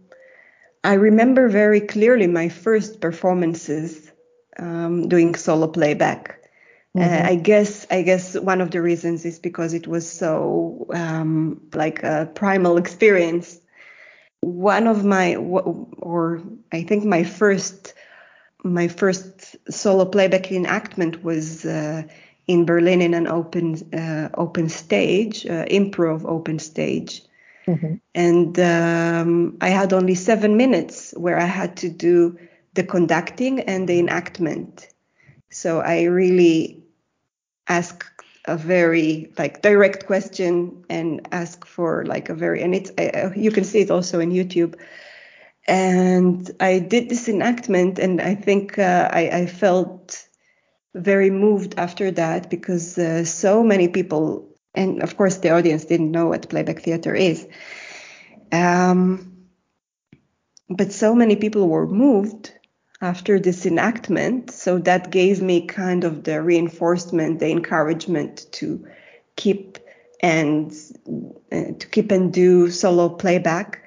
i 0.83 0.93
remember 0.93 1.47
very 1.49 1.81
clearly 1.81 2.27
my 2.27 2.49
first 2.49 2.99
performances 3.01 4.11
um, 4.57 5.07
doing 5.07 5.35
solo 5.35 5.67
playback 5.67 6.39
uh, 6.95 7.01
mm-hmm. 7.01 7.25
Uh, 7.25 7.29
I 7.29 7.35
guess 7.35 7.85
I 7.91 8.03
guess 8.03 8.35
one 8.35 8.61
of 8.61 8.71
the 8.71 8.81
reasons 8.81 9.25
is 9.25 9.37
because 9.37 9.73
it 9.73 9.85
was 9.85 10.09
so 10.09 10.87
um, 10.93 11.61
like 11.73 12.03
a 12.03 12.29
primal 12.33 12.77
experience. 12.77 13.59
one 14.41 14.87
of 14.87 15.03
my 15.03 15.35
or 15.35 16.41
I 16.71 16.83
think 16.83 17.03
my 17.03 17.23
first 17.23 17.94
my 18.65 18.87
first 18.87 19.55
solo 19.69 20.05
playback 20.05 20.51
enactment 20.51 21.23
was 21.23 21.65
uh, 21.65 22.03
in 22.47 22.65
Berlin 22.65 23.01
in 23.01 23.13
an 23.13 23.27
open 23.27 23.75
uh, 23.93 24.29
open 24.33 24.69
stage, 24.69 25.45
uh, 25.45 25.65
improv 25.65 26.25
open 26.25 26.59
stage, 26.59 27.21
mm-hmm. 27.67 27.95
and 28.15 28.59
um, 28.59 29.57
I 29.61 29.69
had 29.69 29.93
only 29.93 30.15
seven 30.15 30.57
minutes 30.57 31.13
where 31.15 31.39
I 31.39 31.45
had 31.45 31.77
to 31.77 31.89
do 31.89 32.37
the 32.73 32.83
conducting 32.83 33.61
and 33.61 33.87
the 33.87 33.99
enactment. 33.99 34.89
So 35.49 35.79
I 35.79 36.03
really 36.03 36.83
asked 37.67 38.11
a 38.45 38.57
very 38.57 39.31
like 39.37 39.61
direct 39.61 40.05
question 40.05 40.85
and 40.89 41.27
ask 41.31 41.65
for 41.65 42.05
like 42.05 42.29
a 42.29 42.35
very 42.35 42.61
and 42.61 42.75
it's 42.75 42.91
I, 42.97 43.31
you 43.35 43.51
can 43.51 43.63
see 43.63 43.79
it 43.79 43.91
also 43.91 44.19
in 44.19 44.31
YouTube. 44.31 44.75
And 45.67 46.49
I 46.59 46.79
did 46.79 47.09
this 47.09 47.27
enactment, 47.27 47.97
and 47.97 48.21
I 48.21 48.35
think 48.35 48.77
uh, 48.77 49.09
I, 49.11 49.29
I, 49.29 49.45
felt 49.47 50.27
very 50.93 51.31
moved 51.31 51.73
after 51.77 52.11
that 52.11 52.51
because 52.51 52.97
uh, 52.99 53.25
so 53.25 53.63
many 53.63 53.87
people, 53.87 54.47
and 54.75 55.01
of 55.01 55.17
course 55.17 55.37
the 55.37 55.49
audience 55.49 55.85
didn't 55.85 56.11
know 56.11 56.27
what 56.27 56.49
playback 56.49 56.83
theater 56.83 57.15
is, 57.15 57.47
um, 58.51 59.47
but 60.69 60.91
so 60.91 61.15
many 61.15 61.35
people 61.35 61.67
were 61.67 61.87
moved 61.87 62.53
after 63.01 63.39
this 63.39 63.65
enactment. 63.65 64.51
So 64.51 64.77
that 64.79 65.11
gave 65.11 65.41
me 65.41 65.65
kind 65.65 66.03
of 66.03 66.23
the 66.23 66.41
reinforcement, 66.41 67.39
the 67.39 67.49
encouragement 67.49 68.45
to 68.53 68.85
keep 69.35 69.77
and 70.21 70.71
uh, 71.51 71.73
to 71.77 71.87
keep 71.87 72.11
and 72.11 72.33
do 72.33 72.71
solo 72.71 73.09
playback. 73.09 73.83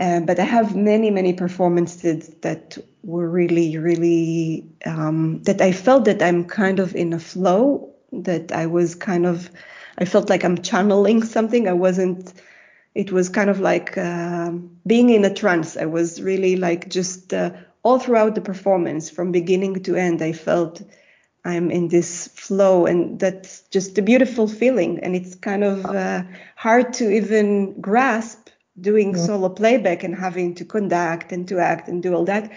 Uh, 0.00 0.20
but 0.20 0.38
I 0.38 0.44
have 0.44 0.74
many, 0.74 1.10
many 1.10 1.34
performances 1.34 2.28
that 2.40 2.78
were 3.04 3.28
really, 3.28 3.76
really 3.76 4.64
um, 4.86 5.42
that 5.42 5.60
I 5.60 5.72
felt 5.72 6.06
that 6.06 6.22
I'm 6.22 6.46
kind 6.46 6.80
of 6.80 6.96
in 6.96 7.12
a 7.12 7.20
flow. 7.20 7.94
That 8.12 8.50
I 8.50 8.66
was 8.66 8.94
kind 8.94 9.26
of, 9.26 9.50
I 9.98 10.06
felt 10.06 10.30
like 10.30 10.42
I'm 10.42 10.62
channeling 10.62 11.22
something. 11.22 11.68
I 11.68 11.74
wasn't. 11.74 12.32
It 12.94 13.12
was 13.12 13.28
kind 13.28 13.50
of 13.50 13.60
like 13.60 13.96
uh, 13.98 14.50
being 14.86 15.10
in 15.10 15.24
a 15.24 15.32
trance. 15.32 15.76
I 15.76 15.86
was 15.86 16.20
really 16.20 16.56
like 16.56 16.88
just 16.88 17.32
uh, 17.32 17.50
all 17.82 17.98
throughout 17.98 18.34
the 18.34 18.40
performance, 18.40 19.10
from 19.10 19.32
beginning 19.32 19.82
to 19.82 19.96
end, 19.96 20.22
I 20.22 20.32
felt 20.32 20.82
I'm 21.44 21.70
in 21.70 21.88
this 21.88 22.28
flow, 22.28 22.86
and 22.86 23.18
that's 23.18 23.62
just 23.70 23.96
a 23.96 24.02
beautiful 24.02 24.46
feeling. 24.46 24.98
And 25.00 25.16
it's 25.16 25.34
kind 25.34 25.64
of 25.64 25.86
uh, 25.86 26.22
hard 26.56 26.92
to 26.94 27.10
even 27.10 27.80
grasp 27.80 28.39
doing 28.80 29.12
mm-hmm. 29.12 29.26
solo 29.26 29.48
playback 29.48 30.04
and 30.04 30.14
having 30.14 30.54
to 30.56 30.64
conduct 30.64 31.32
and 31.32 31.46
to 31.48 31.58
act 31.58 31.88
and 31.88 32.02
do 32.02 32.14
all 32.14 32.24
that, 32.24 32.50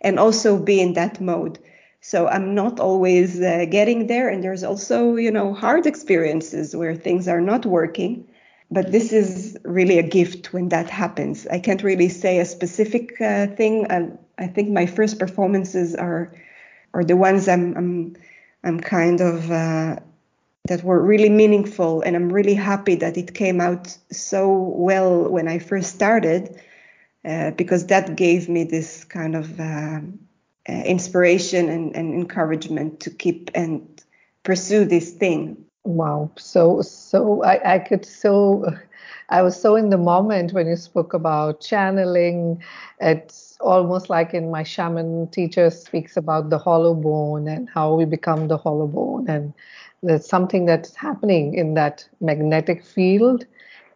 and 0.00 0.18
also 0.18 0.58
be 0.58 0.80
in 0.80 0.94
that 0.94 1.20
mode. 1.20 1.58
So 2.00 2.28
I'm 2.28 2.54
not 2.54 2.78
always 2.78 3.40
uh, 3.40 3.66
getting 3.68 4.06
there, 4.06 4.28
and 4.28 4.42
there's 4.42 4.62
also, 4.62 5.16
you 5.16 5.30
know, 5.30 5.52
hard 5.52 5.86
experiences 5.86 6.74
where 6.76 6.94
things 6.94 7.26
are 7.26 7.40
not 7.40 7.66
working. 7.66 8.28
But 8.70 8.92
this 8.92 9.12
is 9.12 9.56
really 9.64 9.98
a 9.98 10.02
gift 10.02 10.52
when 10.52 10.68
that 10.68 10.90
happens. 10.90 11.46
I 11.46 11.58
can't 11.58 11.82
really 11.82 12.10
say 12.10 12.38
a 12.38 12.44
specific 12.44 13.18
uh, 13.20 13.46
thing. 13.46 13.90
I, 13.90 14.10
I 14.36 14.46
think 14.46 14.70
my 14.70 14.86
first 14.86 15.18
performances 15.18 15.94
are 15.94 16.34
are 16.92 17.04
the 17.04 17.16
ones 17.16 17.48
I'm 17.48 17.76
I'm 17.76 18.16
I'm 18.64 18.80
kind 18.80 19.20
of 19.20 19.50
uh, 19.50 19.96
that 20.66 20.84
were 20.84 21.02
really 21.02 21.30
meaningful, 21.30 22.02
and 22.02 22.14
I'm 22.14 22.32
really 22.32 22.54
happy 22.54 22.94
that 22.96 23.16
it 23.16 23.34
came 23.34 23.60
out 23.60 23.96
so 24.10 24.52
well 24.76 25.28
when 25.28 25.48
I 25.48 25.58
first 25.58 25.94
started, 25.94 26.60
uh, 27.24 27.52
because 27.52 27.86
that 27.86 28.16
gave 28.16 28.48
me 28.48 28.64
this 28.64 29.04
kind 29.04 29.34
of 29.34 29.58
uh, 29.58 30.00
uh 30.68 30.72
inspiration 30.84 31.68
and, 31.68 31.96
and 31.96 32.14
encouragement 32.14 33.00
to 33.00 33.10
keep 33.10 33.50
and 33.54 34.02
pursue 34.42 34.84
this 34.84 35.12
thing. 35.12 35.56
Wow. 35.84 36.30
So, 36.36 36.82
so 36.82 37.42
I, 37.44 37.74
I 37.74 37.78
could 37.78 38.04
so, 38.04 38.64
I 39.30 39.42
was 39.42 39.60
so 39.60 39.76
in 39.76 39.90
the 39.90 39.98
moment 39.98 40.52
when 40.52 40.66
you 40.66 40.76
spoke 40.76 41.14
about 41.14 41.60
channeling. 41.60 42.62
It's 43.00 43.56
almost 43.60 44.08
like 44.10 44.34
in 44.34 44.50
my 44.50 44.62
shaman 44.62 45.28
teacher 45.28 45.70
speaks 45.70 46.16
about 46.16 46.50
the 46.50 46.58
hollow 46.58 46.94
bone 46.94 47.48
and 47.48 47.68
how 47.68 47.94
we 47.94 48.04
become 48.04 48.48
the 48.48 48.56
hollow 48.56 48.86
bone. 48.86 49.28
And 49.28 49.54
there's 50.02 50.28
something 50.28 50.66
that's 50.66 50.94
happening 50.94 51.54
in 51.54 51.74
that 51.74 52.08
magnetic 52.20 52.84
field. 52.84 53.44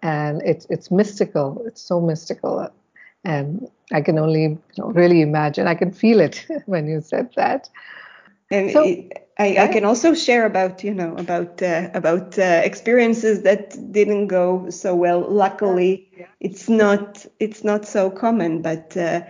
And 0.02 0.42
it's, 0.42 0.66
it's 0.68 0.90
mystical. 0.90 1.62
It's 1.66 1.80
so 1.80 2.00
mystical. 2.00 2.68
And 3.24 3.68
I 3.92 4.00
can 4.00 4.18
only 4.18 4.42
you 4.42 4.58
know, 4.78 4.88
really 4.88 5.20
imagine. 5.20 5.66
I 5.66 5.74
can 5.74 5.92
feel 5.92 6.20
it 6.20 6.46
when 6.66 6.86
you 6.86 7.00
said 7.00 7.30
that. 7.36 7.68
And 8.50 8.70
so, 8.70 8.84
I, 9.38 9.56
I, 9.64 9.68
can 9.68 9.84
also 9.84 10.12
share 10.12 10.44
about 10.44 10.84
you 10.84 10.92
know 10.92 11.16
about 11.16 11.62
uh, 11.62 11.88
about 11.94 12.38
uh, 12.38 12.60
experiences 12.62 13.42
that 13.42 13.74
didn't 13.90 14.26
go 14.26 14.68
so 14.68 14.94
well. 14.94 15.20
Luckily, 15.26 16.08
yeah. 16.16 16.26
it's 16.40 16.68
not 16.68 17.24
it's 17.40 17.64
not 17.64 17.86
so 17.86 18.10
common, 18.10 18.60
but 18.60 18.94
uh, 18.94 19.22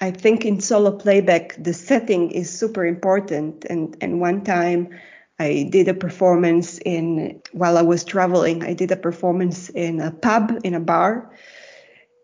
I 0.00 0.12
think 0.12 0.44
in 0.44 0.60
solo 0.60 0.92
playback 0.92 1.56
the 1.62 1.74
setting 1.74 2.30
is 2.30 2.56
super 2.56 2.86
important. 2.86 3.64
And 3.68 3.96
and 4.00 4.20
one 4.20 4.44
time 4.44 4.90
I 5.38 5.68
did 5.70 5.88
a 5.88 5.94
performance 5.94 6.78
in 6.78 7.40
while 7.52 7.78
I 7.78 7.82
was 7.82 8.04
traveling. 8.04 8.62
I 8.62 8.74
did 8.74 8.90
a 8.90 8.96
performance 8.96 9.68
in 9.70 10.00
a 10.00 10.10
pub 10.10 10.60
in 10.64 10.74
a 10.74 10.80
bar. 10.80 11.30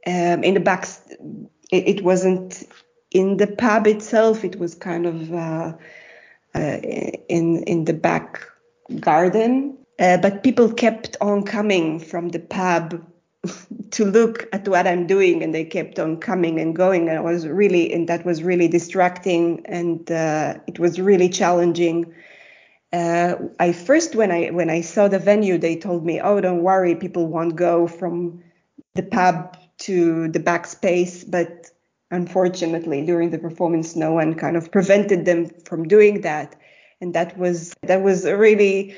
Um, 0.07 0.45
in 0.45 0.55
the 0.55 0.61
back, 0.61 0.87
it, 1.71 1.89
it, 1.89 2.05
wasn't 2.05 2.63
in 3.11 3.37
the 3.37 3.47
pub 3.47 3.87
itself. 3.87 4.45
It 4.45 4.59
was 4.59 4.75
kind 4.75 5.07
of 5.07 5.33
uh, 5.33 5.73
uh, 6.55 6.79
in 7.29 7.63
in 7.65 7.85
the 7.85 7.93
back 7.93 8.41
garden. 9.01 9.77
Uh, 9.99 10.17
but 10.17 10.45
people 10.45 10.73
kept 10.73 11.17
on 11.21 11.43
coming 11.43 11.99
from 11.99 12.29
the 12.29 12.39
pub 12.39 13.05
to 13.91 14.05
look 14.05 14.49
at 14.53 14.69
what 14.69 14.87
I'm 14.87 15.07
doing, 15.07 15.43
and 15.43 15.55
they 15.55 15.65
kept 15.65 15.99
on 15.99 16.19
coming 16.19 16.61
and 16.61 16.75
going. 16.75 17.09
And 17.09 17.19
I 17.19 17.21
was 17.21 17.47
really, 17.47 17.93
and 17.93 18.09
that 18.09 18.25
was 18.25 18.43
really 18.43 18.69
distracting, 18.69 19.67
and 19.67 20.11
uh, 20.11 20.55
it 20.67 20.79
was 20.79 21.01
really 21.01 21.29
challenging. 21.29 22.15
Uh, 22.93 23.37
I 23.61 23.73
first, 23.73 24.15
when 24.15 24.31
I 24.31 24.49
when 24.49 24.71
I 24.71 24.81
saw 24.81 25.09
the 25.09 25.19
venue, 25.19 25.59
they 25.59 25.77
told 25.77 26.07
me, 26.07 26.21
"Oh, 26.21 26.41
don't 26.41 26.63
worry, 26.63 26.95
people 26.95 27.27
won't 27.27 27.57
go 27.57 27.87
from 27.87 28.43
the 28.95 29.03
pub 29.03 29.57
to 29.81 30.29
the 30.29 30.41
backspace." 30.41 31.31
But 31.31 31.71
unfortunately 32.11 33.05
during 33.05 33.31
the 33.31 33.39
performance 33.39 33.95
no 33.95 34.13
one 34.13 34.35
kind 34.35 34.57
of 34.57 34.71
prevented 34.73 35.25
them 35.25 35.49
from 35.65 35.87
doing 35.87 36.23
that 36.23 36.57
and 37.01 37.15
that 37.15 37.37
was 37.37 37.75
that 37.83 38.03
was 38.03 38.25
really 38.25 38.95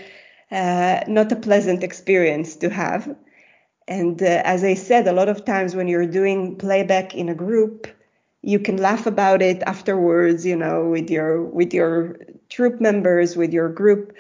uh, 0.51 1.01
not 1.07 1.31
a 1.33 1.37
pleasant 1.37 1.83
experience 1.83 2.57
to 2.57 2.71
have 2.71 3.15
and 3.89 4.23
uh, 4.23 4.43
as 4.45 4.63
i 4.63 4.75
said 4.75 5.07
a 5.07 5.13
lot 5.13 5.29
of 5.29 5.45
times 5.45 5.75
when 5.75 5.89
you're 5.89 6.07
doing 6.07 6.57
playback 6.57 7.15
in 7.15 7.29
a 7.29 7.35
group 7.35 7.89
you 8.43 8.59
can 8.59 8.77
laugh 8.77 9.07
about 9.07 9.43
it 9.43 9.63
afterwards 9.65 10.47
you 10.47 10.57
know 10.57 10.89
with 10.89 11.11
your 11.11 11.43
with 11.43 11.75
your 11.75 12.17
troupe 12.51 12.81
members 12.81 13.37
with 13.37 13.53
your 13.53 13.69
group. 13.69 14.15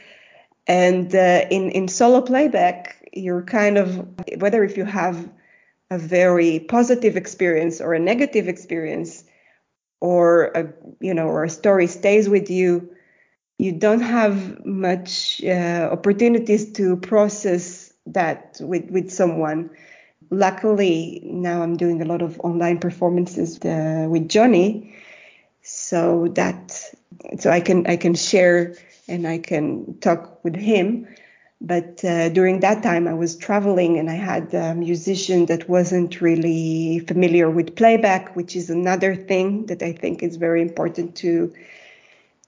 And 0.66 1.14
uh, 1.14 1.46
in 1.50 1.70
in 1.70 1.88
solo 1.88 2.20
playback 2.20 2.96
you're 3.12 3.42
kind 3.42 3.76
of 3.76 4.06
whether 4.38 4.62
if 4.64 4.76
you 4.76 4.84
have 4.84 5.28
a 5.90 5.98
very 5.98 6.60
positive 6.60 7.16
experience 7.16 7.80
or 7.80 7.94
a 7.94 7.98
negative 7.98 8.48
experience 8.48 9.24
or 10.00 10.46
a 10.54 10.72
you 11.00 11.12
know 11.12 11.26
or 11.26 11.44
a 11.44 11.50
story 11.50 11.86
stays 11.86 12.28
with 12.28 12.50
you 12.50 12.88
you 13.58 13.72
don't 13.72 14.00
have 14.00 14.64
much 14.64 15.42
uh, 15.44 15.88
opportunities 15.92 16.72
to 16.72 16.96
process 16.96 17.92
that 18.06 18.56
with 18.60 18.90
with 18.90 19.10
someone. 19.10 19.70
Luckily 20.30 21.20
now 21.24 21.62
i'm 21.62 21.76
doing 21.76 22.00
a 22.00 22.04
lot 22.04 22.22
of 22.22 22.38
online 22.40 22.78
performances 22.78 23.58
uh, 23.64 24.06
with 24.08 24.28
johnny. 24.28 24.94
So 25.62 26.28
that 26.34 26.94
so 27.38 27.50
i 27.50 27.60
can 27.60 27.86
i 27.86 27.96
can 27.96 28.14
share 28.14 28.74
and 29.08 29.26
i 29.26 29.38
can 29.38 29.98
talk 30.00 30.42
with 30.44 30.56
him. 30.56 31.06
But 31.62 32.02
uh, 32.02 32.30
during 32.30 32.60
that 32.60 32.82
time, 32.82 33.06
I 33.06 33.12
was 33.12 33.36
traveling 33.36 33.98
and 33.98 34.08
I 34.08 34.14
had 34.14 34.54
a 34.54 34.74
musician 34.74 35.44
that 35.46 35.68
wasn't 35.68 36.22
really 36.22 37.00
familiar 37.00 37.50
with 37.50 37.76
playback, 37.76 38.34
which 38.34 38.56
is 38.56 38.70
another 38.70 39.14
thing 39.14 39.66
that 39.66 39.82
I 39.82 39.92
think 39.92 40.22
is 40.22 40.36
very 40.36 40.62
important 40.62 41.16
to 41.16 41.52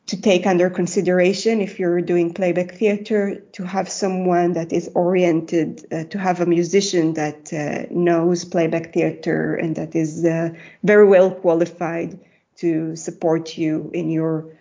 to 0.06 0.20
take 0.20 0.46
under 0.46 0.68
consideration 0.68 1.60
if 1.60 1.78
you're 1.78 2.00
doing 2.00 2.34
playback 2.34 2.74
theater 2.74 3.36
to 3.52 3.64
have 3.64 3.88
someone 3.88 4.52
that 4.54 4.72
is 4.72 4.90
oriented 4.94 5.86
uh, 5.92 6.04
to 6.04 6.18
have 6.18 6.40
a 6.40 6.46
musician 6.46 7.14
that 7.14 7.52
uh, 7.52 7.86
knows 7.90 8.44
playback 8.44 8.92
theater 8.92 9.54
and 9.54 9.76
that 9.76 9.94
is 9.94 10.24
uh, 10.24 10.50
very 10.82 11.06
well 11.06 11.30
qualified 11.30 12.18
to 12.56 12.96
support 12.96 13.56
you 13.56 13.90
in 13.94 14.10
your 14.10 14.52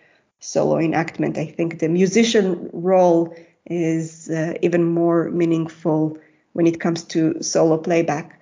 solo 0.42 0.78
enactment 0.78 1.38
i 1.38 1.46
think 1.46 1.78
the 1.78 1.88
musician 1.88 2.68
role 2.72 3.34
is 3.66 4.28
uh, 4.28 4.54
even 4.62 4.84
more 4.84 5.30
meaningful 5.30 6.18
when 6.52 6.66
it 6.66 6.80
comes 6.80 7.04
to 7.04 7.42
solo 7.42 7.78
playback. 7.78 8.40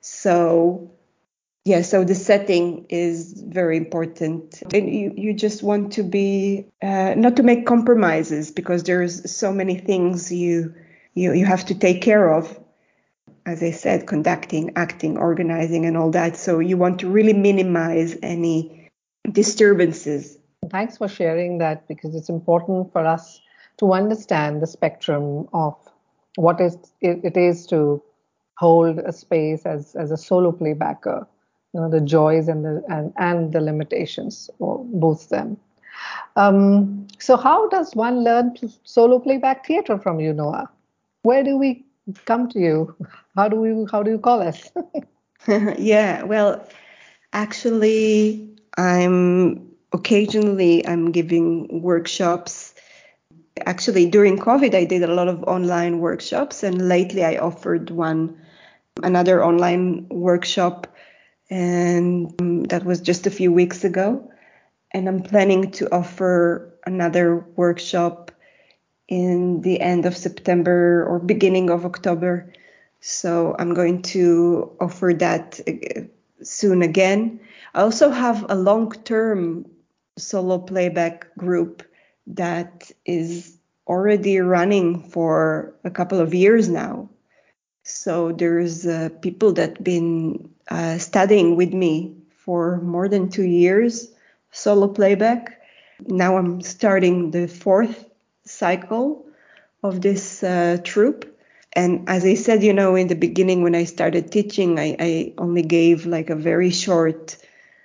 So 0.00 0.90
yeah 1.64 1.82
so 1.82 2.04
the 2.04 2.14
setting 2.14 2.86
is 2.88 3.42
very 3.46 3.76
important. 3.76 4.62
And 4.72 4.92
you, 4.92 5.12
you 5.16 5.34
just 5.34 5.62
want 5.62 5.92
to 5.92 6.02
be 6.02 6.66
uh, 6.82 7.14
not 7.16 7.36
to 7.36 7.42
make 7.42 7.66
compromises 7.66 8.50
because 8.50 8.82
there's 8.84 9.30
so 9.30 9.52
many 9.52 9.76
things 9.76 10.32
you 10.32 10.74
you 11.14 11.32
you 11.32 11.44
have 11.44 11.66
to 11.66 11.74
take 11.74 12.02
care 12.02 12.32
of. 12.32 12.58
As 13.46 13.62
i 13.62 13.70
said 13.70 14.06
conducting 14.06 14.72
acting 14.76 15.18
organizing 15.18 15.84
and 15.84 15.96
all 15.96 16.10
that. 16.12 16.36
So 16.36 16.60
you 16.60 16.76
want 16.76 17.00
to 17.00 17.10
really 17.10 17.32
minimize 17.32 18.16
any 18.22 18.90
disturbances 19.30 20.38
thanks 20.70 20.96
for 20.98 21.08
sharing 21.08 21.58
that 21.58 21.86
because 21.88 22.14
it's 22.14 22.28
important 22.28 22.92
for 22.92 23.04
us 23.04 23.40
to 23.78 23.92
understand 23.92 24.62
the 24.62 24.66
spectrum 24.66 25.48
of 25.52 25.74
what 26.36 26.60
is 26.60 26.78
it, 27.00 27.36
is 27.36 27.66
to 27.66 28.02
hold 28.56 28.98
a 28.98 29.12
space 29.12 29.64
as 29.66 29.94
as 29.96 30.10
a 30.10 30.16
solo 30.16 30.52
playbacker 30.52 31.26
you 31.72 31.80
know 31.80 31.88
the 31.90 32.00
joys 32.00 32.48
and 32.48 32.64
the 32.64 32.82
and, 32.88 33.12
and 33.16 33.52
the 33.52 33.60
limitations 33.60 34.50
or 34.58 34.84
both 34.84 35.28
them. 35.28 35.56
Um, 36.36 37.06
so 37.18 37.36
how 37.36 37.68
does 37.68 37.94
one 37.94 38.22
learn 38.24 38.54
solo 38.84 39.18
playback 39.18 39.66
theater 39.66 39.98
from 39.98 40.20
you 40.20 40.32
noa? 40.32 40.70
Where 41.22 41.42
do 41.42 41.56
we 41.56 41.84
come 42.24 42.48
to 42.50 42.58
you? 42.58 42.94
How 43.36 43.48
do 43.48 43.56
we 43.56 43.86
how 43.90 44.02
do 44.02 44.10
you 44.10 44.18
call 44.18 44.42
us? 44.42 44.70
Yeah 45.78 46.22
well 46.24 46.66
actually 47.32 48.48
i'm 48.76 49.69
occasionally 49.92 50.86
i'm 50.86 51.10
giving 51.12 51.82
workshops 51.82 52.74
actually 53.66 54.08
during 54.08 54.38
covid 54.38 54.74
i 54.74 54.84
did 54.84 55.02
a 55.02 55.14
lot 55.14 55.28
of 55.28 55.42
online 55.44 55.98
workshops 55.98 56.62
and 56.62 56.88
lately 56.88 57.24
i 57.24 57.36
offered 57.36 57.90
one 57.90 58.40
another 59.02 59.44
online 59.44 60.06
workshop 60.08 60.86
and 61.50 62.32
um, 62.40 62.62
that 62.64 62.84
was 62.84 63.00
just 63.00 63.26
a 63.26 63.30
few 63.30 63.52
weeks 63.52 63.84
ago. 63.84 64.30
And 64.92 65.08
I'm 65.08 65.22
planning 65.22 65.70
to 65.72 65.92
offer 65.92 66.72
another 66.86 67.44
workshop 67.56 68.30
in 69.08 69.60
the 69.62 69.80
end 69.80 70.06
of 70.06 70.16
September 70.16 71.04
or 71.06 71.18
beginning 71.18 71.70
of 71.70 71.84
October. 71.84 72.52
So 73.00 73.56
I'm 73.58 73.74
going 73.74 74.02
to 74.14 74.70
offer 74.80 75.12
that 75.18 75.60
uh, 75.66 76.02
soon 76.42 76.82
again. 76.82 77.40
I 77.74 77.82
also 77.82 78.10
have 78.10 78.46
a 78.48 78.54
long 78.54 78.92
term 78.92 79.66
solo 80.20 80.58
playback 80.58 81.34
group 81.36 81.82
that 82.26 82.90
is 83.04 83.56
already 83.86 84.38
running 84.38 85.02
for 85.10 85.74
a 85.84 85.90
couple 85.90 86.20
of 86.20 86.34
years 86.34 86.68
now. 86.68 87.08
So 87.82 88.30
there's 88.32 88.86
uh, 88.86 89.08
people 89.20 89.52
that 89.54 89.82
been 89.82 90.50
uh, 90.70 90.98
studying 90.98 91.56
with 91.56 91.72
me 91.72 92.14
for 92.30 92.80
more 92.80 93.08
than 93.08 93.30
two 93.30 93.44
years, 93.44 94.08
solo 94.52 94.86
playback. 94.88 95.60
Now 96.06 96.36
I'm 96.36 96.60
starting 96.60 97.30
the 97.30 97.48
fourth 97.48 98.04
cycle 98.44 99.26
of 99.82 100.00
this 100.00 100.42
uh, 100.42 100.78
troupe. 100.84 101.26
And 101.72 102.08
as 102.08 102.24
I 102.24 102.34
said, 102.34 102.62
you 102.62 102.72
know, 102.72 102.96
in 102.96 103.08
the 103.08 103.14
beginning 103.14 103.62
when 103.62 103.74
I 103.74 103.84
started 103.84 104.32
teaching, 104.32 104.78
I, 104.78 104.96
I 104.98 105.34
only 105.38 105.62
gave 105.62 106.06
like 106.06 106.30
a 106.30 106.36
very 106.36 106.70
short 106.70 107.36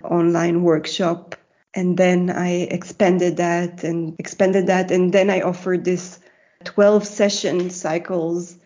online 0.02 0.62
workshop. 0.62 1.36
And 1.76 1.98
then 1.98 2.30
I 2.30 2.62
expanded 2.70 3.36
that 3.36 3.84
and 3.84 4.16
expanded 4.18 4.66
that. 4.66 4.90
And 4.90 5.12
then 5.12 5.28
I 5.28 5.42
offered 5.42 5.84
this 5.84 6.18
12 6.64 7.06
session 7.06 7.68
cycles 7.68 8.56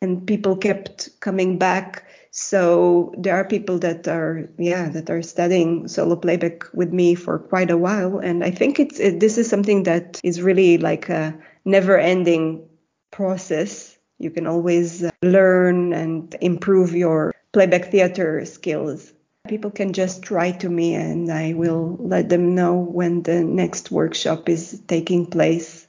and 0.00 0.24
people 0.24 0.56
kept 0.56 1.10
coming 1.18 1.58
back. 1.58 2.04
So 2.30 3.12
there 3.18 3.34
are 3.34 3.44
people 3.44 3.78
that 3.80 4.06
are 4.06 4.48
yeah 4.58 4.88
that 4.90 5.10
are 5.10 5.22
studying 5.22 5.88
solo 5.88 6.14
playback 6.14 6.72
with 6.72 6.92
me 6.92 7.16
for 7.16 7.40
quite 7.40 7.70
a 7.70 7.76
while. 7.76 8.18
And 8.18 8.44
i 8.44 8.50
think 8.50 8.78
it's 8.80 8.98
it, 9.00 9.20
this 9.20 9.36
is 9.36 9.50
something 9.50 9.82
that 9.82 10.20
is 10.22 10.40
really 10.40 10.78
like 10.78 11.08
a 11.08 11.36
never 11.64 11.98
ending 11.98 12.64
process. 13.10 13.98
You 14.18 14.30
can 14.30 14.46
always 14.46 15.02
uh, 15.02 15.10
learn 15.20 15.92
and 15.92 16.34
improve 16.40 16.94
your 16.94 17.34
playback 17.52 17.90
theater 17.90 18.44
skills 18.44 19.11
people 19.48 19.70
can 19.70 19.92
just 19.92 20.30
write 20.30 20.60
to 20.60 20.68
me 20.68 20.94
and 20.94 21.30
i 21.30 21.52
will 21.52 21.96
let 22.00 22.28
them 22.28 22.54
know 22.54 22.74
when 22.74 23.22
the 23.22 23.42
next 23.42 23.90
workshop 23.90 24.48
is 24.48 24.80
taking 24.86 25.26
place 25.26 25.86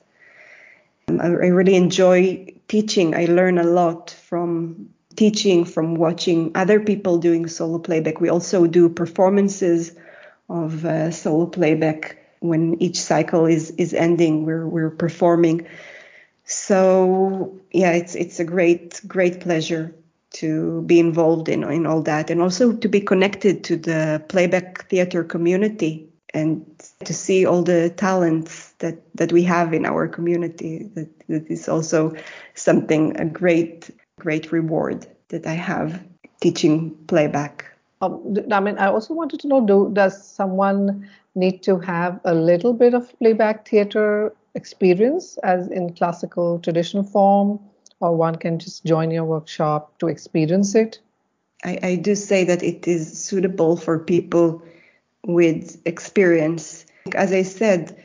I 1.07 1.27
really 1.27 1.75
enjoy 1.75 2.53
teaching. 2.67 3.15
I 3.15 3.25
learn 3.25 3.57
a 3.57 3.63
lot 3.63 4.11
from 4.11 4.89
teaching, 5.15 5.65
from 5.65 5.95
watching 5.95 6.51
other 6.55 6.79
people 6.79 7.17
doing 7.17 7.47
solo 7.47 7.79
playback. 7.79 8.21
We 8.21 8.29
also 8.29 8.67
do 8.67 8.89
performances 8.89 9.95
of 10.49 10.85
uh, 10.85 11.11
solo 11.11 11.45
playback 11.45 12.17
when 12.39 12.81
each 12.81 13.01
cycle 13.01 13.45
is 13.45 13.71
is 13.71 13.93
ending. 13.93 14.45
We're 14.45 14.67
we're 14.67 14.89
performing. 14.89 15.67
So 16.45 17.59
yeah, 17.71 17.91
it's 17.91 18.15
it's 18.15 18.39
a 18.39 18.45
great 18.45 19.01
great 19.07 19.41
pleasure 19.41 19.93
to 20.33 20.81
be 20.83 20.99
involved 20.99 21.49
in 21.49 21.63
in 21.63 21.85
all 21.85 22.01
that, 22.01 22.29
and 22.29 22.41
also 22.41 22.73
to 22.73 22.87
be 22.87 23.01
connected 23.01 23.63
to 23.63 23.77
the 23.77 24.23
playback 24.27 24.89
theater 24.89 25.23
community 25.23 26.09
and 26.33 26.65
to 27.05 27.13
see 27.13 27.45
all 27.45 27.61
the 27.61 27.89
talents 27.91 28.73
that, 28.79 28.97
that 29.15 29.31
we 29.31 29.43
have 29.43 29.73
in 29.73 29.85
our 29.85 30.07
community. 30.07 30.89
That, 30.95 31.09
that 31.27 31.49
is 31.49 31.69
also 31.69 32.13
something, 32.55 33.15
a 33.19 33.25
great, 33.25 33.91
great 34.19 34.51
reward 34.51 35.05
that 35.29 35.45
I 35.45 35.53
have 35.53 36.03
teaching 36.41 36.95
playback. 37.07 37.65
Um, 38.01 38.35
I 38.51 38.59
mean, 38.59 38.77
I 38.77 38.87
also 38.87 39.13
wanted 39.13 39.39
to 39.41 39.47
know 39.47 39.65
do, 39.65 39.91
does 39.93 40.27
someone 40.27 41.07
need 41.35 41.63
to 41.63 41.79
have 41.79 42.19
a 42.25 42.33
little 42.33 42.73
bit 42.73 42.93
of 42.93 43.17
playback 43.19 43.67
theater 43.67 44.33
experience 44.55 45.37
as 45.43 45.67
in 45.67 45.93
classical 45.93 46.59
traditional 46.59 47.03
form, 47.03 47.59
or 48.03 48.15
one 48.15 48.35
can 48.35 48.59
just 48.59 48.83
join 48.83 49.11
your 49.11 49.23
workshop 49.23 49.97
to 49.99 50.07
experience 50.09 50.75
it? 50.75 50.99
I, 51.63 51.79
I 51.81 51.95
do 51.95 52.15
say 52.15 52.43
that 52.43 52.61
it 52.61 52.85
is 52.85 53.17
suitable 53.17 53.77
for 53.77 53.97
people 53.97 54.61
with 55.25 55.81
experience. 55.85 56.85
As 57.15 57.31
I 57.31 57.43
said, 57.43 57.95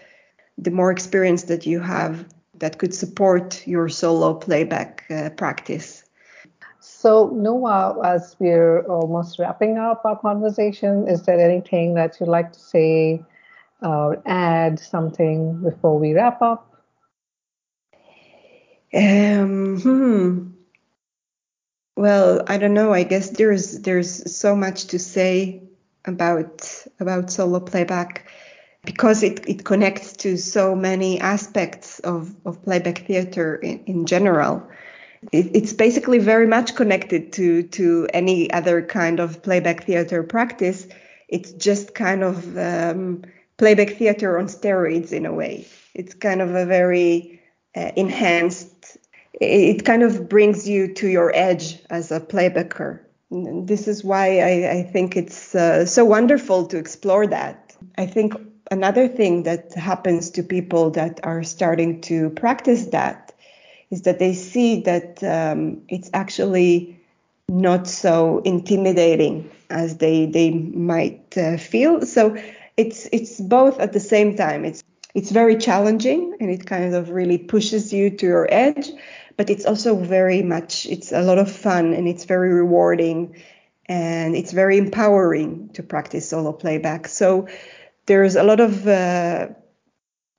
the 0.57 0.71
more 0.71 0.93
experience 0.93 1.45
that 1.45 1.67
you 1.67 1.81
have, 1.81 2.25
that 2.55 2.79
could 2.79 2.95
support 2.95 3.67
your 3.67 3.89
solo 3.89 4.35
playback 4.35 5.05
uh, 5.11 5.31
practice. 5.31 6.05
So, 6.81 7.31
Noa, 7.35 8.01
as 8.05 8.37
we're 8.39 8.83
almost 8.83 9.39
wrapping 9.39 9.79
up 9.79 10.03
our 10.05 10.19
conversation, 10.19 11.09
is 11.09 11.23
there 11.23 11.41
anything 11.41 11.95
that 11.95 12.19
you'd 12.19 12.29
like 12.29 12.53
to 12.53 12.61
say 12.61 13.23
or 13.83 14.23
add 14.27 14.79
something 14.79 15.61
before 15.63 15.99
we 15.99 16.15
wrap 16.15 16.41
up? 16.41 16.69
Um, 18.95 19.81
hmm. 19.81 20.49
Well, 21.97 22.45
I 22.47 22.59
don't 22.59 22.75
know. 22.75 22.93
I 22.93 23.03
guess 23.03 23.31
there's 23.31 23.81
there's 23.81 24.35
so 24.35 24.55
much 24.55 24.87
to 24.89 24.99
say 24.99 25.63
about 26.05 26.87
about 27.01 27.31
solo 27.31 27.61
playback 27.61 28.29
because 28.85 29.23
it, 29.23 29.47
it 29.49 29.65
connects 29.65 30.15
to 30.15 30.37
so 30.37 30.75
many 30.75 31.21
aspects 31.21 31.99
of, 32.01 32.35
of 32.47 32.63
playback 32.63 32.99
theater 33.07 33.57
in, 33.57 33.85
in 33.85 34.07
general. 34.07 34.67
It, 35.33 35.55
it's 35.55 35.73
basically 35.73 36.19
very 36.19 36.47
much 36.47 36.75
connected 36.75 37.33
to, 37.35 37.65
to 37.65 38.09
any 38.15 38.51
other 38.51 38.83
kind 38.83 39.21
of 39.21 39.43
playback 39.43 39.85
theater 39.85 40.23
practice. 40.23 40.87
It's 41.29 41.53
just 41.53 41.95
kind 41.95 42.23
of 42.23 42.57
um, 42.57 43.25
playback 43.59 43.91
theater 43.91 44.39
on 44.39 44.47
steroids 44.47 45.13
in 45.13 45.27
a 45.27 45.33
way. 45.33 45.67
It's 45.95 46.15
kind 46.15 46.41
of 46.41 46.55
a 46.55 46.65
very 46.65 47.43
uh, 47.77 47.93
enhanced, 47.97 48.78
it, 49.41 49.85
kind 49.85 50.03
of 50.03 50.29
brings 50.29 50.69
you 50.69 50.93
to 50.95 51.09
your 51.09 51.33
edge 51.35 51.79
as 51.91 52.11
a 52.11 52.21
playbacker 52.21 53.01
this 53.31 53.89
is 53.89 54.03
why 54.03 54.41
I, 54.41 54.71
I 54.79 54.83
think 54.83 55.17
it's 55.17 55.55
uh, 55.55 55.85
so 55.85 56.05
wonderful 56.05 56.67
to 56.69 56.79
explore 56.79 57.27
that. 57.27 57.77
I 57.97 58.07
think 58.07 58.35
another 58.71 59.07
thing 59.09 59.43
that 59.43 59.75
happens 59.75 60.31
to 60.31 60.43
people 60.43 60.91
that 60.91 61.21
are 61.25 61.43
starting 61.43 62.01
to 62.03 62.31
practice 62.31 62.87
that 62.87 63.35
is 63.91 64.03
that 64.03 64.19
they 64.19 64.35
see 64.35 64.81
that 64.83 65.23
um, 65.23 65.83
it's 65.89 66.11
actually 66.15 66.99
not 67.49 67.87
so 67.87 68.41
intimidating 68.45 69.51
as 69.71 69.99
they 69.99 70.27
they 70.27 70.51
might 70.51 71.37
uh, 71.37 71.57
feel. 71.57 72.05
So 72.05 72.37
it's 72.77 73.09
it's 73.13 73.41
both 73.41 73.79
at 73.79 73.93
the 73.93 74.01
same 74.01 74.37
time. 74.37 74.65
It's 74.65 74.83
it's 75.15 75.31
very 75.31 75.57
challenging 75.57 76.37
and 76.41 76.51
it 76.51 76.67
kind 76.67 76.95
of 76.95 77.11
really 77.11 77.39
pushes 77.39 77.93
you 77.93 78.11
to 78.11 78.27
your 78.27 78.47
edge, 78.51 78.91
but 79.39 79.49
it's 79.49 79.65
also 79.65 79.97
very 79.97 80.43
much 80.43 80.85
it's 80.85 81.13
a 81.13 81.23
lot 81.23 81.39
of 81.39 81.51
fun 81.51 81.95
and 81.95 82.07
it's 82.07 82.25
very 82.25 82.53
rewarding 82.53 83.41
and 83.87 84.37
it's 84.37 84.53
very 84.53 84.77
empowering 84.77 85.71
to 85.71 85.83
practice 85.83 86.29
solo 86.29 86.53
playback. 86.53 87.09
So 87.09 87.49
there's 88.05 88.37
a 88.37 88.43
lot 88.43 88.61
of 88.61 88.87
uh, 88.87 89.49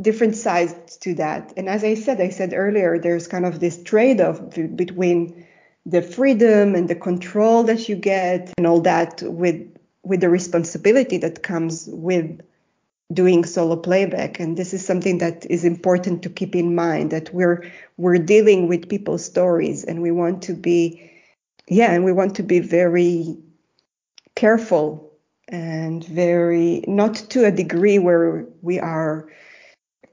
different 0.01 0.35
sides 0.35 0.97
to 0.97 1.15
that. 1.15 1.53
And 1.57 1.67
as 1.67 1.83
i 1.83 1.95
said 1.95 2.21
i 2.21 2.29
said 2.29 2.53
earlier 2.53 2.99
there's 2.99 3.27
kind 3.27 3.45
of 3.45 3.59
this 3.59 3.81
trade-off 3.81 4.41
between 4.75 5.47
the 5.85 6.01
freedom 6.01 6.75
and 6.75 6.87
the 6.87 6.95
control 6.95 7.63
that 7.63 7.89
you 7.89 7.95
get 7.95 8.53
and 8.57 8.67
all 8.67 8.81
that 8.81 9.23
with 9.23 9.75
with 10.03 10.21
the 10.21 10.29
responsibility 10.29 11.17
that 11.17 11.41
comes 11.41 11.87
with 11.91 12.41
doing 13.11 13.43
solo 13.43 13.75
playback 13.75 14.39
and 14.39 14.55
this 14.55 14.73
is 14.73 14.85
something 14.85 15.17
that 15.17 15.45
is 15.49 15.65
important 15.65 16.21
to 16.21 16.29
keep 16.29 16.55
in 16.55 16.75
mind 16.75 17.11
that 17.11 17.33
we're 17.33 17.63
we're 17.97 18.19
dealing 18.19 18.67
with 18.67 18.87
people's 18.87 19.25
stories 19.25 19.83
and 19.83 20.01
we 20.01 20.11
want 20.11 20.43
to 20.43 20.53
be 20.53 21.11
yeah 21.67 21.91
and 21.91 22.05
we 22.05 22.13
want 22.13 22.35
to 22.35 22.43
be 22.43 22.59
very 22.59 23.35
careful 24.35 25.11
and 25.47 26.03
very 26.05 26.83
not 26.87 27.15
to 27.15 27.45
a 27.45 27.51
degree 27.51 27.97
where 27.97 28.45
we 28.61 28.79
are 28.79 29.27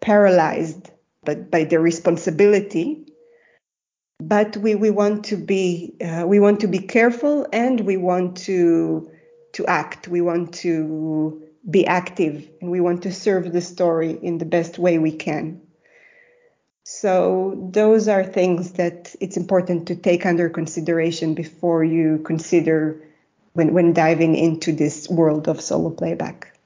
paralyzed 0.00 0.90
but 1.22 1.50
by 1.50 1.64
the 1.64 1.78
responsibility 1.78 3.06
but 4.18 4.56
we, 4.56 4.74
we 4.74 4.90
want 4.90 5.26
to 5.26 5.36
be 5.36 5.94
uh, 6.02 6.24
we 6.26 6.40
want 6.40 6.60
to 6.60 6.66
be 6.66 6.78
careful 6.78 7.46
and 7.52 7.80
we 7.80 7.98
want 7.98 8.38
to 8.38 9.10
to 9.56 9.66
act. 9.66 10.06
We 10.06 10.20
want 10.20 10.52
to 10.56 11.45
be 11.68 11.86
active 11.86 12.48
and 12.60 12.70
we 12.70 12.80
want 12.80 13.02
to 13.02 13.12
serve 13.12 13.52
the 13.52 13.60
story 13.60 14.18
in 14.22 14.38
the 14.38 14.44
best 14.44 14.78
way 14.78 14.98
we 14.98 15.12
can. 15.12 15.60
So 16.84 17.68
those 17.72 18.06
are 18.06 18.22
things 18.22 18.74
that 18.74 19.14
it's 19.20 19.36
important 19.36 19.88
to 19.88 19.96
take 19.96 20.24
under 20.24 20.48
consideration 20.48 21.34
before 21.34 21.82
you 21.82 22.18
consider 22.24 23.02
when, 23.54 23.74
when 23.74 23.92
diving 23.92 24.36
into 24.36 24.72
this 24.72 25.08
world 25.08 25.48
of 25.48 25.60
solo 25.60 25.90
playback. 25.90 26.56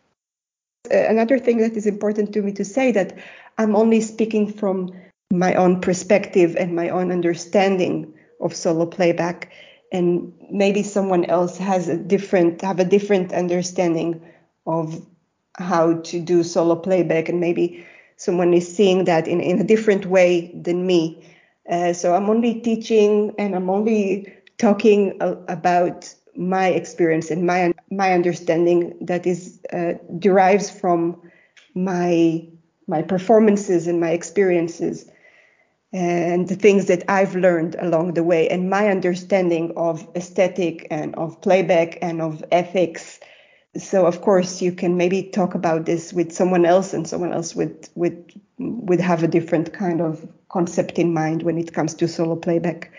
Uh, 0.92 0.98
another 1.08 1.38
thing 1.38 1.58
that 1.58 1.72
is 1.72 1.86
important 1.86 2.34
to 2.34 2.42
me 2.42 2.52
to 2.52 2.64
say 2.64 2.92
that 2.92 3.16
I'm 3.56 3.74
only 3.74 4.02
speaking 4.02 4.52
from 4.52 4.92
my 5.32 5.54
own 5.54 5.80
perspective 5.80 6.56
and 6.56 6.76
my 6.76 6.90
own 6.90 7.10
understanding 7.10 8.12
of 8.40 8.54
solo 8.54 8.84
playback 8.84 9.50
and 9.92 10.32
maybe 10.50 10.82
someone 10.82 11.24
else 11.24 11.56
has 11.58 11.88
a 11.88 11.96
different 11.96 12.60
have 12.62 12.80
a 12.80 12.84
different 12.84 13.32
understanding 13.32 14.20
of 14.66 15.04
how 15.54 15.94
to 15.94 16.20
do 16.20 16.42
solo 16.42 16.76
playback 16.76 17.28
and 17.28 17.40
maybe 17.40 17.84
someone 18.16 18.54
is 18.54 18.76
seeing 18.76 19.04
that 19.04 19.26
in, 19.26 19.40
in 19.40 19.60
a 19.60 19.64
different 19.64 20.06
way 20.06 20.52
than 20.54 20.86
me. 20.86 21.26
Uh, 21.70 21.92
so 21.92 22.14
i'm 22.14 22.28
only 22.28 22.54
teaching 22.60 23.32
and 23.38 23.54
i'm 23.54 23.70
only 23.70 24.26
talking 24.58 25.16
about 25.48 26.12
my 26.36 26.68
experience 26.68 27.30
and 27.30 27.46
my 27.46 27.72
my 27.90 28.12
understanding 28.12 28.96
that 29.00 29.26
is 29.26 29.60
uh, 29.72 29.92
derives 30.18 30.70
from 30.70 31.20
my 31.74 32.44
my 32.88 33.02
performances 33.02 33.86
and 33.86 34.00
my 34.00 34.10
experiences 34.10 35.08
and 35.92 36.48
the 36.48 36.56
things 36.56 36.86
that 36.86 37.04
I've 37.08 37.34
learned 37.34 37.76
along 37.80 38.14
the 38.14 38.22
way 38.24 38.48
and 38.48 38.70
my 38.70 38.88
understanding 38.88 39.72
of 39.76 40.06
aesthetic 40.16 40.86
and 40.90 41.14
of 41.16 41.40
playback 41.40 41.98
and 42.02 42.22
of 42.22 42.44
ethics 42.50 43.19
so 43.76 44.06
of 44.06 44.20
course 44.20 44.60
you 44.60 44.72
can 44.72 44.96
maybe 44.96 45.22
talk 45.22 45.54
about 45.54 45.86
this 45.86 46.12
with 46.12 46.32
someone 46.32 46.66
else 46.66 46.92
and 46.92 47.06
someone 47.06 47.32
else 47.32 47.54
would 47.54 47.88
would 47.94 48.32
would 48.58 49.00
have 49.00 49.22
a 49.22 49.28
different 49.28 49.72
kind 49.72 50.00
of 50.00 50.26
concept 50.48 50.98
in 50.98 51.14
mind 51.14 51.42
when 51.42 51.58
it 51.58 51.72
comes 51.72 51.94
to 51.94 52.08
solo 52.08 52.36
playback. 52.36 52.90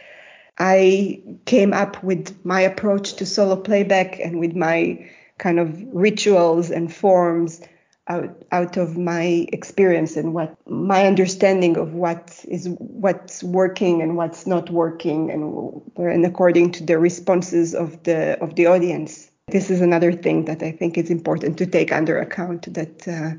I 0.57 1.22
came 1.45 1.74
up 1.74 2.03
with 2.03 2.45
my 2.45 2.61
approach 2.61 3.15
to 3.15 3.26
solo 3.26 3.55
playback 3.55 4.19
and 4.19 4.39
with 4.39 4.55
my 4.55 5.09
kind 5.38 5.59
of 5.59 5.82
rituals 5.93 6.72
and 6.72 6.93
forms 6.93 7.61
out, 8.07 8.43
out 8.51 8.78
of 8.78 8.97
my 8.97 9.47
experience 9.51 10.17
and 10.17 10.34
what 10.34 10.55
my 10.67 11.07
understanding 11.07 11.78
of 11.78 11.93
what 11.93 12.43
is 12.47 12.67
what's 12.78 13.43
working 13.43 14.01
and 14.01 14.15
what's 14.15 14.45
not 14.45 14.69
working 14.69 15.32
and, 15.32 15.82
and 15.97 16.26
according 16.26 16.72
to 16.74 16.84
the 16.86 16.97
responses 16.97 17.74
of 17.74 18.03
the 18.03 18.39
of 18.41 18.55
the 18.55 18.67
audience 18.67 19.31
this 19.52 19.70
is 19.70 19.82
another 19.82 20.12
thing 20.12 20.45
that 20.45 20.64
I 20.64 20.72
think 20.72 20.97
is 20.97 21.10
important 21.10 21.58
to 21.58 21.66
take 21.66 21.91
under 21.91 22.20
account 22.20 22.74
that 22.74 23.08
uh, 23.08 23.32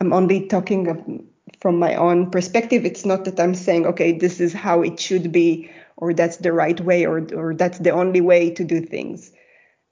I'm 0.00 0.12
only 0.12 0.46
talking 0.46 1.26
from 1.60 1.78
my 1.78 1.94
own 1.94 2.30
perspective. 2.30 2.84
It's 2.84 3.04
not 3.04 3.24
that 3.24 3.40
I'm 3.40 3.54
saying, 3.54 3.86
okay, 3.86 4.12
this 4.12 4.40
is 4.40 4.52
how 4.52 4.82
it 4.82 4.98
should 5.00 5.32
be, 5.32 5.70
or 5.96 6.14
that's 6.14 6.38
the 6.38 6.52
right 6.52 6.80
way, 6.80 7.04
or, 7.06 7.26
or 7.34 7.54
that's 7.54 7.78
the 7.78 7.90
only 7.90 8.20
way 8.20 8.50
to 8.50 8.64
do 8.64 8.80
things. 8.80 9.32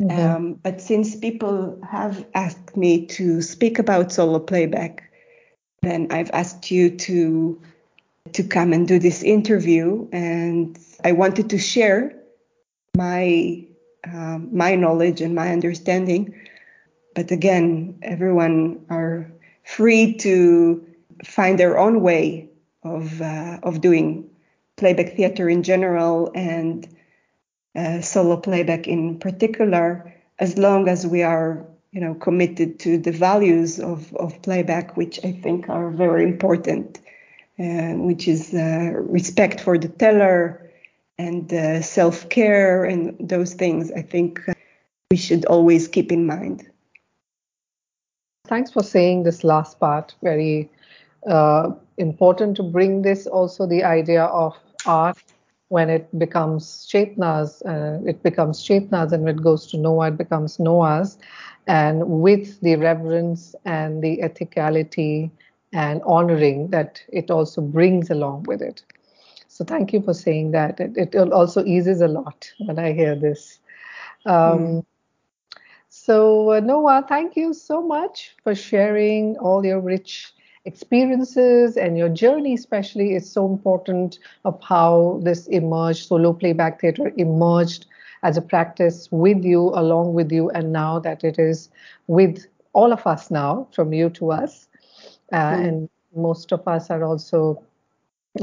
Mm-hmm. 0.03 0.21
Um, 0.21 0.55
but 0.63 0.81
since 0.81 1.17
people 1.17 1.79
have 1.89 2.27
asked 2.35 2.77
me 2.77 3.07
to 3.07 3.41
speak 3.41 3.79
about 3.79 4.13
solo 4.13 4.39
playback, 4.39 5.11
then 5.83 6.09
I've 6.11 6.31
asked 6.33 6.71
you 6.71 6.91
to 6.91 7.61
to 8.33 8.43
come 8.43 8.73
and 8.73 8.89
do 8.89 8.99
this 8.99 9.23
interview, 9.23 10.09
and 10.13 10.77
I 11.05 11.13
wanted 11.13 11.49
to 11.51 11.59
share 11.59 12.13
my 12.97 13.65
um, 14.13 14.49
my 14.53 14.75
knowledge 14.75 15.21
and 15.21 15.35
my 15.35 15.53
understanding. 15.53 16.35
But 17.15 17.31
again, 17.31 17.99
everyone 18.03 18.85
are 18.91 19.31
free 19.65 20.15
to 20.19 20.87
find 21.25 21.59
their 21.59 21.79
own 21.79 22.03
way 22.03 22.49
of 22.83 23.21
uh, 23.21 23.59
of 23.63 23.81
doing 23.81 24.31
playback 24.77 25.17
theater 25.17 25.49
in 25.49 25.63
general 25.63 26.31
and 26.35 26.87
uh, 27.75 28.01
solo 28.01 28.37
playback 28.37 28.87
in 28.87 29.19
particular, 29.19 30.15
as 30.39 30.59
long 30.59 30.89
as 30.89 31.07
we 31.07 31.23
are 31.23 31.67
you 31.93 32.01
know 32.01 32.15
committed 32.15 32.79
to 32.81 32.99
the 32.99 33.13
values 33.13 33.81
of, 33.81 34.15
of 34.17 34.41
playback, 34.43 34.97
which 34.97 35.19
I 35.25 35.33
think 35.33 35.69
are 35.69 35.91
very 35.91 36.25
important, 36.25 37.01
uh, 37.59 37.95
which 37.95 38.29
is 38.29 38.53
uh, 38.55 38.93
respect 38.95 39.61
for 39.61 39.79
the 39.79 39.89
teller, 39.89 40.66
and 41.19 41.53
uh, 41.53 41.81
self 41.83 42.29
care 42.29 42.85
and 42.85 43.17
those 43.19 43.55
things, 43.55 43.91
I 43.93 44.03
think 44.03 44.49
uh, 44.49 44.55
we 45.11 45.17
should 45.17 45.45
always 45.47 45.89
keep 45.89 46.13
in 46.13 46.27
mind. 46.27 46.69
Thanks 48.47 48.71
for 48.71 48.83
saying 48.83 49.25
this 49.25 49.43
last 49.43 49.81
part. 49.81 50.15
Very 50.23 50.71
uh, 51.27 51.71
important 51.99 52.57
to 52.57 52.63
bring 52.63 53.03
this 53.03 53.27
also 53.27 53.67
the 53.67 53.83
idea 53.83 54.25
of 54.25 54.57
art 54.87 55.19
when 55.69 55.91
it 55.91 56.17
becomes 56.19 56.87
Chetnaa's, 56.89 57.61
uh, 57.63 58.01
it 58.07 58.23
becomes 58.23 58.65
Chetnaa's, 58.65 59.13
and 59.13 59.25
when 59.25 59.37
it 59.37 59.43
goes 59.43 59.67
to 59.69 59.77
Noa, 59.77 60.09
it 60.09 60.17
becomes 60.17 60.61
Noa's. 60.61 61.19
And 61.67 62.23
with 62.23 62.61
the 62.61 62.77
reverence 62.77 63.57
and 63.65 64.01
the 64.01 64.19
ethicality 64.19 65.31
and 65.73 66.01
honoring 66.05 66.69
that 66.69 67.03
it 67.09 67.31
also 67.31 67.61
brings 67.61 68.11
along 68.11 68.45
with 68.45 68.63
it. 68.63 68.85
So 69.57 69.65
thank 69.65 69.95
you 69.95 70.03
for 70.03 70.13
saying 70.13 70.51
that. 70.51 70.79
It, 70.81 71.15
it 71.15 71.17
also 71.33 71.65
eases 71.65 72.03
a 72.03 72.09
lot 72.09 72.53
when 72.67 72.79
I 72.79 72.93
hear 72.93 73.15
this. 73.17 73.59
Um, 74.27 74.59
mm. 74.59 74.85
So, 75.89 76.53
uh, 76.53 76.61
Noa, 76.61 77.07
thank 77.09 77.37
you 77.37 77.55
so 77.55 77.81
much 77.81 78.37
for 78.45 78.55
sharing 78.55 79.39
all 79.39 79.65
your 79.65 79.81
rich 79.81 80.35
experiences 80.67 81.79
and 81.79 81.97
your 81.97 82.11
journey, 82.11 82.53
especially, 82.53 83.15
is 83.15 83.33
so 83.33 83.47
important 83.47 84.19
of 84.45 84.63
how 84.63 85.21
this 85.23 85.47
emerged, 85.47 86.07
solo 86.07 86.35
playback 86.35 86.83
theater 86.83 87.11
emerged 87.17 87.87
as 88.23 88.37
a 88.37 88.43
practice 88.43 89.09
with 89.11 89.43
you, 89.43 89.71
along 89.71 90.13
with 90.13 90.31
you, 90.31 90.51
and 90.51 90.71
now 90.71 90.99
that 90.99 91.25
it 91.25 91.39
is 91.39 91.71
with 92.09 92.45
all 92.75 92.93
of 92.93 93.07
us 93.07 93.31
now, 93.31 93.67
from 93.73 93.95
you 93.95 94.11
to 94.11 94.33
us. 94.33 94.69
Uh, 95.33 95.37
mm. 95.37 95.67
And 95.67 95.89
most 96.15 96.53
of 96.53 96.69
us 96.69 96.91
are 96.91 97.05
also 97.05 97.65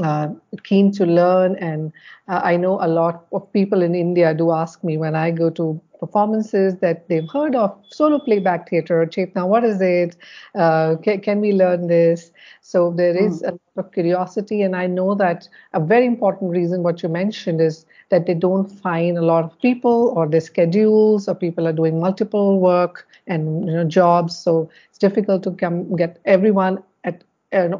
uh, 0.02 0.28
keen 0.62 0.92
to 0.92 1.06
learn. 1.06 1.56
And 1.56 1.92
uh, 2.28 2.40
i 2.42 2.56
know 2.56 2.78
a 2.80 2.88
lot 2.88 3.26
of 3.32 3.52
people 3.52 3.82
in 3.82 3.94
india 3.94 4.34
do 4.34 4.50
ask 4.50 4.82
me 4.82 4.96
when 4.96 5.14
i 5.14 5.30
go 5.30 5.50
to 5.50 5.80
performances 6.00 6.76
that 6.80 7.08
they've 7.08 7.28
heard 7.30 7.54
of 7.54 7.74
solo 7.88 8.18
playback 8.18 8.68
theater 8.68 9.06
chetnaa 9.06 9.46
what 9.48 9.64
is 9.64 9.80
it? 9.80 10.16
Uh, 10.54 10.96
can, 11.02 11.20
can, 11.20 11.40
we 11.40 11.52
learn 11.52 11.86
this? 11.86 12.30
So 12.60 12.90
there 12.90 13.16
is 13.16 13.40
mm. 13.40 13.48
a 13.48 13.52
lot 13.52 13.84
of 13.84 13.92
curiosity. 13.92 14.60
And 14.60 14.76
i 14.76 14.86
know 14.86 15.14
that 15.14 15.48
a 15.72 15.80
very 15.80 16.04
important 16.04 16.50
reason 16.50 16.82
what 16.82 17.02
you 17.02 17.08
mentioned 17.08 17.62
is 17.62 17.86
that 18.10 18.26
they 18.26 18.34
don't 18.34 18.66
find 18.66 19.16
a 19.16 19.22
lot 19.22 19.44
of 19.44 19.58
people 19.60 20.12
or 20.14 20.26
their 20.28 20.42
schedules 20.42 21.26
or 21.26 21.34
people 21.34 21.66
are 21.66 21.72
doing 21.72 22.00
multiple 22.00 22.60
work 22.60 23.06
and 23.26 23.66
you 23.66 23.72
know, 23.72 23.84
jobs. 23.84 24.36
So 24.36 24.68
it's 24.90 24.98
difficult 24.98 25.42
to 25.44 25.52
come 25.52 25.96
get 25.96 26.20
everyone 26.26 26.82
at 27.04 27.24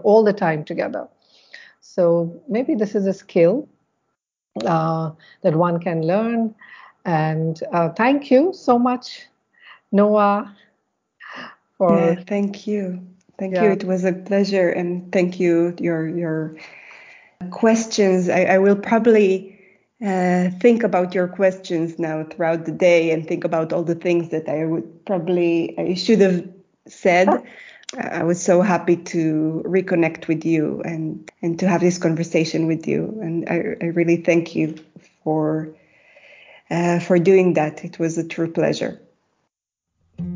all 0.02 0.24
the 0.24 0.32
time 0.32 0.64
together 0.64 1.06
so 1.84 2.42
maybe 2.48 2.74
this 2.74 2.94
is 2.94 3.06
a 3.06 3.12
skill 3.12 3.68
uh, 4.64 5.10
that 5.42 5.54
one 5.54 5.78
can 5.78 6.00
learn. 6.02 6.54
And 7.04 7.62
uh, 7.72 7.90
thank 7.90 8.30
you 8.30 8.54
so 8.54 8.78
much, 8.78 9.26
Noa. 9.92 10.56
For 11.76 11.94
yeah, 11.94 12.22
thank 12.26 12.66
you, 12.66 13.06
thank 13.38 13.54
yeah. 13.54 13.64
you. 13.64 13.70
It 13.72 13.84
was 13.84 14.02
a 14.04 14.14
pleasure, 14.14 14.70
and 14.70 15.12
thank 15.12 15.38
you 15.38 15.76
your 15.78 16.08
your 16.08 16.56
questions. 17.50 18.30
I, 18.30 18.44
I 18.44 18.58
will 18.58 18.76
probably 18.76 19.60
uh, 20.02 20.48
think 20.60 20.82
about 20.82 21.14
your 21.14 21.28
questions 21.28 21.98
now 21.98 22.24
throughout 22.24 22.64
the 22.64 22.72
day 22.72 23.10
and 23.10 23.28
think 23.28 23.44
about 23.44 23.74
all 23.74 23.82
the 23.82 23.94
things 23.94 24.30
that 24.30 24.48
I 24.48 24.64
would 24.64 25.04
probably 25.04 25.78
I 25.78 25.94
should 25.94 26.22
have 26.22 26.48
said. 26.86 27.28
I 27.96 28.24
was 28.24 28.42
so 28.42 28.60
happy 28.62 28.96
to 28.96 29.62
reconnect 29.66 30.26
with 30.26 30.44
you 30.44 30.82
and, 30.84 31.30
and 31.42 31.58
to 31.60 31.68
have 31.68 31.80
this 31.80 31.98
conversation 31.98 32.66
with 32.66 32.88
you. 32.88 33.18
And 33.22 33.48
I, 33.48 33.76
I 33.80 33.88
really 33.88 34.16
thank 34.16 34.56
you 34.56 34.76
for 35.22 35.74
uh, 36.70 36.98
for 36.98 37.18
doing 37.18 37.54
that. 37.54 37.84
It 37.84 37.98
was 37.98 38.18
a 38.18 38.26
true 38.26 38.50
pleasure. 38.50 39.00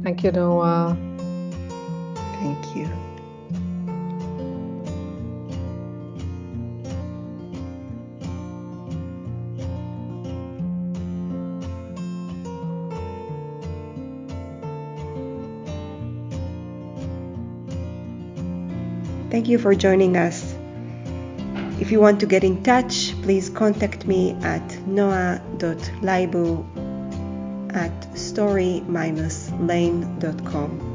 Thank 0.03 0.25
you, 0.25 0.31
Noa. 0.31 1.18
Thank 19.49 19.61
you 19.61 19.65
for 19.65 19.75
joining 19.75 20.19
us. 20.19 20.55
If 21.81 21.91
you 21.91 22.01
want 22.01 22.21
to 22.21 22.27
get 22.27 22.45
in 22.45 22.63
touch, 22.63 23.15
please 23.23 23.49
contact 23.49 24.07
me 24.07 24.33
at 24.43 24.87
noa.laibu 24.87 26.67
at 27.75 28.19
story-lane.com. 28.19 30.88